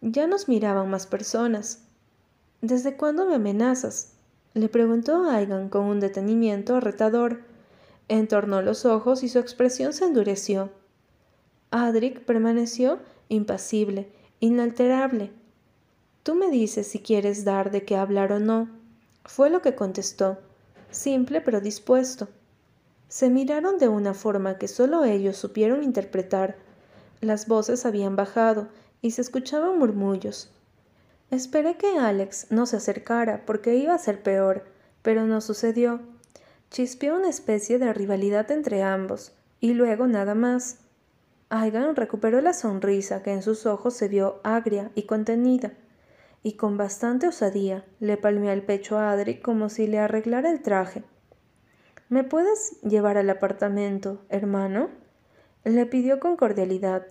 Ya 0.00 0.28
nos 0.28 0.46
miraban 0.46 0.88
más 0.88 1.06
personas. 1.06 1.82
¿Desde 2.60 2.96
cuándo 2.96 3.26
me 3.26 3.34
amenazas? 3.34 4.12
le 4.54 4.68
preguntó 4.68 5.28
Aigan 5.28 5.68
con 5.68 5.84
un 5.84 5.98
detenimiento 5.98 6.78
retador. 6.78 7.40
Entornó 8.06 8.62
los 8.62 8.86
ojos 8.86 9.24
y 9.24 9.28
su 9.28 9.40
expresión 9.40 9.92
se 9.92 10.04
endureció. 10.04 10.70
Adric 11.72 12.20
permaneció 12.20 13.00
impasible, 13.28 14.08
inalterable. 14.38 15.32
Tú 16.22 16.36
me 16.36 16.50
dices 16.50 16.86
si 16.86 17.00
quieres 17.00 17.44
dar 17.44 17.72
de 17.72 17.84
qué 17.84 17.96
hablar 17.96 18.32
o 18.32 18.38
no. 18.38 18.68
Fue 19.24 19.50
lo 19.50 19.60
que 19.60 19.74
contestó 19.74 20.38
simple 20.90 21.40
pero 21.40 21.60
dispuesto. 21.60 22.28
Se 23.08 23.30
miraron 23.30 23.78
de 23.78 23.88
una 23.88 24.14
forma 24.14 24.58
que 24.58 24.68
solo 24.68 25.04
ellos 25.04 25.36
supieron 25.36 25.82
interpretar. 25.82 26.56
Las 27.20 27.48
voces 27.48 27.86
habían 27.86 28.16
bajado 28.16 28.68
y 29.00 29.12
se 29.12 29.22
escuchaban 29.22 29.78
murmullos. 29.78 30.50
Esperé 31.30 31.76
que 31.76 31.98
Alex 31.98 32.46
no 32.50 32.66
se 32.66 32.76
acercara 32.76 33.44
porque 33.44 33.76
iba 33.76 33.94
a 33.94 33.98
ser 33.98 34.22
peor, 34.22 34.64
pero 35.02 35.26
no 35.26 35.40
sucedió. 35.40 36.00
Chispeó 36.70 37.16
una 37.16 37.28
especie 37.28 37.78
de 37.78 37.92
rivalidad 37.92 38.50
entre 38.50 38.82
ambos, 38.82 39.32
y 39.60 39.74
luego 39.74 40.06
nada 40.06 40.34
más. 40.34 40.78
Aigan 41.50 41.96
recuperó 41.96 42.40
la 42.42 42.52
sonrisa 42.52 43.22
que 43.22 43.32
en 43.32 43.42
sus 43.42 43.64
ojos 43.64 43.94
se 43.94 44.08
vio 44.08 44.40
agria 44.44 44.90
y 44.94 45.04
contenida, 45.04 45.72
y 46.42 46.54
con 46.54 46.76
bastante 46.76 47.28
osadía 47.28 47.84
le 48.00 48.16
palmeó 48.16 48.50
el 48.50 48.62
pecho 48.62 48.98
a 48.98 49.10
Adri 49.10 49.40
como 49.40 49.68
si 49.68 49.86
le 49.86 49.98
arreglara 49.98 50.50
el 50.50 50.62
traje. 50.62 51.04
¿Me 52.08 52.24
puedes 52.24 52.80
llevar 52.82 53.18
al 53.18 53.28
apartamento, 53.30 54.22
hermano? 54.28 54.88
le 55.64 55.84
pidió 55.86 56.20
con 56.20 56.36
cordialidad. 56.36 57.06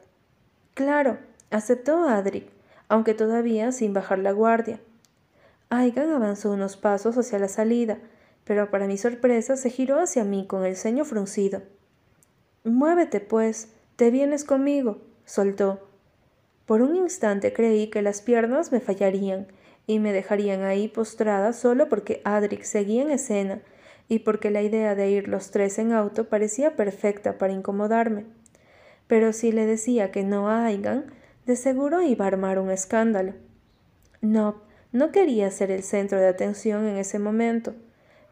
Claro, 0.74 1.20
aceptó 1.52 2.08
Adri, 2.08 2.50
aunque 2.88 3.14
todavía 3.14 3.72
sin 3.72 3.94
bajar 3.94 4.20
la 4.20 4.32
guardia. 4.32 4.80
Aigan 5.70 6.12
avanzó 6.12 6.52
unos 6.52 6.78
pasos 6.78 7.18
hacia 7.18 7.40
la 7.40 7.50
salida, 7.50 8.00
pero 8.44 8.72
para 8.72 8.88
mi 8.88 8.98
sorpresa 8.98 9.58
se 9.58 9.70
giró 9.70 10.00
hacia 10.00 10.24
mí 10.24 10.48
con 10.48 10.66
el 10.66 10.78
ceño 10.78 11.04
fruncido. 11.04 11.62
Muévete, 12.64 13.20
pues, 13.20 13.74
te 13.98 14.10
vienes 14.10 14.44
conmigo, 14.44 15.02
soltó. 15.26 15.87
Por 16.68 16.82
un 16.82 16.98
instante 16.98 17.54
creí 17.54 17.88
que 17.88 18.02
las 18.02 18.22
piernas 18.22 18.74
me 18.74 18.82
fallarían 18.82 19.48
y 19.88 20.00
me 20.00 20.12
dejarían 20.12 20.64
ahí 20.64 20.90
postrada 20.90 21.54
solo 21.54 21.88
porque 21.88 22.22
Adric 22.26 22.64
seguía 22.64 23.02
en 23.04 23.10
escena 23.10 23.62
y 24.10 24.20
porque 24.20 24.52
la 24.52 24.62
idea 24.62 24.94
de 24.94 25.10
ir 25.10 25.30
los 25.30 25.50
tres 25.50 25.80
en 25.80 25.94
auto 25.94 26.28
parecía 26.28 26.76
perfecta 26.76 27.38
para 27.38 27.54
incomodarme. 27.54 28.26
Pero 29.08 29.32
si 29.32 29.54
le 29.54 29.66
decía 29.66 30.12
que 30.12 30.24
no 30.24 30.50
a 30.50 30.66
Aigan, 30.66 31.06
de 31.46 31.56
seguro 31.56 32.02
iba 32.02 32.26
a 32.26 32.28
armar 32.28 32.60
un 32.60 32.70
escándalo. 32.70 33.34
No, 34.20 34.62
no 34.92 35.14
quería 35.14 35.50
ser 35.52 35.72
el 35.72 35.84
centro 35.84 36.20
de 36.20 36.28
atención 36.28 36.86
en 36.86 36.98
ese 36.98 37.18
momento. 37.18 37.76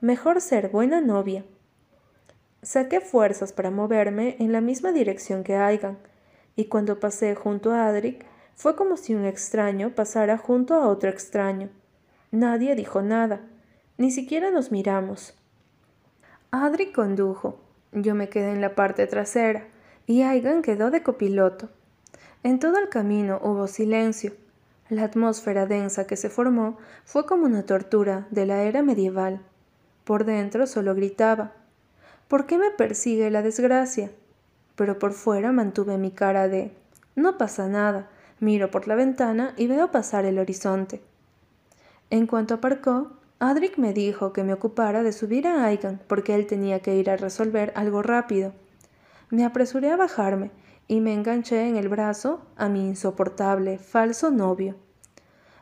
Mejor 0.02 0.42
ser 0.42 0.68
buena 0.68 1.00
novia. 1.00 1.46
Saqué 2.64 3.00
fuerzas 3.00 3.54
para 3.54 3.72
moverme 3.72 4.36
en 4.40 4.52
la 4.52 4.60
misma 4.60 4.92
dirección 4.92 5.46
que 5.46 5.56
Aigan, 5.56 5.98
y 6.56 6.66
cuando 6.66 7.00
pasé 7.00 7.36
junto 7.36 7.72
a 7.72 7.88
Adric, 7.88 8.26
fue 8.56 8.76
como 8.76 8.98
si 8.98 9.14
un 9.14 9.26
extraño 9.26 9.92
pasara 9.92 10.38
junto 10.38 10.76
a 10.76 10.88
otro 10.88 11.10
extraño. 11.10 11.70
Nadie 12.32 12.76
dijo 12.76 13.02
nada, 13.02 13.42
ni 13.98 14.12
siquiera 14.12 14.52
nos 14.52 14.72
miramos. 14.72 15.36
Adric 16.52 16.94
condujo, 16.94 17.60
yo 17.92 18.16
me 18.16 18.30
quedé 18.30 18.52
en 18.52 18.62
la 18.62 18.76
parte 18.76 19.08
trasera, 19.08 19.68
y 20.08 20.22
Aigan 20.22 20.62
quedó 20.62 20.92
de 20.92 21.04
copiloto. 21.04 21.70
En 22.44 22.60
todo 22.60 22.78
el 22.78 22.90
camino 22.90 23.40
hubo 23.44 23.68
silencio. 23.68 24.34
La 24.90 25.04
atmósfera 25.04 25.66
densa 25.66 26.06
que 26.06 26.16
se 26.16 26.30
formó 26.30 26.78
fue 27.04 27.26
como 27.26 27.46
una 27.46 27.66
tortura 27.66 28.28
de 28.30 28.46
la 28.46 28.64
era 28.64 28.84
medieval. 28.84 29.42
Por 30.04 30.26
dentro 30.26 30.68
solo 30.68 30.94
gritaba, 30.94 31.54
¿Por 32.28 32.46
qué 32.46 32.58
me 32.58 32.70
persigue 32.72 33.32
la 33.32 33.42
desgracia? 33.42 34.12
Pero 34.76 35.00
por 35.00 35.14
fuera 35.14 35.52
mantuve 35.52 35.98
mi 35.98 36.12
cara 36.12 36.48
de 36.48 36.72
No 37.16 37.38
pasa 37.38 37.68
nada. 37.68 38.10
Miro 38.40 38.70
por 38.70 38.88
la 38.88 38.96
ventana 38.96 39.54
y 39.58 39.68
veo 39.68 39.92
pasar 39.92 40.26
el 40.26 40.40
horizonte. 40.40 41.02
En 42.10 42.28
cuanto 42.28 42.56
aparcó, 42.56 43.12
Adric 43.40 43.78
me 43.78 43.94
dijo 43.94 44.34
que 44.34 44.44
me 44.44 44.54
ocupara 44.54 45.04
de 45.04 45.12
subir 45.12 45.48
a 45.48 45.66
Aigan 45.66 46.02
porque 46.08 46.36
él 46.36 46.48
tenía 46.48 46.80
que 46.80 46.96
ir 46.96 47.10
a 47.10 47.18
resolver 47.18 47.72
algo 47.76 48.02
rápido. 48.02 48.54
Me 49.30 49.46
apresuré 49.46 49.92
a 49.92 49.98
bajarme 49.98 50.52
y 50.88 51.02
me 51.02 51.14
enganché 51.14 51.68
en 51.68 51.78
el 51.78 51.90
brazo 51.90 52.42
a 52.56 52.70
mi 52.70 52.88
insoportable, 52.88 53.78
falso 53.78 54.32
novio. 54.32 54.76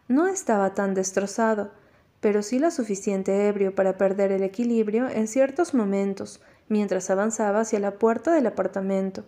No 0.07 0.27
estaba 0.27 0.73
tan 0.73 0.93
destrozado, 0.93 1.71
pero 2.19 2.43
sí 2.43 2.59
lo 2.59 2.71
suficiente 2.71 3.47
ebrio 3.47 3.73
para 3.73 3.97
perder 3.97 4.31
el 4.31 4.43
equilibrio 4.43 5.07
en 5.07 5.27
ciertos 5.27 5.73
momentos, 5.73 6.41
mientras 6.69 7.09
avanzaba 7.09 7.61
hacia 7.61 7.79
la 7.79 7.99
puerta 7.99 8.33
del 8.33 8.47
apartamento. 8.47 9.23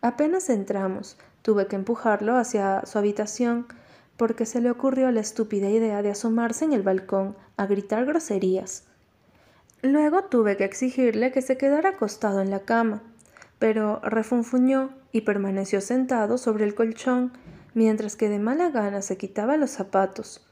Apenas 0.00 0.48
entramos, 0.50 1.18
tuve 1.42 1.66
que 1.66 1.76
empujarlo 1.76 2.36
hacia 2.36 2.84
su 2.86 2.98
habitación, 2.98 3.66
porque 4.16 4.46
se 4.46 4.60
le 4.60 4.70
ocurrió 4.70 5.10
la 5.10 5.20
estúpida 5.20 5.68
idea 5.70 6.02
de 6.02 6.10
asomarse 6.10 6.64
en 6.64 6.72
el 6.72 6.82
balcón 6.82 7.36
a 7.56 7.66
gritar 7.66 8.04
groserías. 8.04 8.84
Luego 9.82 10.24
tuve 10.24 10.56
que 10.56 10.64
exigirle 10.64 11.32
que 11.32 11.40
se 11.40 11.56
quedara 11.56 11.90
acostado 11.90 12.42
en 12.42 12.50
la 12.50 12.60
cama, 12.60 13.02
pero 13.58 14.00
refunfuñó 14.00 14.90
y 15.12 15.22
permaneció 15.22 15.80
sentado 15.80 16.36
sobre 16.36 16.64
el 16.64 16.74
colchón 16.74 17.32
mientras 17.74 18.16
que 18.16 18.28
de 18.28 18.38
mala 18.38 18.70
gana 18.70 19.02
se 19.02 19.16
quitaba 19.16 19.56
los 19.56 19.70
zapatos. 19.70 20.46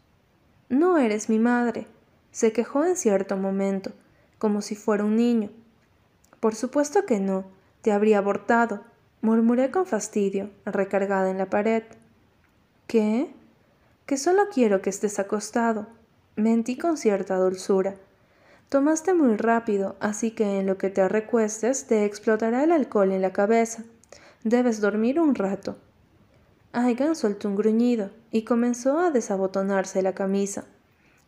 No 0.69 0.99
eres 0.99 1.29
mi 1.29 1.39
madre, 1.39 1.87
se 2.31 2.53
quejó 2.53 2.85
en 2.85 2.97
cierto 2.97 3.37
momento, 3.37 3.93
como 4.39 4.63
si 4.63 4.77
fuera 4.77 5.05
un 5.05 5.17
niño, 5.17 5.51
por 6.41 6.55
supuesto 6.55 7.05
que 7.05 7.21
no, 7.21 7.45
te 7.83 7.93
habría 7.93 8.19
abortado, 8.19 8.81
murmuré 9.23 9.71
con 9.71 9.87
fastidio, 9.87 10.51
recargada 10.65 11.31
en 11.31 11.39
la 11.39 11.47
pared. 11.47 11.83
¿Qué? 12.87 13.33
Que 14.07 14.17
solo 14.17 14.45
quiero 14.53 14.81
que 14.81 14.91
estés 14.91 15.19
acostado. 15.19 15.87
Mentí 16.37 16.79
con 16.79 16.97
cierta 16.97 17.37
dulzura. 17.37 17.97
Tomaste 18.69 19.15
muy 19.15 19.37
rápido, 19.37 19.97
así 19.99 20.31
que 20.31 20.61
en 20.61 20.67
lo 20.67 20.79
que 20.79 20.91
te 20.91 21.09
recuestes 21.09 21.87
te 21.87 22.05
explotará 22.05 22.65
el 22.65 22.73
alcohol 22.73 23.13
en 23.13 23.23
la 23.23 23.33
cabeza. 23.33 23.83
Debes 24.45 24.81
dormir 24.81 25.19
un 25.19 25.35
rato. 25.35 25.77
Aigan 26.73 27.17
soltó 27.17 27.49
un 27.49 27.57
gruñido 27.57 28.11
y 28.31 28.43
comenzó 28.43 28.99
a 28.99 29.11
desabotonarse 29.11 30.03
la 30.03 30.15
camisa. 30.15 30.65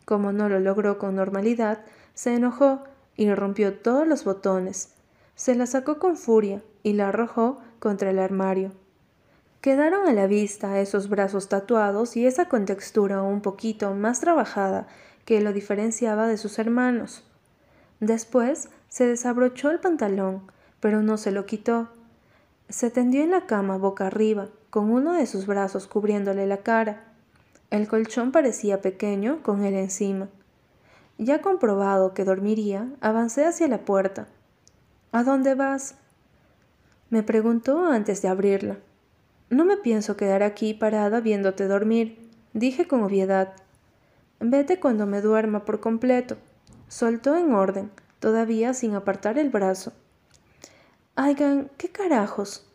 Como 0.05 0.31
no 0.31 0.49
lo 0.49 0.59
logró 0.59 0.97
con 0.97 1.15
normalidad, 1.15 1.83
se 2.13 2.35
enojó 2.35 2.83
y 3.17 3.33
rompió 3.33 3.73
todos 3.73 4.07
los 4.07 4.23
botones, 4.23 4.93
se 5.35 5.55
la 5.55 5.65
sacó 5.65 5.99
con 5.99 6.17
furia 6.17 6.61
y 6.83 6.93
la 6.93 7.09
arrojó 7.09 7.59
contra 7.79 8.09
el 8.09 8.19
armario. 8.19 8.71
Quedaron 9.61 10.07
a 10.07 10.13
la 10.13 10.25
vista 10.25 10.79
esos 10.79 11.07
brazos 11.07 11.47
tatuados 11.47 12.17
y 12.17 12.25
esa 12.25 12.45
contextura 12.45 13.21
un 13.21 13.41
poquito 13.41 13.93
más 13.93 14.19
trabajada 14.19 14.87
que 15.25 15.39
lo 15.41 15.53
diferenciaba 15.53 16.27
de 16.27 16.37
sus 16.37 16.57
hermanos. 16.57 17.23
Después 17.99 18.69
se 18.89 19.05
desabrochó 19.05 19.69
el 19.69 19.79
pantalón, 19.79 20.41
pero 20.79 21.03
no 21.03 21.17
se 21.17 21.31
lo 21.31 21.45
quitó. 21.45 21.89
Se 22.69 22.89
tendió 22.89 23.23
en 23.23 23.29
la 23.29 23.45
cama 23.45 23.77
boca 23.77 24.07
arriba, 24.07 24.47
con 24.71 24.89
uno 24.89 25.13
de 25.13 25.27
sus 25.27 25.45
brazos 25.45 25.85
cubriéndole 25.85 26.47
la 26.47 26.57
cara. 26.57 27.03
El 27.69 27.87
colchón 27.87 28.31
parecía 28.31 28.81
pequeño 28.81 29.43
con 29.43 29.63
él 29.63 29.75
encima. 29.75 30.29
Ya 31.19 31.41
comprobado 31.41 32.15
que 32.15 32.25
dormiría, 32.25 32.89
avancé 32.99 33.45
hacia 33.45 33.67
la 33.67 33.85
puerta. 33.85 34.27
¿A 35.11 35.23
dónde 35.23 35.55
vas? 35.55 35.95
me 37.09 37.23
preguntó 37.23 37.85
antes 37.85 38.21
de 38.21 38.29
abrirla. 38.29 38.77
No 39.49 39.65
me 39.65 39.75
pienso 39.75 40.15
quedar 40.15 40.43
aquí 40.43 40.73
parada 40.73 41.19
viéndote 41.19 41.67
dormir, 41.67 42.17
dije 42.53 42.87
con 42.87 43.03
obviedad. 43.03 43.53
Vete 44.39 44.79
cuando 44.79 45.05
me 45.05 45.19
duerma 45.19 45.65
por 45.65 45.81
completo. 45.81 46.37
Soltó 46.87 47.35
en 47.35 47.53
orden, 47.53 47.91
todavía 48.19 48.73
sin 48.73 48.95
apartar 48.95 49.37
el 49.37 49.49
brazo. 49.49 49.91
Aigan, 51.15 51.69
¿qué 51.77 51.89
carajos? 51.89 52.65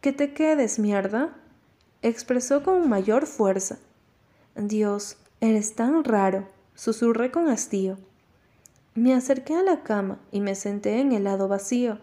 Que 0.00 0.12
te 0.12 0.32
quedes, 0.32 0.78
mierda. 0.78 1.34
expresó 2.00 2.62
con 2.62 2.88
mayor 2.88 3.26
fuerza. 3.26 3.78
Dios, 4.54 5.18
eres 5.42 5.74
tan 5.74 6.02
raro, 6.04 6.48
susurré 6.74 7.30
con 7.30 7.48
hastío. 7.50 7.98
Me 8.96 9.12
acerqué 9.12 9.54
a 9.54 9.62
la 9.62 9.82
cama 9.82 10.18
y 10.32 10.40
me 10.40 10.54
senté 10.54 11.00
en 11.00 11.12
el 11.12 11.24
lado 11.24 11.48
vacío. 11.48 11.98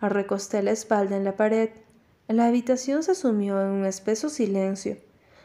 Recosté 0.00 0.62
la 0.62 0.70
espalda 0.70 1.14
en 1.14 1.24
la 1.24 1.36
pared. 1.36 1.68
La 2.26 2.46
habitación 2.46 3.02
se 3.02 3.14
sumió 3.14 3.60
en 3.60 3.68
un 3.68 3.84
espeso 3.84 4.30
silencio. 4.30 4.96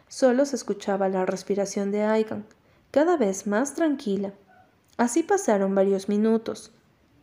Solo 0.07 0.45
se 0.45 0.55
escuchaba 0.55 1.09
la 1.09 1.25
respiración 1.25 1.91
de 1.91 2.03
Aigan, 2.03 2.45
cada 2.89 3.17
vez 3.17 3.47
más 3.47 3.73
tranquila. 3.73 4.31
Así 4.95 5.23
pasaron 5.23 5.75
varios 5.75 6.07
minutos. 6.07 6.71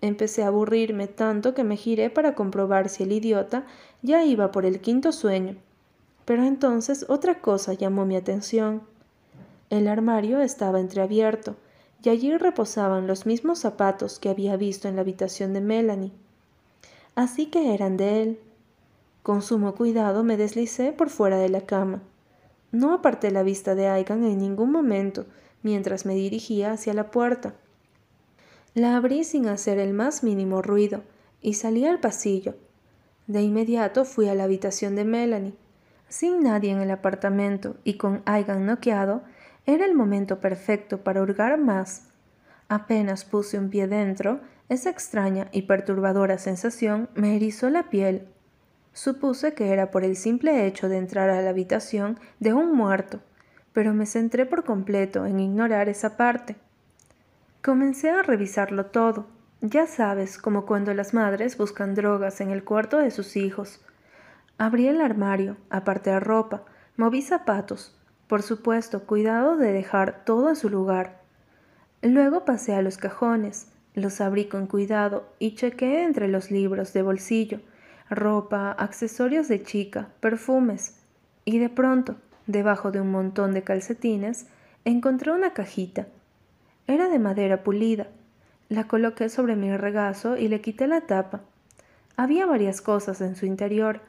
Empecé 0.03 0.43
a 0.43 0.49
aburrirme 0.49 1.07
tanto 1.07 1.55
que 1.55 1.65
me 1.65 1.79
giré 1.79 2.11
para 2.11 2.35
comprobar 2.35 2.91
si 2.91 3.05
el 3.05 3.13
idiota 3.13 3.65
ya 4.03 4.27
iba 4.27 4.53
por 4.53 4.67
el 4.67 4.83
quinto 4.83 5.11
sueño. 5.11 5.57
Pero 6.27 6.45
entonces 6.45 7.07
otra 7.09 7.41
cosa 7.41 7.73
llamó 7.73 8.05
mi 8.05 8.17
atención. 8.17 8.83
El 9.71 9.89
armario 9.89 10.43
estaba 10.43 10.81
entreabierto 10.81 11.57
y 12.05 12.11
allí 12.11 12.37
reposaban 12.37 13.07
los 13.07 13.25
mismos 13.25 13.61
zapatos 13.61 14.19
que 14.19 14.29
había 14.29 14.57
visto 14.57 14.89
en 14.89 14.97
la 14.97 15.01
habitación 15.01 15.55
de 15.55 15.63
Melanie. 15.63 16.13
Así 17.15 17.47
que 17.47 17.75
eran 17.75 17.97
de 17.97 18.23
él. 18.23 18.41
Con 19.23 19.41
sumo 19.41 19.75
cuidado 19.75 20.23
me 20.23 20.37
deslicé 20.37 20.93
por 20.93 21.09
fuera 21.09 21.39
de 21.39 21.49
la 21.49 21.63
cama. 21.63 22.03
No 22.73 22.93
aparté 22.93 23.31
la 23.31 23.43
vista 23.43 23.75
de 23.75 23.89
Aigan 23.89 24.23
en 24.25 24.39
ningún 24.39 24.71
momento 24.71 25.25
mientras 25.63 26.05
me 26.05 26.15
dirigía 26.15 26.73
hacia 26.73 26.93
la 26.93 27.11
puerta. 27.11 27.55
La 28.75 28.97
abrí 28.97 29.25
sin 29.25 29.49
hacer 29.49 29.79
el 29.79 29.95
más 29.95 30.23
mínimo 30.23 30.61
ruido 30.61 31.03
y 31.41 31.55
salí 31.55 31.87
al 31.87 32.01
pasillo. 32.01 32.55
De 33.27 33.41
inmediato 33.41 34.05
fui 34.05 34.29
a 34.29 34.35
la 34.35 34.45
habitación 34.45 34.95
de 34.95 35.07
Melanie. 35.07 35.55
Sin 36.11 36.43
nadie 36.43 36.71
en 36.71 36.81
el 36.81 36.91
apartamento 36.91 37.77
y 37.83 37.95
con 37.95 38.23
Aigan 38.27 38.67
noqueado, 38.67 39.23
Era 39.67 39.87
el 39.87 39.95
momento 39.95 40.41
perfecto 40.41 40.99
para 41.03 41.23
hurgar 41.23 41.59
más. 41.59 42.09
Apenas 42.69 43.25
puse 43.25 43.59
un 43.59 43.71
pie 43.71 43.87
dentro, 43.87 44.41
esa 44.69 44.91
extraña 44.91 45.49
y 45.53 45.63
perturbadora 45.63 46.39
sensación 46.39 47.09
me 47.15 47.37
erizó 47.37 47.71
la 47.71 47.91
piel. 47.91 48.29
Supuse 48.93 49.55
que 49.55 49.73
era 49.73 49.91
por 49.91 50.05
el 50.05 50.17
simple 50.17 50.67
hecho 50.67 50.89
de 50.89 50.99
entrar 50.99 51.31
a 51.31 51.41
la 51.43 51.51
habitación 51.51 52.19
de 52.41 52.53
un 52.53 52.75
muerto, 52.75 53.21
pero 53.73 53.93
me 53.93 54.07
centré 54.07 54.47
por 54.47 54.65
completo 54.65 55.27
en 55.27 55.41
ignorar 55.41 55.89
esa 55.89 56.17
parte. 56.17 56.57
Comencé 57.63 58.11
a 58.11 58.23
revisarlo 58.23 58.87
todo, 58.87 59.27
ya 59.61 59.87
sabes, 59.87 60.39
como 60.39 60.67
cuando 60.67 60.93
las 60.93 61.15
madres 61.15 61.57
buscan 61.57 61.95
drogas 61.95 62.41
en 62.43 62.51
el 62.51 62.65
cuarto 62.65 62.99
de 62.99 63.11
sus 63.11 63.37
hijos. 63.37 63.81
Abrí 64.59 64.87
el 64.87 65.01
armario, 65.01 65.57
aparté 65.71 66.21
ropa, 66.21 66.65
moví 66.97 67.23
zapatos, 67.23 67.99
por 68.27 68.43
supuesto, 68.43 69.05
cuidado 69.05 69.57
de 69.57 69.73
dejar 69.73 70.25
todo 70.25 70.49
en 70.49 70.57
su 70.57 70.71
lugar. 70.71 71.21
Luego 72.03 72.45
pasé 72.45 72.75
a 72.75 72.83
los 72.83 72.97
cajones, 72.97 73.69
los 73.95 74.21
abrí 74.21 74.47
con 74.47 74.67
cuidado 74.67 75.29
y 75.39 75.55
chequé 75.55 76.03
entre 76.03 76.29
los 76.29 76.51
libros 76.51 76.93
de 76.93 77.03
bolsillo, 77.03 77.61
ropa, 78.11 78.73
accesorios 78.73 79.49
de 79.49 79.63
chica, 79.63 80.09
perfumes. 80.21 80.97
Y 81.45 81.59
de 81.59 81.69
pronto, 81.69 82.17
debajo 82.47 82.91
de 82.91 83.01
un 83.01 83.11
montón 83.11 83.53
de 83.53 83.63
calcetines, 83.63 84.47
encontré 84.85 85.31
una 85.33 85.53
cajita. 85.53 86.07
Era 86.87 87.09
de 87.09 87.19
madera 87.19 87.63
pulida. 87.63 88.09
La 88.69 88.89
coloqué 88.89 89.29
sobre 89.29 89.57
mi 89.57 89.75
regazo 89.77 90.37
y 90.37 90.49
le 90.49 90.61
quité 90.61 90.87
la 90.87 91.03
tapa. 91.03 91.43
Había 92.17 92.47
varias 92.47 92.81
cosas 92.81 93.21
en 93.21 93.37
su 93.37 93.47
interior. 93.47 94.01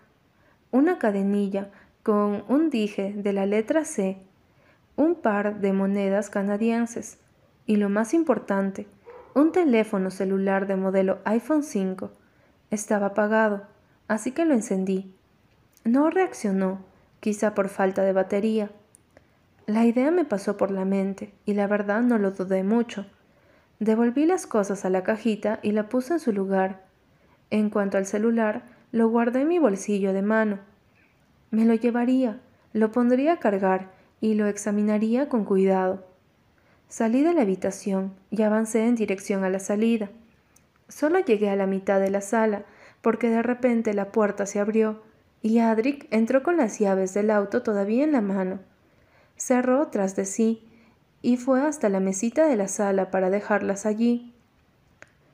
Una 0.72 0.98
cadenilla 0.98 1.70
con 2.06 2.44
un 2.50 2.70
dije 2.70 3.14
de 3.18 3.34
la 3.34 3.48
letra 3.48 3.84
C, 3.84 4.20
un 4.96 5.16
par 5.16 5.60
de 5.60 5.74
monedas 5.74 6.30
canadienses 6.30 7.18
y 7.66 7.78
lo 7.78 7.90
más 7.90 8.14
importante, 8.14 8.86
un 9.34 9.52
teléfono 9.52 10.12
celular 10.12 10.68
de 10.68 10.76
modelo 10.76 11.18
iPhone 11.26 11.64
5. 11.64 12.12
Estaba 12.70 13.08
apagado, 13.08 13.64
así 14.08 14.34
que 14.34 14.46
lo 14.46 14.54
encendí. 14.54 15.16
No 15.84 16.12
reaccionó, 16.12 16.78
quizá 17.22 17.56
por 17.56 17.70
falta 17.70 18.04
de 18.04 18.14
batería. 18.14 18.70
La 19.66 19.86
idea 19.86 20.12
me 20.12 20.26
pasó 20.26 20.58
por 20.58 20.70
la 20.70 20.86
mente 20.86 21.34
y 21.44 21.56
la 21.56 21.66
verdad 21.66 22.04
no 22.04 22.20
lo 22.20 22.30
dudé 22.30 22.62
mucho. 22.62 23.08
Devolví 23.80 24.28
las 24.28 24.46
cosas 24.46 24.86
a 24.86 24.92
la 24.92 25.02
cajita 25.02 25.58
y 25.64 25.72
la 25.72 25.90
puse 25.90 26.14
en 26.14 26.20
su 26.20 26.32
lugar. 26.32 26.84
En 27.50 27.72
cuanto 27.72 27.98
al 27.98 28.06
celular, 28.06 28.62
lo 28.92 29.10
guardé 29.10 29.42
en 29.42 29.48
mi 29.48 29.58
bolsillo 29.58 30.14
de 30.14 30.22
mano 30.22 30.60
me 31.56 31.64
lo 31.64 31.74
llevaría, 31.74 32.42
lo 32.74 32.92
pondría 32.92 33.34
a 33.34 33.40
cargar 33.40 33.92
y 34.20 34.34
lo 34.34 34.48
examinaría 34.48 35.30
con 35.30 35.46
cuidado. 35.46 36.06
Salí 36.90 37.24
de 37.24 37.34
la 37.34 37.44
habitación 37.44 38.14
y 38.30 38.42
avancé 38.42 38.86
en 38.86 38.96
dirección 38.96 39.46
a 39.46 39.50
la 39.50 39.60
salida. 39.60 40.10
Solo 40.90 41.20
llegué 41.20 41.50
a 41.50 41.56
la 41.56 41.66
mitad 41.66 42.02
de 42.02 42.12
la 42.12 42.20
sala 42.20 42.64
porque 43.02 43.30
de 43.30 43.42
repente 43.42 43.94
la 43.94 44.12
puerta 44.12 44.46
se 44.46 44.60
abrió 44.60 45.02
y 45.42 45.60
Adric 45.60 46.08
entró 46.12 46.44
con 46.44 46.58
las 46.58 46.78
llaves 46.78 47.14
del 47.14 47.32
auto 47.32 47.64
todavía 47.64 48.04
en 48.04 48.12
la 48.12 48.22
mano. 48.22 48.60
Cerró 49.38 49.88
tras 49.88 50.16
de 50.18 50.26
sí 50.26 50.68
y 51.22 51.38
fue 51.38 51.62
hasta 51.62 51.88
la 51.88 52.02
mesita 52.02 52.48
de 52.48 52.58
la 52.58 52.68
sala 52.68 53.12
para 53.12 53.30
dejarlas 53.30 53.86
allí. 53.86 54.34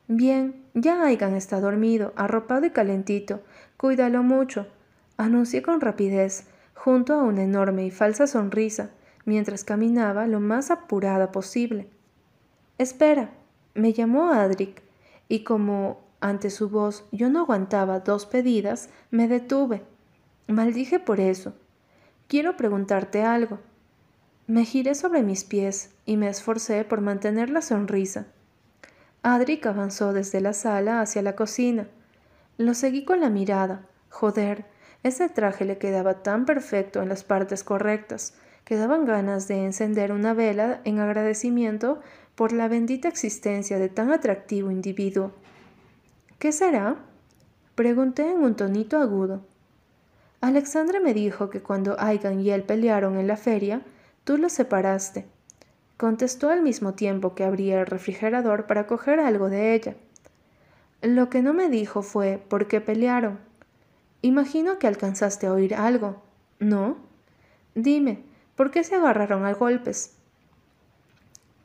Bien, 0.08 0.64
ya 0.76 1.04
Aigan 1.04 1.36
está 1.36 1.60
dormido, 1.60 2.14
arropado 2.16 2.66
y 2.68 2.70
calentito. 2.70 3.42
Cuídalo 3.78 4.22
mucho 4.22 4.68
anuncié 5.18 5.62
con 5.62 5.82
rapidez, 5.82 6.46
junto 6.74 7.14
a 7.14 7.24
una 7.24 7.44
enorme 7.44 7.86
y 7.86 7.92
falsa 7.92 8.28
sonrisa, 8.28 8.92
mientras 9.26 9.64
caminaba 9.64 10.28
lo 10.28 10.40
más 10.40 10.72
apurada 10.72 11.32
posible. 11.32 11.90
Espera, 12.78 13.32
me 13.74 13.94
llamó 13.94 14.32
Adric, 14.32 14.82
y 15.28 15.44
como 15.44 16.02
ante 16.20 16.50
su 16.50 16.70
voz 16.70 17.06
yo 17.12 17.30
no 17.30 17.42
aguantaba 17.42 18.00
dos 18.00 18.26
pedidas, 18.26 18.90
me 19.10 19.28
detuve. 19.28 19.84
Maldije 20.48 21.00
por 21.00 21.20
eso. 21.20 21.54
Quiero 22.28 22.58
preguntarte 22.58 23.24
algo. 23.24 23.60
Me 24.48 24.66
giré 24.66 24.96
sobre 24.96 25.24
mis 25.24 25.44
pies 25.44 25.92
y 26.06 26.18
me 26.18 26.28
esforcé 26.28 26.84
por 26.84 27.02
mantener 27.02 27.50
la 27.50 27.62
sonrisa. 27.62 28.28
Adric 29.24 29.66
avanzó 29.66 30.14
desde 30.14 30.42
la 30.42 30.54
sala 30.54 31.02
hacia 31.02 31.22
la 31.22 31.36
cocina. 31.36 31.88
Lo 32.58 32.74
seguí 32.74 33.06
con 33.06 33.22
la 33.22 33.30
mirada. 33.30 33.88
Joder, 34.10 34.66
ese 35.04 35.30
traje 35.30 35.66
le 35.66 35.78
quedaba 35.78 36.22
tan 36.22 36.46
perfecto 36.46 37.02
en 37.02 37.10
las 37.10 37.24
partes 37.24 37.64
correctas 37.64 38.34
que 38.66 38.76
daban 38.76 39.06
ganas 39.06 39.48
de 39.48 39.66
encender 39.66 40.12
una 40.12 40.34
vela 40.34 40.82
en 40.84 41.00
agradecimiento 41.00 42.00
por 42.36 42.54
la 42.54 42.68
bendita 42.68 43.08
existencia 43.08 43.80
de 43.80 43.90
tan 43.90 44.12
atractivo 44.12 44.72
individuo. 44.72 45.32
¿Qué 46.40 46.52
será? 46.52 46.98
Pregunté 47.76 48.30
en 48.30 48.42
un 48.44 48.56
tonito 48.56 49.00
agudo. 49.00 49.42
Alexandra 50.40 51.00
me 51.00 51.14
dijo 51.14 51.50
que 51.50 51.62
cuando 51.62 52.00
Aigan 52.00 52.40
y 52.40 52.50
él 52.52 52.64
pelearon 52.64 53.18
en 53.18 53.28
la 53.28 53.38
feria, 53.38 53.82
tú 54.24 54.38
los 54.38 54.52
separaste. 54.54 55.26
Contestó 55.98 56.50
al 56.50 56.64
mismo 56.64 56.94
tiempo 56.94 57.36
que 57.36 57.44
abría 57.44 57.80
el 57.82 57.86
refrigerador 57.86 58.66
para 58.66 58.88
coger 58.88 59.20
algo 59.20 59.50
de 59.50 59.76
ella. 59.76 59.96
Lo 61.02 61.30
que 61.30 61.42
no 61.42 61.54
me 61.54 61.70
dijo 61.70 62.02
fue 62.02 62.44
por 62.50 62.68
qué 62.68 62.82
pelearon. 62.82 63.51
Imagino 64.22 64.78
que 64.80 64.88
alcanzaste 64.88 65.48
a 65.48 65.54
oír 65.54 65.74
algo, 65.76 66.22
¿no? 66.60 66.98
Dime, 67.74 68.24
¿por 68.56 68.70
qué 68.70 68.84
se 68.84 68.96
agarraron 68.96 69.46
a 69.46 69.54
golpes? 69.54 70.16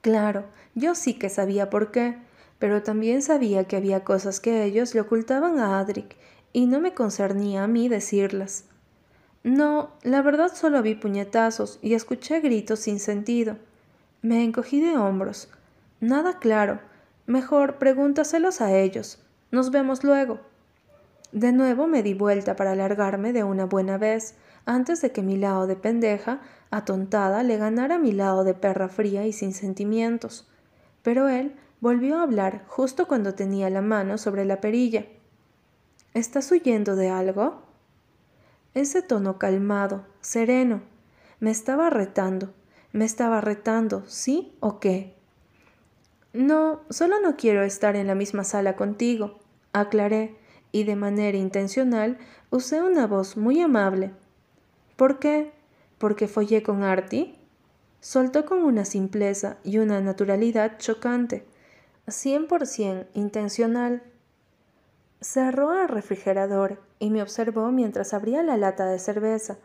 Claro, 0.01 0.45
yo 0.75 0.95
sí 0.95 1.15
que 1.15 1.29
sabía 1.29 1.69
por 1.69 1.91
qué, 1.91 2.17
pero 2.59 2.83
también 2.83 3.23
sabía 3.23 3.65
que 3.65 3.77
había 3.77 4.05
cosas 4.05 4.41
que 4.41 4.65
ellos 4.65 4.95
le 4.95 5.01
ocultaban 5.01 5.59
a 5.59 5.79
Adric 5.79 6.17
y 6.53 6.67
no 6.67 6.81
me 6.81 6.95
concernía 6.95 7.65
a 7.65 7.67
mí 7.67 7.89
decirlas. 7.89 8.65
No, 9.45 9.91
la 10.03 10.23
verdad 10.23 10.53
solo 10.55 10.83
vi 10.83 10.95
puñetazos 10.95 11.79
y 11.83 11.95
escuché 11.95 12.41
gritos 12.41 12.81
sin 12.81 12.99
sentido. 12.99 13.59
Me 14.23 14.43
encogí 14.43 14.81
de 14.81 14.97
hombros. 14.97 15.49
Nada 16.01 16.39
claro. 16.39 16.81
Mejor 17.27 17.77
pregúntaselos 17.77 18.61
a 18.61 18.77
ellos. 18.77 19.19
Nos 19.51 19.71
vemos 19.71 20.03
luego. 20.03 20.41
De 21.37 21.53
nuevo 21.53 21.87
me 21.87 22.03
di 22.03 22.15
vuelta 22.15 22.57
para 22.57 22.75
largarme 22.75 23.35
de 23.35 23.45
una 23.45 23.67
buena 23.67 23.99
vez, 23.99 24.37
antes 24.65 25.03
de 25.03 25.13
que 25.13 25.21
mi 25.21 25.37
lado 25.37 25.67
de 25.67 25.77
pendeja, 25.77 26.41
atontada, 26.71 27.43
le 27.43 27.59
ganara 27.59 27.99
mi 27.99 28.13
lado 28.13 28.43
de 28.43 28.55
perra 28.55 28.89
fría 28.89 29.27
y 29.27 29.35
sin 29.35 29.53
sentimientos. 29.53 30.49
Pero 31.03 31.29
él 31.29 31.55
volvió 31.83 32.17
a 32.17 32.23
hablar 32.23 32.65
justo 32.69 33.07
cuando 33.07 33.35
tenía 33.35 33.69
la 33.69 33.83
mano 33.83 34.17
sobre 34.17 34.47
la 34.47 34.63
perilla. 34.63 35.05
¿Estás 36.15 36.51
huyendo 36.51 36.97
de 36.97 37.11
algo? 37.11 37.61
Ese 38.73 39.03
tono 39.03 39.37
calmado, 39.39 40.07
sereno, 40.23 40.81
me 41.39 41.51
estaba 41.51 41.91
retando, 41.91 42.55
me 42.93 43.05
estaba 43.05 43.43
retando, 43.43 44.05
¿sí 44.07 44.57
o 44.61 44.81
qué? 44.81 45.15
No, 46.33 46.81
solo 46.89 47.21
no 47.21 47.37
quiero 47.37 47.63
estar 47.63 47.95
en 47.95 48.07
la 48.07 48.15
misma 48.15 48.43
sala 48.43 48.75
contigo, 48.75 49.39
aclaré, 49.75 50.46
y 50.73 50.85
de 50.85 50.97
manera 50.97 51.39
intencional 51.39 52.19
usé 52.51 52.83
una 52.83 53.07
voz 53.07 53.37
muy 53.37 53.61
amable. 53.61 54.13
¿Por 54.97 55.19
qué? 55.19 55.53
¿Porque 55.99 56.29
follé 56.29 56.63
con 56.63 56.83
Artie? 56.83 57.35
Soltó 58.01 58.47
con 58.47 58.63
una 58.63 58.85
simpleza 58.85 59.57
y 59.65 59.79
una 59.79 60.01
naturalidad 60.01 60.79
chocante, 60.79 61.47
cien 62.07 62.47
por 62.47 62.67
cien 62.67 63.07
intencional. 63.15 64.03
Cerró 65.21 65.81
el 65.81 65.89
refrigerador 65.89 66.81
y 66.99 67.11
me 67.11 67.23
observó 67.23 67.71
mientras 67.73 68.15
abría 68.15 68.43
la 68.43 68.57
lata 68.57 68.87
de 68.87 68.99
cerveza. 68.99 69.59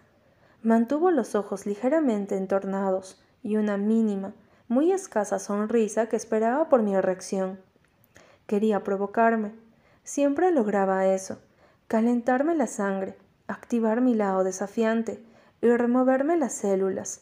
Mantuvo 0.64 1.12
los 1.12 1.36
ojos 1.36 1.66
ligeramente 1.66 2.36
entornados 2.38 3.22
y 3.44 3.58
una 3.58 3.78
mínima, 3.78 4.34
muy 4.68 4.92
escasa 4.92 5.40
sonrisa 5.40 6.08
que 6.08 6.16
esperaba 6.16 6.70
por 6.70 6.82
mi 6.82 7.00
reacción. 7.00 7.60
Quería 8.48 8.84
provocarme, 8.84 9.54
Siempre 10.04 10.52
lograba 10.52 11.06
eso, 11.08 11.40
calentarme 11.88 12.56
la 12.56 12.68
sangre, 12.68 13.18
activar 13.48 14.02
mi 14.02 14.16
lado 14.16 14.44
desafiante 14.44 15.24
y 15.62 15.68
removerme 15.68 16.38
las 16.38 16.54
células, 16.54 17.22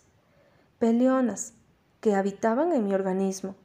peleonas, 0.80 1.54
que 2.00 2.16
habitaban 2.16 2.72
en 2.72 2.86
mi 2.86 2.94
organismo. 2.94 3.56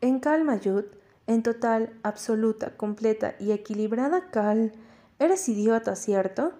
En 0.00 0.18
calma, 0.20 0.58
Jude, 0.62 0.90
en 1.26 1.42
total, 1.42 1.98
absoluta, 2.02 2.76
completa 2.76 3.34
y 3.38 3.52
equilibrada 3.52 4.30
cal. 4.30 4.72
Eres 5.18 5.48
idiota, 5.48 5.96
¿cierto? 5.96 6.52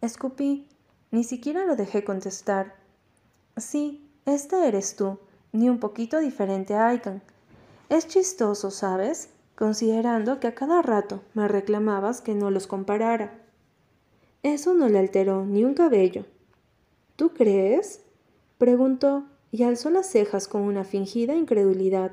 Escupí. 0.00 0.68
Ni 1.10 1.24
siquiera 1.24 1.64
lo 1.64 1.76
dejé 1.76 2.04
contestar. 2.04 2.74
Sí, 3.56 4.10
este 4.24 4.66
eres 4.66 4.96
tú, 4.96 5.18
ni 5.52 5.68
un 5.68 5.78
poquito 5.78 6.18
diferente 6.18 6.74
a 6.74 6.88
Aikan. 6.88 7.22
Es 7.88 8.08
chistoso, 8.08 8.70
¿sabes? 8.70 9.28
Considerando 9.54 10.40
que 10.40 10.46
a 10.46 10.54
cada 10.54 10.82
rato 10.82 11.22
me 11.34 11.48
reclamabas 11.48 12.20
que 12.20 12.34
no 12.34 12.50
los 12.50 12.66
comparara. 12.66 13.38
Eso 14.42 14.74
no 14.74 14.88
le 14.88 14.98
alteró 14.98 15.44
ni 15.46 15.64
un 15.64 15.74
cabello. 15.74 16.24
¿Tú 17.16 17.30
crees? 17.34 18.02
preguntó, 18.58 19.24
y 19.52 19.64
alzó 19.64 19.90
las 19.90 20.06
cejas 20.06 20.48
con 20.48 20.62
una 20.62 20.82
fingida 20.82 21.34
incredulidad. 21.34 22.12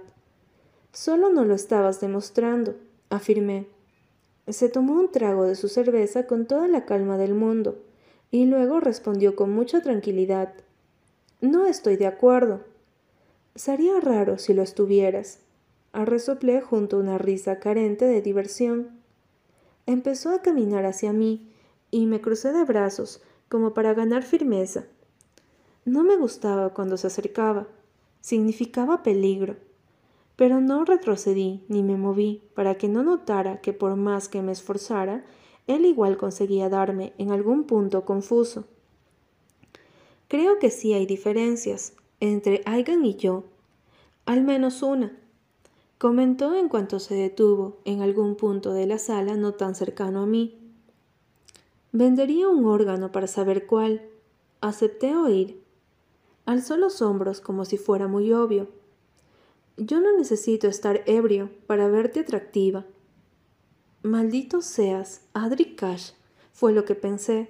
Solo 0.92 1.32
no 1.32 1.46
lo 1.46 1.56
estabas 1.56 2.02
demostrando, 2.02 2.76
afirmé. 3.10 3.68
Se 4.48 4.68
tomó 4.68 4.94
un 4.94 5.12
trago 5.12 5.46
de 5.46 5.56
su 5.56 5.70
cerveza 5.70 6.28
con 6.28 6.46
toda 6.46 6.68
la 6.68 6.86
calma 6.86 7.18
del 7.18 7.34
mundo, 7.34 7.80
y 8.30 8.46
luego 8.46 8.80
respondió 8.80 9.36
con 9.36 9.52
mucha 9.52 9.82
tranquilidad. 9.82 10.54
No 11.42 11.66
estoy 11.66 11.96
de 11.96 12.08
acuerdo. 12.08 12.62
Sería 13.56 14.00
raro 14.02 14.38
si 14.38 14.54
lo 14.54 14.62
estuvieras. 14.62 15.40
Arresoplé 15.92 16.62
junto 16.62 16.98
a 16.98 17.00
una 17.00 17.18
risa 17.18 17.60
carente 17.60 18.06
de 18.06 18.22
diversión. 18.22 19.00
Empezó 19.86 20.32
a 20.32 20.42
caminar 20.42 20.86
hacia 20.86 21.14
mí, 21.14 21.52
y 21.92 22.06
me 22.06 22.22
crucé 22.22 22.54
de 22.54 22.64
brazos, 22.64 23.22
como 23.48 23.74
para 23.74 23.94
ganar 23.94 24.24
firmeza. 24.24 24.86
No 25.86 26.04
me 26.04 26.18
gustaba 26.18 26.74
cuando 26.74 26.98
se 26.98 27.08
acercaba. 27.08 27.68
Significaba 28.22 29.02
peligro. 29.02 29.58
Pero 30.36 30.62
no 30.62 30.86
retrocedí 30.86 31.64
ni 31.68 31.84
me 31.84 31.98
moví 31.98 32.44
para 32.54 32.76
que 32.76 32.88
no 32.88 33.04
notara 33.04 33.60
que 33.62 33.74
por 33.74 33.96
más 33.96 34.30
que 34.30 34.42
me 34.42 34.52
esforzara, 34.52 35.26
él 35.68 35.86
igual 35.86 36.18
conseguía 36.18 36.70
darme 36.70 37.14
en 37.18 37.32
algún 37.32 37.64
punto 37.64 38.06
confuso. 38.06 38.66
Creo 40.28 40.60
que 40.60 40.70
sí 40.70 40.94
hay 40.94 41.06
diferencias 41.06 41.94
entre 42.20 42.62
Aigan 42.66 43.04
y 43.04 43.16
yo. 43.16 43.46
Al 44.26 44.44
menos 44.44 44.84
una. 44.84 45.18
Comentó 46.00 46.56
en 46.56 46.70
cuanto 46.70 46.98
se 46.98 47.14
detuvo 47.14 47.82
en 47.84 48.02
algún 48.02 48.38
punto 48.38 48.72
de 48.72 48.88
la 48.88 48.98
sala 48.98 49.36
no 49.36 49.56
tan 49.56 49.76
cercano 49.76 50.22
a 50.22 50.26
mí. 50.26 50.58
Vendería 51.92 52.48
un 52.48 52.64
órgano 52.68 53.12
para 53.12 53.28
saber 53.28 53.68
cuál. 53.68 54.08
Acepté 54.62 55.18
oír. 55.18 55.62
Alzó 56.46 56.78
los 56.78 57.02
hombros 57.02 57.42
como 57.42 57.66
si 57.66 57.78
fuera 57.78 58.08
muy 58.08 58.32
obvio. 58.32 58.70
Yo 59.76 60.00
no 60.00 60.16
necesito 60.18 60.70
estar 60.70 61.04
ebrio 61.06 61.50
para 61.68 61.90
verte 61.90 62.22
atractiva. 62.22 62.86
Maldito 64.02 64.62
seas, 64.62 65.24
Adri 65.34 65.76
Cash, 65.76 66.12
fue 66.54 66.72
lo 66.72 66.86
que 66.86 66.96
pensé. 66.96 67.50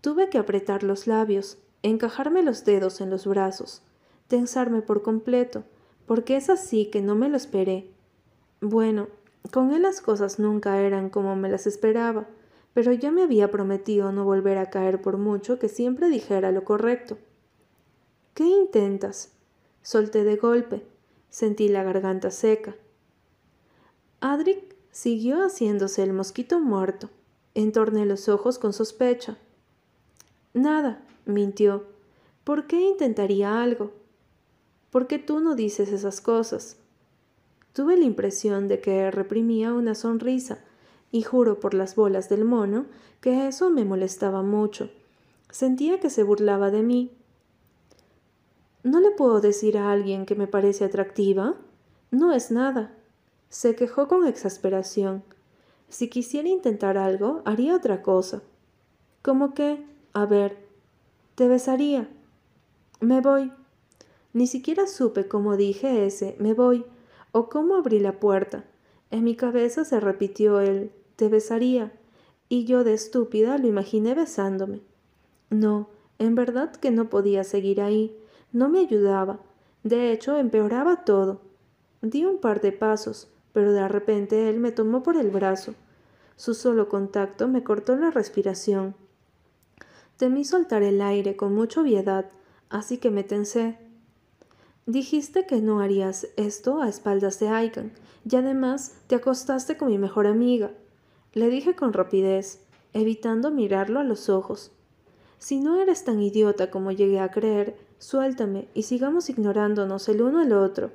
Tuve 0.00 0.28
que 0.28 0.38
apretar 0.38 0.84
los 0.84 1.08
labios, 1.08 1.58
encajarme 1.82 2.44
los 2.44 2.64
dedos 2.64 3.00
en 3.00 3.10
los 3.10 3.26
brazos, 3.26 3.82
tensarme 4.28 4.82
por 4.82 5.02
completo, 5.02 5.64
porque 6.12 6.36
es 6.36 6.50
así 6.50 6.90
que 6.90 7.00
no 7.00 7.14
me 7.14 7.30
lo 7.30 7.38
esperé. 7.38 7.88
Bueno, 8.60 9.08
con 9.50 9.72
él 9.72 9.80
las 9.80 10.02
cosas 10.02 10.38
nunca 10.38 10.78
eran 10.82 11.08
como 11.08 11.36
me 11.36 11.48
las 11.48 11.66
esperaba, 11.66 12.28
pero 12.74 12.92
ya 12.92 13.10
me 13.10 13.22
había 13.22 13.50
prometido 13.50 14.12
no 14.12 14.22
volver 14.26 14.58
a 14.58 14.68
caer 14.68 15.00
por 15.00 15.16
mucho 15.16 15.58
que 15.58 15.70
siempre 15.70 16.10
dijera 16.10 16.52
lo 16.52 16.64
correcto. 16.64 17.16
¿Qué 18.34 18.44
intentas? 18.44 19.32
Solté 19.80 20.22
de 20.22 20.36
golpe. 20.36 20.82
Sentí 21.30 21.68
la 21.68 21.82
garganta 21.82 22.30
seca. 22.30 22.76
Adric 24.20 24.76
siguió 24.90 25.42
haciéndose 25.42 26.02
el 26.02 26.12
mosquito 26.12 26.60
muerto. 26.60 27.08
Entorné 27.54 28.04
los 28.04 28.28
ojos 28.28 28.58
con 28.58 28.74
sospecha. 28.74 29.38
Nada, 30.52 31.02
mintió. 31.24 31.86
¿Por 32.44 32.66
qué 32.66 32.82
intentaría 32.82 33.62
algo? 33.62 34.01
¿Por 34.92 35.08
qué 35.08 35.18
tú 35.18 35.40
no 35.40 35.56
dices 35.56 35.90
esas 35.90 36.20
cosas? 36.20 36.76
Tuve 37.72 37.96
la 37.96 38.04
impresión 38.04 38.68
de 38.68 38.80
que 38.80 39.10
reprimía 39.10 39.72
una 39.72 39.96
sonrisa, 39.96 40.60
y 41.10 41.22
juro 41.22 41.58
por 41.58 41.74
las 41.74 41.96
bolas 41.96 42.28
del 42.28 42.44
mono 42.44 42.86
que 43.20 43.48
eso 43.48 43.70
me 43.70 43.84
molestaba 43.84 44.44
mucho. 44.44 44.88
Sentía 45.50 45.98
que 45.98 46.10
se 46.10 46.22
burlaba 46.22 46.70
de 46.70 46.84
mí, 46.84 47.10
¿No 48.82 48.98
le 48.98 49.12
puedo 49.12 49.40
decir 49.40 49.78
a 49.78 49.92
alguien 49.92 50.26
que 50.26 50.34
me 50.34 50.48
parece 50.48 50.84
atractiva? 50.84 51.54
No 52.10 52.32
es 52.32 52.50
nada. 52.50 52.92
Se 53.48 53.76
quejó 53.76 54.08
con 54.08 54.26
exasperación. 54.26 55.22
Si 55.88 56.08
quisiera 56.08 56.48
intentar 56.48 56.98
algo, 56.98 57.42
haría 57.44 57.76
otra 57.76 58.02
cosa. 58.02 58.42
¿Cómo 59.22 59.54
que? 59.54 59.86
A 60.14 60.26
ver, 60.26 60.58
te 61.36 61.46
besaría. 61.46 62.08
Me 62.98 63.20
voy. 63.20 63.52
Ni 64.32 64.46
siquiera 64.46 64.86
supe 64.86 65.28
cómo 65.28 65.56
dije 65.56 66.06
ese 66.06 66.36
me 66.38 66.54
voy 66.54 66.84
o 67.32 67.48
cómo 67.48 67.76
abrí 67.76 67.98
la 67.98 68.18
puerta. 68.20 68.64
En 69.10 69.24
mi 69.24 69.36
cabeza 69.36 69.84
se 69.84 70.00
repitió 70.00 70.60
el 70.60 70.90
te 71.16 71.28
besaría 71.28 71.92
y 72.48 72.64
yo 72.64 72.84
de 72.84 72.94
estúpida 72.94 73.58
lo 73.58 73.66
imaginé 73.66 74.14
besándome. 74.14 74.80
No, 75.50 75.88
en 76.18 76.34
verdad 76.34 76.74
que 76.76 76.90
no 76.90 77.08
podía 77.10 77.44
seguir 77.44 77.80
ahí 77.80 78.16
no 78.52 78.68
me 78.68 78.80
ayudaba. 78.80 79.40
De 79.82 80.12
hecho, 80.12 80.36
empeoraba 80.36 81.04
todo. 81.04 81.40
Di 82.02 82.24
un 82.24 82.38
par 82.38 82.60
de 82.60 82.72
pasos, 82.72 83.28
pero 83.52 83.72
de 83.72 83.88
repente 83.88 84.50
él 84.50 84.60
me 84.60 84.72
tomó 84.72 85.02
por 85.02 85.16
el 85.16 85.30
brazo. 85.30 85.74
Su 86.36 86.54
solo 86.54 86.88
contacto 86.88 87.48
me 87.48 87.64
cortó 87.64 87.96
la 87.96 88.10
respiración. 88.10 88.94
Temí 90.18 90.44
soltar 90.44 90.82
el 90.82 91.00
aire 91.00 91.34
con 91.36 91.54
mucha 91.54 91.80
obviedad, 91.80 92.30
así 92.68 92.98
que 92.98 93.10
me 93.10 93.24
tensé. 93.24 93.78
Dijiste 94.86 95.46
que 95.46 95.60
no 95.60 95.80
harías 95.80 96.28
esto 96.36 96.82
a 96.82 96.88
espaldas 96.88 97.38
de 97.38 97.48
Aigan, 97.48 97.92
y 98.28 98.36
además 98.36 98.96
te 99.06 99.14
acostaste 99.14 99.76
con 99.76 99.88
mi 99.88 99.98
mejor 99.98 100.26
amiga. 100.26 100.72
Le 101.32 101.48
dije 101.48 101.74
con 101.74 101.92
rapidez, 101.92 102.60
evitando 102.92 103.50
mirarlo 103.50 104.00
a 104.00 104.04
los 104.04 104.28
ojos. 104.28 104.72
Si 105.38 105.60
no 105.60 105.80
eres 105.80 106.04
tan 106.04 106.20
idiota 106.20 106.70
como 106.70 106.92
llegué 106.92 107.20
a 107.20 107.30
creer, 107.30 107.76
Suéltame 108.02 108.66
y 108.74 108.82
sigamos 108.82 109.30
ignorándonos 109.30 110.08
el 110.08 110.22
uno 110.22 110.40
al 110.40 110.52
otro. 110.52 110.90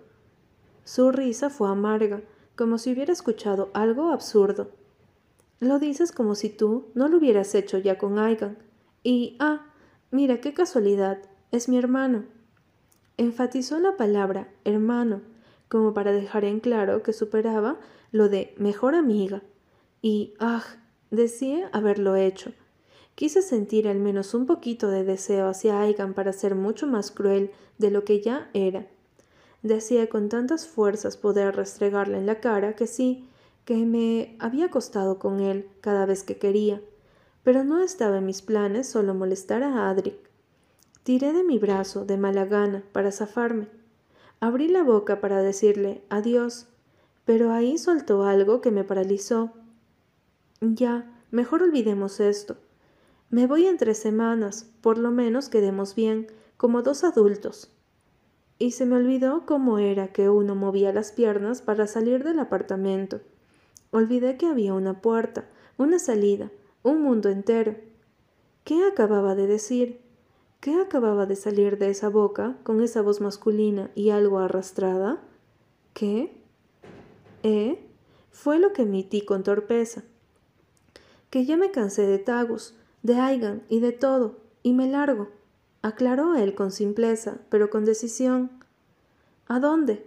Su 0.84 1.14
risa 1.14 1.50
fue 1.50 1.70
amarga, 1.70 2.22
como 2.58 2.78
si 2.78 2.92
hubiera 2.92 3.14
escuchado 3.14 3.70
algo 3.74 4.12
absurdo. 4.12 4.72
Lo 5.62 5.80
dices 5.80 6.12
como 6.12 6.36
si 6.36 6.50
tú 6.50 6.88
no 6.96 7.08
lo 7.08 7.16
hubieras 7.16 7.56
hecho 7.56 7.78
ya 7.78 7.98
con 7.98 8.20
Aigan. 8.20 8.58
Y, 9.04 9.38
ah, 9.40 9.68
mira 10.12 10.42
qué 10.42 10.54
casualidad, 10.54 11.20
es 11.52 11.70
mi 11.70 11.78
hermano. 11.78 12.26
Enfatizó 13.18 13.80
la 13.80 13.98
palabra 13.98 14.48
hermano, 14.64 15.22
como 15.68 15.94
para 15.94 16.12
dejar 16.12 16.46
en 16.46 16.60
claro 16.60 17.04
que 17.04 17.14
superaba 17.14 17.78
lo 18.12 18.30
de 18.30 18.54
mejor 18.58 18.96
amiga. 18.96 19.42
Y, 20.02 20.36
ah, 20.40 20.64
decía 21.12 21.70
haberlo 21.74 22.16
hecho, 22.16 22.54
Quise 23.18 23.42
sentir 23.42 23.88
al 23.88 23.98
menos 23.98 24.36
un 24.36 24.46
poquito 24.46 24.90
de 24.90 25.04
deseo 25.04 25.48
hacia 25.48 25.82
Aigan 25.82 26.14
para 26.14 26.32
ser 26.34 26.54
mucho 26.54 26.86
más 26.86 27.10
cruel 27.10 27.50
de 27.80 27.90
lo 27.90 28.04
que 28.04 28.22
ya 28.22 28.48
era. 28.54 28.86
Decía 29.64 30.08
con 30.08 30.30
tantas 30.30 30.68
fuerzas 30.68 31.18
poder 31.18 31.56
restregarle 31.56 32.20
en 32.20 32.28
la 32.28 32.40
cara 32.40 32.76
que 32.76 32.86
sí, 32.86 33.28
que 33.66 33.76
me 33.88 34.36
había 34.38 34.66
acostado 34.66 35.18
con 35.18 35.40
él 35.40 35.68
cada 35.82 36.06
vez 36.06 36.22
que 36.22 36.38
quería, 36.38 36.80
pero 37.42 37.64
no 37.64 37.82
estaba 37.82 38.20
en 38.20 38.28
mis 38.28 38.44
planes 38.44 38.88
solo 38.88 39.16
molestar 39.16 39.64
a 39.64 39.90
Adric. 39.90 40.27
Tiré 41.08 41.32
de 41.32 41.46
mi 41.46 41.58
brazo 41.58 42.04
de 42.04 42.18
mala 42.18 42.44
gana 42.44 42.84
para 42.92 43.14
zafarme. 43.14 43.70
Abrí 44.42 44.68
la 44.68 44.84
boca 44.84 45.22
para 45.22 45.42
decirle 45.42 46.04
adiós, 46.10 46.68
pero 47.24 47.54
ahí 47.54 47.78
soltó 47.78 48.26
algo 48.26 48.60
que 48.60 48.72
me 48.72 48.84
paralizó. 48.84 49.54
Ya, 50.60 51.10
mejor 51.32 51.64
olvidemos 51.64 52.20
esto. 52.20 52.58
Me 53.30 53.48
voy 53.48 53.68
en 53.68 53.78
tres 53.78 54.00
semanas, 54.00 54.70
por 54.82 54.98
lo 54.98 55.10
menos 55.12 55.48
quedemos 55.48 55.96
bien, 55.96 56.28
como 56.58 56.82
dos 56.82 57.06
adultos. 57.06 57.72
Y 58.60 58.72
se 58.72 58.86
me 58.86 58.98
olvidó 58.98 59.46
cómo 59.46 59.78
era 59.80 60.10
que 60.10 60.28
uno 60.28 60.56
movía 60.56 60.92
las 60.92 61.14
piernas 61.14 61.62
para 61.62 61.88
salir 61.88 62.26
del 62.26 62.40
apartamento. 62.40 63.22
Olvidé 63.92 64.36
que 64.36 64.48
había 64.48 64.74
una 64.74 65.02
puerta, 65.02 65.48
una 65.78 66.00
salida, 66.00 66.52
un 66.84 67.02
mundo 67.02 67.30
entero. 67.30 67.76
¿Qué 68.66 68.86
acababa 68.86 69.36
de 69.36 69.48
decir? 69.48 70.07
¿Qué 70.60 70.82
acababa 70.82 71.26
de 71.26 71.36
salir 71.36 71.78
de 71.78 71.90
esa 71.90 72.10
boca 72.10 72.58
con 72.64 72.82
esa 72.82 73.02
voz 73.02 73.22
masculina 73.22 73.92
y 73.94 74.10
algo 74.10 74.40
arrastrada? 74.40 75.22
¿Qué? 75.94 76.42
¿Eh? 77.44 77.84
Fue 78.32 78.60
lo 78.60 78.74
que 78.74 78.82
emití 78.82 79.22
con 79.22 79.44
torpeza. 79.44 80.04
Que 81.30 81.46
ya 81.46 81.58
me 81.58 81.72
cansé 81.72 82.08
de 82.08 82.18
Tagus, 82.18 82.76
de 83.04 83.16
Aigan 83.16 83.64
y 83.70 83.80
de 83.80 83.92
todo, 83.92 84.40
y 84.64 84.74
me 84.74 84.88
largo, 84.88 85.30
aclaró 85.82 86.36
él 86.36 86.56
con 86.56 86.72
simpleza, 86.72 87.38
pero 87.50 87.70
con 87.70 87.86
decisión. 87.86 88.52
¿A 89.48 89.60
dónde? 89.60 90.06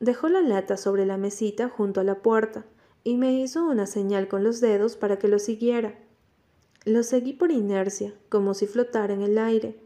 Dejó 0.00 0.28
la 0.28 0.40
lata 0.40 0.76
sobre 0.76 1.06
la 1.06 1.16
mesita 1.16 1.68
junto 1.68 2.00
a 2.00 2.04
la 2.04 2.22
puerta 2.22 2.64
y 3.04 3.16
me 3.16 3.34
hizo 3.34 3.64
una 3.64 3.86
señal 3.86 4.28
con 4.28 4.42
los 4.42 4.60
dedos 4.60 4.96
para 4.96 5.18
que 5.18 5.28
lo 5.28 5.38
siguiera. 5.38 5.98
Lo 6.84 7.04
seguí 7.04 7.32
por 7.32 7.52
inercia, 7.52 8.12
como 8.28 8.54
si 8.54 8.66
flotara 8.66 9.14
en 9.14 9.22
el 9.22 9.38
aire, 9.38 9.78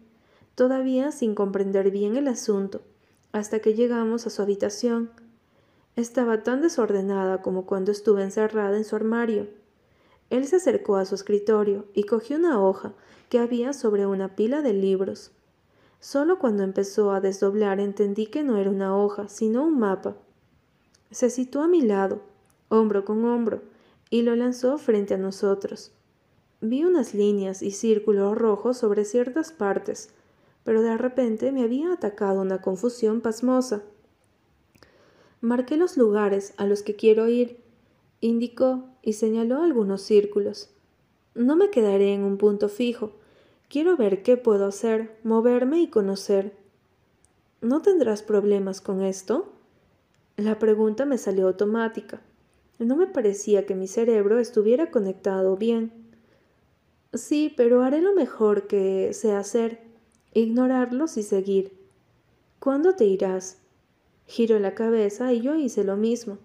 todavía 0.54 1.12
sin 1.12 1.34
comprender 1.34 1.90
bien 1.90 2.16
el 2.16 2.26
asunto, 2.26 2.80
hasta 3.32 3.58
que 3.58 3.74
llegamos 3.74 4.26
a 4.26 4.30
su 4.30 4.40
habitación. 4.40 5.10
Estaba 5.94 6.42
tan 6.42 6.62
desordenada 6.62 7.42
como 7.42 7.66
cuando 7.66 7.92
estuve 7.92 8.22
encerrada 8.22 8.78
en 8.78 8.84
su 8.84 8.96
armario. 8.96 9.46
Él 10.30 10.46
se 10.46 10.56
acercó 10.56 10.96
a 10.96 11.04
su 11.04 11.14
escritorio 11.14 11.84
y 11.92 12.04
cogió 12.04 12.38
una 12.38 12.62
hoja 12.62 12.94
que 13.28 13.40
había 13.40 13.74
sobre 13.74 14.06
una 14.06 14.34
pila 14.34 14.62
de 14.62 14.72
libros. 14.72 15.32
Solo 16.00 16.38
cuando 16.38 16.62
empezó 16.62 17.12
a 17.12 17.20
desdoblar 17.20 17.78
entendí 17.78 18.26
que 18.26 18.42
no 18.42 18.56
era 18.56 18.70
una 18.70 18.96
hoja, 18.96 19.28
sino 19.28 19.64
un 19.64 19.78
mapa. 19.78 20.16
Se 21.10 21.28
situó 21.28 21.60
a 21.60 21.68
mi 21.68 21.82
lado, 21.82 22.22
hombro 22.70 23.04
con 23.04 23.22
hombro, 23.26 23.60
y 24.08 24.22
lo 24.22 24.34
lanzó 24.34 24.78
frente 24.78 25.12
a 25.12 25.18
nosotros. 25.18 25.92
Vi 26.60 26.84
unas 26.84 27.14
líneas 27.14 27.62
y 27.62 27.70
círculos 27.70 28.36
rojos 28.36 28.78
sobre 28.78 29.04
ciertas 29.04 29.52
partes, 29.52 30.10
pero 30.64 30.82
de 30.82 30.96
repente 30.96 31.52
me 31.52 31.62
había 31.62 31.92
atacado 31.92 32.40
una 32.40 32.62
confusión 32.62 33.20
pasmosa. 33.20 33.82
Marqué 35.40 35.76
los 35.76 35.96
lugares 35.96 36.54
a 36.56 36.66
los 36.66 36.82
que 36.82 36.96
quiero 36.96 37.28
ir, 37.28 37.60
indicó 38.20 38.84
y 39.02 39.12
señaló 39.12 39.62
algunos 39.62 40.02
círculos. 40.02 40.70
No 41.34 41.54
me 41.56 41.70
quedaré 41.70 42.14
en 42.14 42.24
un 42.24 42.38
punto 42.38 42.70
fijo. 42.70 43.12
Quiero 43.68 43.96
ver 43.96 44.22
qué 44.22 44.38
puedo 44.38 44.64
hacer, 44.64 45.18
moverme 45.22 45.80
y 45.80 45.88
conocer. 45.88 46.56
¿No 47.60 47.82
tendrás 47.82 48.22
problemas 48.22 48.80
con 48.80 49.02
esto? 49.02 49.52
La 50.36 50.58
pregunta 50.58 51.04
me 51.04 51.18
salió 51.18 51.48
automática. 51.48 52.22
No 52.78 52.96
me 52.96 53.06
parecía 53.06 53.66
que 53.66 53.74
mi 53.74 53.86
cerebro 53.86 54.38
estuviera 54.38 54.90
conectado 54.90 55.56
bien. 55.56 56.05
Sí, 57.16 57.52
pero 57.56 57.82
haré 57.82 58.02
lo 58.02 58.14
mejor 58.14 58.66
que 58.66 59.14
sé 59.14 59.32
hacer, 59.32 59.80
ignorarlos 60.34 61.16
y 61.16 61.22
seguir. 61.22 61.72
¿Cuándo 62.58 62.94
te 62.94 63.06
irás? 63.06 63.58
Giró 64.26 64.58
la 64.58 64.74
cabeza 64.74 65.32
y 65.32 65.40
yo 65.40 65.54
hice 65.54 65.82
lo 65.82 65.96
mismo. 65.96 66.38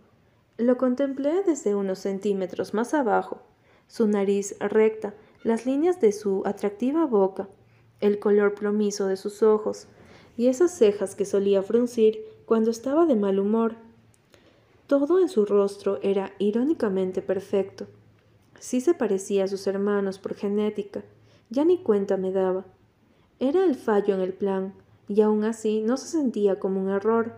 Lo 0.58 0.78
contemplé 0.78 1.44
desde 1.44 1.76
unos 1.76 2.00
centímetros 2.00 2.74
más 2.74 2.94
abajo, 2.94 3.42
su 3.88 4.08
nariz 4.08 4.56
recta, 4.60 5.14
las 5.44 5.66
líneas 5.66 6.00
de 6.00 6.14
su 6.14 6.44
atractiva 6.46 7.06
boca, 7.06 7.50
el 8.00 8.20
color 8.20 8.54
plomizo 8.54 9.08
de 9.08 9.18
sus 9.18 9.44
ojos 9.44 9.88
y 10.38 10.48
esas 10.48 10.72
cejas 10.72 11.16
que 11.16 11.26
solía 11.26 11.64
fruncir 11.64 12.24
cuando 12.46 12.72
estaba 12.72 13.06
de 13.06 13.16
mal 13.16 13.40
humor. 13.40 13.76
Todo 14.88 15.20
en 15.20 15.28
su 15.28 15.46
rostro 15.46 16.00
era 16.02 16.32
irónicamente 16.40 17.22
perfecto. 17.22 17.88
Sí 18.62 18.80
se 18.80 18.94
parecía 18.94 19.46
a 19.46 19.48
sus 19.48 19.66
hermanos 19.66 20.20
por 20.20 20.36
genética, 20.36 21.02
ya 21.50 21.66
ni 21.66 21.80
cuenta 21.80 22.16
me 22.16 22.32
daba. 22.32 22.64
Era 23.40 23.66
el 23.66 23.74
fallo 23.74 24.14
en 24.14 24.22
el 24.22 24.34
plan, 24.34 24.76
y 25.08 25.22
aún 25.22 25.44
así 25.46 25.82
no 25.82 25.98
se 25.98 26.08
sentía 26.08 26.60
como 26.60 26.80
un 26.80 26.90
error. 26.90 27.34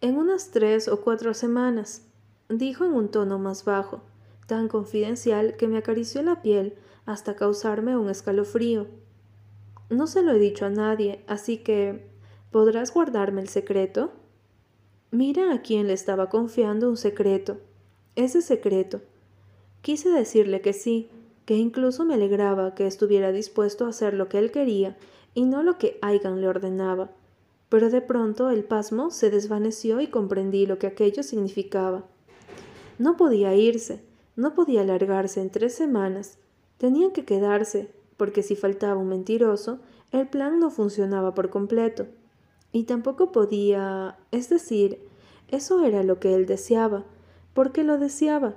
En 0.00 0.18
unas 0.18 0.52
tres 0.52 0.86
o 0.86 1.00
cuatro 1.00 1.34
semanas, 1.34 2.02
dijo 2.48 2.84
en 2.84 2.92
un 2.92 3.08
tono 3.08 3.40
más 3.40 3.64
bajo, 3.64 4.02
tan 4.46 4.68
confidencial 4.68 5.56
que 5.56 5.66
me 5.66 5.78
acarició 5.78 6.22
la 6.22 6.42
piel 6.42 6.76
hasta 7.04 7.34
causarme 7.34 7.96
un 7.96 8.08
escalofrío. 8.08 8.86
No 9.90 10.06
se 10.06 10.22
lo 10.22 10.30
he 10.30 10.38
dicho 10.38 10.64
a 10.64 10.70
nadie, 10.70 11.24
así 11.26 11.58
que 11.58 12.08
¿podrás 12.52 12.94
guardarme 12.94 13.40
el 13.40 13.48
secreto? 13.48 14.12
Mira 15.10 15.52
a 15.52 15.60
quién 15.60 15.88
le 15.88 15.92
estaba 15.92 16.28
confiando 16.28 16.88
un 16.88 16.96
secreto. 16.96 17.58
Ese 18.14 18.42
secreto. 18.42 19.00
Quise 19.86 20.10
decirle 20.10 20.62
que 20.62 20.72
sí, 20.72 21.08
que 21.44 21.54
incluso 21.54 22.04
me 22.04 22.14
alegraba 22.14 22.74
que 22.74 22.88
estuviera 22.88 23.30
dispuesto 23.30 23.86
a 23.86 23.90
hacer 23.90 24.14
lo 24.14 24.28
que 24.28 24.40
él 24.40 24.50
quería 24.50 24.96
y 25.32 25.44
no 25.44 25.62
lo 25.62 25.78
que 25.78 25.96
Aigan 26.02 26.40
le 26.40 26.48
ordenaba. 26.48 27.12
Pero 27.68 27.88
de 27.88 28.00
pronto 28.00 28.50
el 28.50 28.64
pasmo 28.64 29.12
se 29.12 29.30
desvaneció 29.30 30.00
y 30.00 30.08
comprendí 30.08 30.66
lo 30.66 30.80
que 30.80 30.88
aquello 30.88 31.22
significaba. 31.22 32.02
No 32.98 33.16
podía 33.16 33.54
irse, 33.54 34.02
no 34.34 34.54
podía 34.54 34.80
alargarse 34.80 35.40
en 35.40 35.50
tres 35.50 35.76
semanas. 35.76 36.38
Tenían 36.78 37.12
que 37.12 37.24
quedarse, 37.24 37.88
porque 38.16 38.42
si 38.42 38.56
faltaba 38.56 39.00
un 39.00 39.06
mentiroso, 39.06 39.78
el 40.10 40.26
plan 40.26 40.58
no 40.58 40.70
funcionaba 40.72 41.32
por 41.32 41.48
completo. 41.48 42.08
Y 42.72 42.86
tampoco 42.86 43.30
podía... 43.30 44.18
es 44.32 44.48
decir, 44.48 44.98
eso 45.46 45.84
era 45.84 46.02
lo 46.02 46.18
que 46.18 46.34
él 46.34 46.46
deseaba. 46.46 47.04
¿Por 47.54 47.70
qué 47.70 47.84
lo 47.84 47.98
deseaba? 47.98 48.56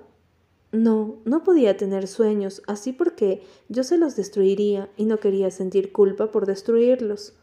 No, 0.72 1.17
no 1.26 1.43
podía 1.43 1.78
tener 1.78 2.07
sueños, 2.07 2.61
así 2.67 2.93
porque 2.93 3.41
yo 3.70 3.84
se 3.84 3.97
los 3.97 4.15
destruiría 4.15 4.88
y 4.97 5.05
no 5.05 5.17
quería 5.17 5.49
sentir 5.49 5.91
culpa 5.91 6.32
por 6.32 6.45
destruirlos. 6.45 7.34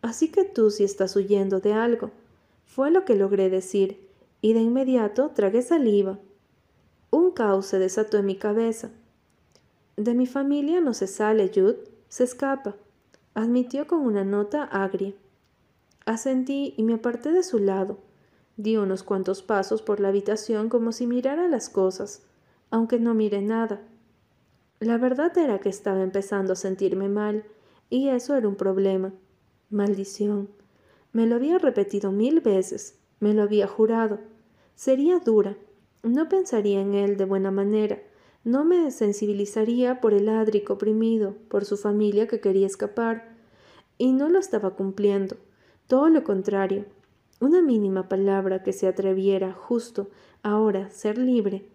Así 0.00 0.28
que 0.28 0.44
tú 0.44 0.70
sí 0.70 0.84
estás 0.84 1.16
huyendo 1.16 1.58
de 1.58 1.72
algo, 1.72 2.12
fue 2.64 2.92
lo 2.92 3.04
que 3.04 3.16
logré 3.16 3.50
decir, 3.50 4.06
y 4.40 4.52
de 4.52 4.60
inmediato 4.60 5.32
tragué 5.34 5.60
saliva. 5.62 6.20
Un 7.10 7.32
caos 7.32 7.66
se 7.66 7.80
desató 7.80 8.16
en 8.18 8.26
mi 8.26 8.36
cabeza. 8.36 8.90
De 9.96 10.14
mi 10.14 10.26
familia 10.26 10.80
no 10.80 10.94
se 10.94 11.08
sale, 11.08 11.50
Jude, 11.52 11.82
se 12.08 12.22
escapa, 12.22 12.76
admitió 13.34 13.88
con 13.88 14.00
una 14.00 14.24
nota 14.24 14.62
agria. 14.62 15.14
Asentí 16.06 16.74
y 16.76 16.84
me 16.84 16.94
aparté 16.94 17.32
de 17.32 17.42
su 17.42 17.58
lado 17.58 17.98
Di 18.58 18.76
unos 18.76 19.04
cuantos 19.04 19.40
pasos 19.42 19.82
por 19.82 20.00
la 20.00 20.08
habitación 20.08 20.68
como 20.68 20.90
si 20.90 21.06
mirara 21.06 21.46
las 21.46 21.70
cosas, 21.70 22.22
aunque 22.72 22.98
no 22.98 23.14
miré 23.14 23.40
nada. 23.40 23.80
La 24.80 24.98
verdad 24.98 25.38
era 25.38 25.60
que 25.60 25.68
estaba 25.68 26.02
empezando 26.02 26.54
a 26.54 26.56
sentirme 26.56 27.08
mal, 27.08 27.44
y 27.88 28.08
eso 28.08 28.34
era 28.34 28.48
un 28.48 28.56
problema. 28.56 29.12
Maldición. 29.70 30.48
Me 31.12 31.26
lo 31.26 31.36
había 31.36 31.58
repetido 31.58 32.10
mil 32.10 32.40
veces, 32.40 32.98
me 33.20 33.32
lo 33.32 33.44
había 33.44 33.68
jurado. 33.68 34.18
Sería 34.74 35.20
dura, 35.20 35.56
no 36.02 36.28
pensaría 36.28 36.80
en 36.80 36.94
él 36.94 37.16
de 37.16 37.26
buena 37.26 37.52
manera, 37.52 38.02
no 38.42 38.64
me 38.64 38.90
sensibilizaría 38.90 40.00
por 40.00 40.14
el 40.14 40.28
Adric 40.28 40.68
oprimido, 40.70 41.36
por 41.48 41.64
su 41.64 41.76
familia 41.76 42.26
que 42.26 42.40
quería 42.40 42.66
escapar, 42.66 43.36
y 43.98 44.12
no 44.12 44.28
lo 44.28 44.40
estaba 44.40 44.70
cumpliendo. 44.70 45.36
Todo 45.86 46.08
lo 46.08 46.24
contrario, 46.24 46.86
una 47.40 47.62
mínima 47.62 48.08
palabra 48.08 48.62
que 48.62 48.72
se 48.72 48.86
atreviera 48.86 49.52
justo 49.52 50.10
ahora 50.42 50.90
ser 50.90 51.18
libre, 51.18 51.68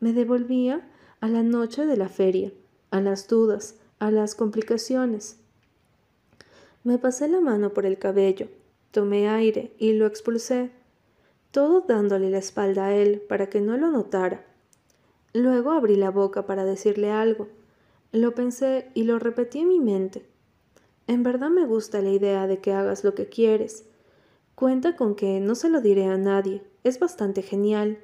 me 0.00 0.12
devolvía 0.12 0.88
a 1.20 1.28
la 1.28 1.42
noche 1.42 1.86
de 1.86 1.96
la 1.96 2.08
feria, 2.08 2.52
a 2.90 3.00
las 3.00 3.28
dudas, 3.28 3.76
a 3.98 4.10
las 4.10 4.34
complicaciones. 4.34 5.38
Me 6.84 6.96
pasé 6.98 7.28
la 7.28 7.40
mano 7.40 7.74
por 7.74 7.84
el 7.84 7.98
cabello, 7.98 8.48
tomé 8.90 9.28
aire 9.28 9.72
y 9.78 9.92
lo 9.92 10.06
expulsé, 10.06 10.70
todo 11.50 11.82
dándole 11.82 12.30
la 12.30 12.38
espalda 12.38 12.86
a 12.86 12.94
él 12.94 13.20
para 13.28 13.48
que 13.48 13.60
no 13.60 13.76
lo 13.76 13.90
notara. 13.90 14.46
Luego 15.34 15.72
abrí 15.72 15.96
la 15.96 16.10
boca 16.10 16.46
para 16.46 16.64
decirle 16.64 17.10
algo. 17.10 17.48
Lo 18.12 18.34
pensé 18.34 18.90
y 18.94 19.04
lo 19.04 19.18
repetí 19.18 19.60
en 19.60 19.68
mi 19.68 19.80
mente. 19.80 20.24
En 21.06 21.22
verdad 21.22 21.50
me 21.50 21.66
gusta 21.66 22.00
la 22.02 22.10
idea 22.10 22.46
de 22.46 22.58
que 22.58 22.72
hagas 22.72 23.04
lo 23.04 23.14
que 23.14 23.28
quieres, 23.28 23.84
Cuenta 24.60 24.94
con 24.94 25.14
que 25.14 25.40
no 25.40 25.54
se 25.54 25.70
lo 25.70 25.80
diré 25.80 26.04
a 26.04 26.18
nadie, 26.18 26.62
es 26.84 26.98
bastante 26.98 27.40
genial. 27.40 27.98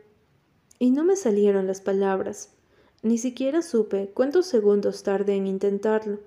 Y 0.78 0.90
no 0.90 1.04
me 1.04 1.14
salieron 1.14 1.66
las 1.66 1.82
palabras. 1.82 2.56
Ni 3.02 3.18
siquiera 3.18 3.60
supe 3.60 4.10
cuántos 4.14 4.46
segundos 4.46 5.02
tardé 5.02 5.34
en 5.34 5.46
intentarlo, 5.46 6.18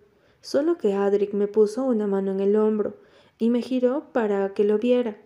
solo 0.41 0.77
que 0.77 0.93
Adric 0.93 1.33
me 1.33 1.47
puso 1.47 1.83
una 1.83 2.05
mano 2.05 2.29
en 2.31 2.41
el 2.41 2.57
hombro 2.57 2.97
y 3.39 3.49
me 3.49 3.63
giró 3.63 4.13
para 4.13 4.53
que 4.53 4.65
lo 4.65 4.77
viera. 4.77 5.17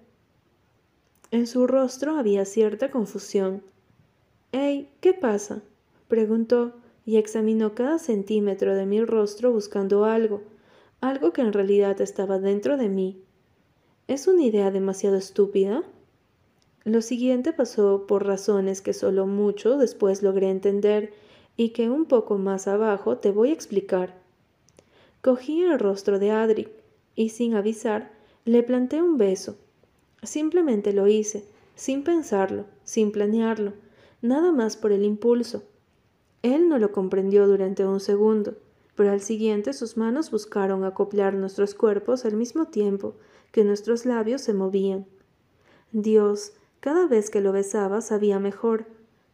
En 1.31 1.47
su 1.47 1.67
rostro 1.67 2.15
había 2.15 2.45
cierta 2.45 2.89
confusión. 2.89 3.61
«Hey, 4.53 4.89
¿qué 5.01 5.13
pasa? 5.13 5.63
preguntó 6.07 6.75
y 7.05 7.17
examinó 7.17 7.75
cada 7.75 7.99
centímetro 7.99 8.73
de 8.73 8.85
mi 8.85 9.03
rostro 9.03 9.51
buscando 9.51 10.05
algo, 10.05 10.43
algo 11.01 11.33
que 11.33 11.41
en 11.41 11.51
realidad 11.51 11.99
estaba 11.99 12.39
dentro 12.39 12.77
de 12.77 12.87
mí. 12.87 13.22
¿Es 14.09 14.27
una 14.27 14.43
idea 14.43 14.69
demasiado 14.69 15.15
estúpida? 15.15 15.81
Lo 16.83 17.01
siguiente 17.01 17.53
pasó 17.53 18.05
por 18.05 18.25
razones 18.25 18.81
que 18.81 18.91
solo 18.91 19.27
mucho 19.27 19.77
después 19.77 20.21
logré 20.21 20.49
entender 20.49 21.13
y 21.55 21.69
que 21.69 21.89
un 21.89 22.03
poco 22.03 22.37
más 22.37 22.67
abajo 22.67 23.17
te 23.17 23.31
voy 23.31 23.51
a 23.51 23.53
explicar. 23.53 24.13
Cogí 25.21 25.61
el 25.61 25.79
rostro 25.79 26.19
de 26.19 26.31
Adric 26.31 26.69
y 27.15 27.29
sin 27.29 27.55
avisar 27.55 28.11
le 28.43 28.61
planté 28.61 29.01
un 29.01 29.17
beso. 29.17 29.55
Simplemente 30.21 30.91
lo 30.91 31.07
hice, 31.07 31.45
sin 31.75 32.03
pensarlo, 32.03 32.65
sin 32.83 33.13
planearlo, 33.13 33.71
nada 34.21 34.51
más 34.51 34.75
por 34.75 34.91
el 34.91 35.05
impulso. 35.05 35.63
Él 36.41 36.67
no 36.67 36.77
lo 36.77 36.91
comprendió 36.91 37.47
durante 37.47 37.85
un 37.85 38.01
segundo, 38.01 38.55
pero 38.95 39.11
al 39.11 39.21
siguiente 39.21 39.71
sus 39.71 39.95
manos 39.95 40.29
buscaron 40.29 40.83
acoplar 40.83 41.35
nuestros 41.35 41.73
cuerpos 41.73 42.25
al 42.25 42.35
mismo 42.35 42.65
tiempo 42.65 43.15
que 43.53 43.63
nuestros 43.63 44.07
labios 44.07 44.41
se 44.41 44.51
movían. 44.51 45.05
Dios, 45.91 46.53
cada 46.79 47.05
vez 47.05 47.29
que 47.29 47.39
lo 47.39 47.51
besaba 47.51 48.01
sabía 48.01 48.39
mejor. 48.39 48.87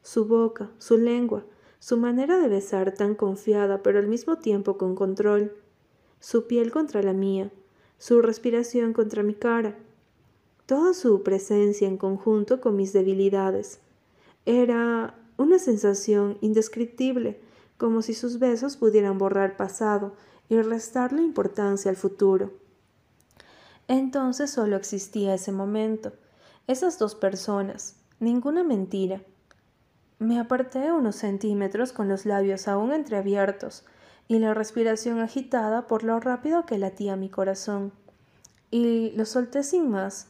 Su 0.03 0.25
boca, 0.25 0.69
su 0.77 0.97
lengua, 0.97 1.45
su 1.79 1.95
manera 1.95 2.37
de 2.37 2.49
besar 2.49 2.93
tan 2.93 3.15
confiada 3.15 3.81
pero 3.81 3.97
al 3.97 4.07
mismo 4.07 4.37
tiempo 4.37 4.77
con 4.77 4.93
control. 4.93 5.55
Su 6.19 6.47
piel 6.47 6.69
contra 6.69 7.01
la 7.01 7.13
mía, 7.13 7.49
su 7.97 8.21
respiración 8.21 8.91
contra 8.91 9.23
mi 9.23 9.35
cara. 9.35 9.77
Toda 10.65 10.93
su 10.93 11.23
presencia 11.23 11.87
en 11.87 11.95
conjunto 11.95 12.59
con 12.59 12.75
mis 12.75 12.91
debilidades. 12.91 13.79
Era 14.45 15.17
una 15.37 15.59
sensación 15.59 16.37
indescriptible, 16.41 17.39
como 17.77 18.01
si 18.01 18.13
sus 18.13 18.37
besos 18.37 18.75
pudieran 18.75 19.17
borrar 19.17 19.55
pasado 19.55 20.11
y 20.49 20.61
restarle 20.61 21.21
importancia 21.21 21.89
al 21.89 21.95
futuro. 21.95 22.51
Entonces 23.89 24.51
solo 24.51 24.75
existía 24.75 25.33
ese 25.33 25.51
momento, 25.51 26.13
esas 26.67 26.99
dos 26.99 27.15
personas, 27.15 27.95
ninguna 28.19 28.63
mentira. 28.63 29.23
Me 30.19 30.39
aparté 30.39 30.91
unos 30.91 31.15
centímetros 31.15 31.91
con 31.91 32.07
los 32.07 32.27
labios 32.27 32.67
aún 32.67 32.93
entreabiertos 32.93 33.83
y 34.27 34.37
la 34.37 34.53
respiración 34.53 35.19
agitada 35.19 35.87
por 35.87 36.03
lo 36.03 36.19
rápido 36.19 36.67
que 36.67 36.77
latía 36.77 37.15
mi 37.15 37.29
corazón. 37.29 37.91
Y 38.69 39.09
lo 39.15 39.25
solté 39.25 39.63
sin 39.63 39.89
más. 39.89 40.27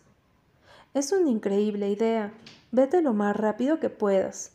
Es 0.93 1.11
una 1.11 1.29
increíble 1.29 1.89
idea. 1.89 2.31
Vete 2.71 3.01
lo 3.01 3.13
más 3.13 3.35
rápido 3.35 3.81
que 3.81 3.89
puedas. 3.89 4.53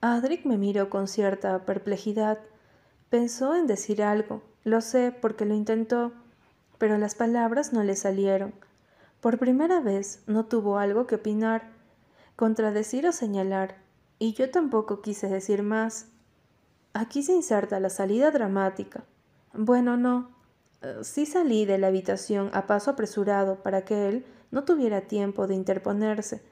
Adric 0.00 0.44
me 0.44 0.58
miró 0.58 0.90
con 0.90 1.06
cierta 1.06 1.64
perplejidad. 1.64 2.40
Pensó 3.10 3.54
en 3.54 3.68
decir 3.68 4.02
algo, 4.02 4.42
lo 4.64 4.80
sé 4.80 5.12
porque 5.12 5.44
lo 5.44 5.54
intentó, 5.54 6.12
pero 6.78 6.96
las 6.98 7.14
palabras 7.14 7.72
no 7.72 7.82
le 7.82 7.96
salieron. 7.96 8.54
Por 9.20 9.38
primera 9.38 9.80
vez 9.80 10.22
no 10.26 10.46
tuvo 10.46 10.78
algo 10.78 11.06
que 11.06 11.16
opinar, 11.16 11.70
contradecir 12.36 13.06
o 13.06 13.12
señalar, 13.12 13.76
y 14.18 14.32
yo 14.32 14.50
tampoco 14.50 15.00
quise 15.02 15.28
decir 15.28 15.62
más. 15.62 16.06
Aquí 16.92 17.22
se 17.22 17.32
inserta 17.32 17.80
la 17.80 17.90
salida 17.90 18.30
dramática. 18.30 19.04
Bueno, 19.52 19.96
no. 19.96 20.30
Eh, 20.82 20.98
sí 21.02 21.26
salí 21.26 21.64
de 21.66 21.78
la 21.78 21.88
habitación 21.88 22.50
a 22.52 22.66
paso 22.66 22.92
apresurado 22.92 23.62
para 23.62 23.84
que 23.84 24.08
él 24.08 24.24
no 24.50 24.64
tuviera 24.64 25.02
tiempo 25.02 25.46
de 25.46 25.54
interponerse, 25.54 26.42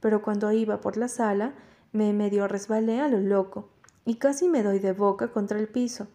pero 0.00 0.22
cuando 0.22 0.52
iba 0.52 0.80
por 0.80 0.96
la 0.96 1.08
sala 1.08 1.54
me 1.92 2.12
medio 2.12 2.48
resbalé 2.48 3.00
a 3.00 3.08
lo 3.08 3.18
loco 3.18 3.68
y 4.04 4.16
casi 4.16 4.48
me 4.48 4.62
doy 4.62 4.78
de 4.78 4.92
boca 4.92 5.28
contra 5.28 5.58
el 5.58 5.68
piso. 5.68 6.08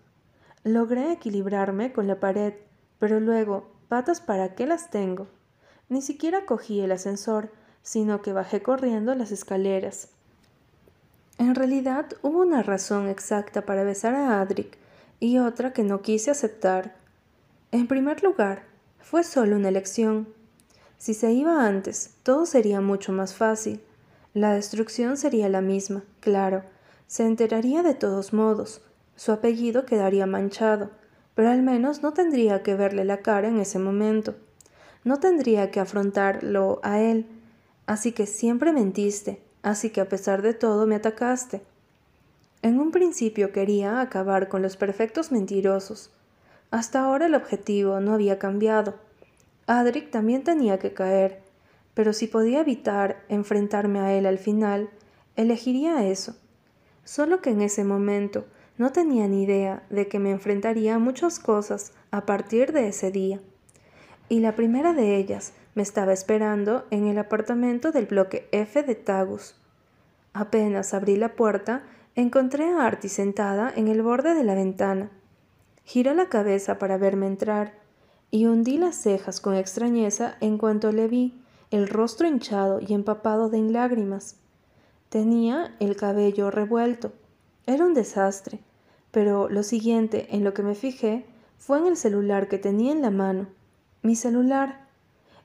Logré 0.64 1.12
equilibrarme 1.12 1.94
con 1.94 2.08
la 2.08 2.20
pared, 2.20 2.54
pero 3.00 3.20
luego, 3.20 3.70
patas 3.88 4.22
para 4.22 4.56
qué 4.56 4.66
las 4.66 4.90
tengo. 4.90 5.28
Ni 5.90 6.02
siquiera 6.02 6.46
cogí 6.46 6.82
el 6.82 6.92
ascensor, 6.92 7.52
sino 7.82 8.22
que 8.22 8.34
bajé 8.34 8.62
corriendo 8.62 9.16
las 9.16 9.32
escaleras. 9.32 10.10
En 11.38 11.56
realidad 11.56 12.08
hubo 12.22 12.40
una 12.40 12.64
razón 12.64 13.08
exacta 13.08 13.66
para 13.66 13.84
besar 13.84 14.16
a 14.16 14.42
Adric 14.42 14.78
y 15.20 15.38
otra 15.38 15.72
que 15.72 15.84
no 15.84 16.02
quise 16.02 16.32
aceptar. 16.32 16.96
En 17.72 17.88
primer 17.88 18.24
lugar, 18.24 18.64
fue 19.00 19.24
solo 19.24 19.56
una 19.56 19.70
elección. 19.70 20.28
Si 20.98 21.14
se 21.14 21.32
iba 21.32 21.66
antes, 21.66 22.16
todo 22.24 22.46
sería 22.46 22.82
mucho 22.82 23.12
más 23.12 23.36
fácil. 23.36 23.82
La 24.34 24.54
destrucción 24.54 25.16
sería 25.16 25.48
la 25.48 25.62
misma, 25.62 26.04
claro. 26.20 26.64
Se 27.08 27.26
enteraría 27.26 27.84
de 27.84 27.94
todos 27.94 28.34
modos. 28.34 28.82
Su 29.16 29.32
apellido 29.32 29.86
quedaría 29.86 30.26
manchado, 30.26 30.90
pero 31.38 31.52
al 31.52 31.62
menos 31.62 32.02
no 32.02 32.14
tendría 32.14 32.64
que 32.64 32.74
verle 32.74 33.06
la 33.06 33.18
cara 33.18 33.48
en 33.48 33.60
ese 33.60 33.78
momento. 33.78 34.34
No 35.04 35.20
tendría 35.20 35.70
que 35.70 35.80
afrontarlo 35.80 36.80
a 36.82 37.00
él. 37.00 37.28
Así 37.86 38.12
que 38.12 38.26
siempre 38.26 38.74
mentiste, 38.74 39.40
así 39.62 39.92
que 39.92 40.02
a 40.02 40.10
pesar 40.10 40.42
de 40.42 40.56
todo 40.56 40.88
me 40.88 40.96
atacaste. 40.96 41.62
En 42.64 42.80
un 42.80 42.90
principio 42.90 43.52
quería 43.52 44.02
acabar 44.02 44.50
con 44.50 44.64
los 44.64 44.78
perfectos 44.78 45.32
mentirosos. 45.32 46.10
Hasta 46.72 47.02
ahora 47.02 47.28
el 47.28 47.36
objetivo 47.36 48.00
no 48.00 48.16
había 48.16 48.40
cambiado. 48.40 48.96
Adric 49.68 50.10
también 50.10 50.44
tenía 50.44 50.80
que 50.80 50.94
caer, 50.96 51.44
pero 51.94 52.14
si 52.14 52.26
podía 52.26 52.62
evitar 52.62 53.24
enfrentarme 53.30 54.00
a 54.00 54.12
él 54.12 54.26
al 54.26 54.40
final, 54.40 54.90
elegiría 55.36 56.08
eso. 56.08 56.36
Solo 57.04 57.44
que 57.44 57.52
en 57.52 57.62
ese 57.62 57.84
momento 57.84 58.48
no 58.78 58.92
tenía 58.92 59.28
ni 59.28 59.44
idea 59.44 59.84
de 59.90 60.08
que 60.08 60.20
me 60.20 60.32
enfrentaría 60.32 60.96
a 60.96 61.00
muchas 61.00 61.40
cosas 61.40 61.94
a 62.12 62.26
partir 62.26 62.74
de 62.74 62.88
ese 62.88 63.12
día. 63.12 63.40
Y 64.30 64.40
la 64.40 64.56
primera 64.56 64.94
de 64.94 65.16
ellas 65.16 65.54
me 65.74 65.82
estaba 65.82 66.14
esperando 66.14 66.86
en 66.92 67.08
el 67.08 67.18
apartamento 67.18 67.92
del 67.92 68.06
bloque 68.06 68.48
F 68.52 68.84
de 68.84 68.96
Tagus. 68.96 69.56
Apenas 70.34 70.94
abrí 70.94 71.16
la 71.16 71.36
puerta, 71.36 71.84
encontré 72.16 72.70
a 72.70 72.86
Artie 72.86 73.10
sentada 73.10 73.72
en 73.76 73.88
el 73.88 74.02
borde 74.02 74.36
de 74.36 74.44
la 74.44 74.56
ventana. 74.56 75.10
Giró 75.84 76.14
la 76.14 76.30
cabeza 76.30 76.78
para 76.78 76.98
verme 76.98 77.28
entrar 77.28 77.74
y 78.30 78.46
hundí 78.46 78.78
las 78.78 78.96
cejas 78.96 79.40
con 79.40 79.56
extrañeza 79.56 80.36
en 80.42 80.58
cuanto 80.58 80.92
le 80.92 81.08
vi, 81.08 81.42
el 81.72 81.88
rostro 81.88 82.28
hinchado 82.28 82.80
y 82.82 82.94
empapado 82.94 83.50
de 83.50 83.60
lágrimas. 83.60 84.36
Tenía 85.10 85.76
el 85.80 85.96
cabello 85.96 86.52
revuelto. 86.52 87.14
Era 87.66 87.86
un 87.86 87.94
desastre, 87.94 88.60
pero 89.12 89.50
lo 89.50 89.64
siguiente 89.64 90.28
en 90.32 90.44
lo 90.44 90.54
que 90.54 90.64
me 90.64 90.76
fijé 90.76 91.26
fue 91.58 91.80
en 91.80 91.88
el 91.88 91.98
celular 91.98 92.48
que 92.48 92.58
tenía 92.58 92.92
en 92.92 93.02
la 93.02 93.12
mano. 93.12 93.48
Mi 94.02 94.16
celular, 94.16 94.88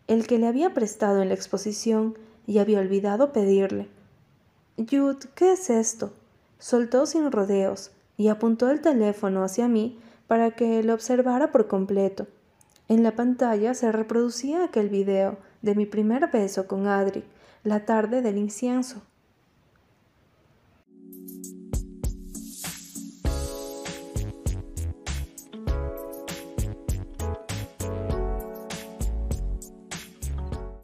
el 0.06 0.26
que 0.26 0.38
le 0.38 0.46
había 0.46 0.74
prestado 0.74 1.22
en 1.22 1.28
la 1.28 1.34
exposición 1.34 2.16
y 2.46 2.58
había 2.58 2.80
olvidado 2.80 3.32
pedirle. 3.32 3.88
Jude, 4.76 5.28
¿qué 5.34 5.52
es 5.52 5.70
esto? 5.70 6.12
Soltó 6.58 7.06
sin 7.06 7.30
rodeos 7.30 7.92
y 8.16 8.28
apuntó 8.28 8.70
el 8.70 8.80
teléfono 8.80 9.42
hacia 9.42 9.68
mí 9.68 9.98
para 10.26 10.52
que 10.52 10.82
lo 10.82 10.94
observara 10.94 11.52
por 11.52 11.66
completo. 11.66 12.26
En 12.88 13.02
la 13.02 13.16
pantalla 13.16 13.74
se 13.74 13.92
reproducía 13.92 14.64
aquel 14.64 14.88
video 14.88 15.38
de 15.62 15.74
mi 15.74 15.86
primer 15.86 16.30
beso 16.30 16.66
con 16.66 16.86
Adric, 16.86 17.24
la 17.64 17.84
tarde 17.84 18.22
del 18.22 18.38
incienso. 18.38 19.02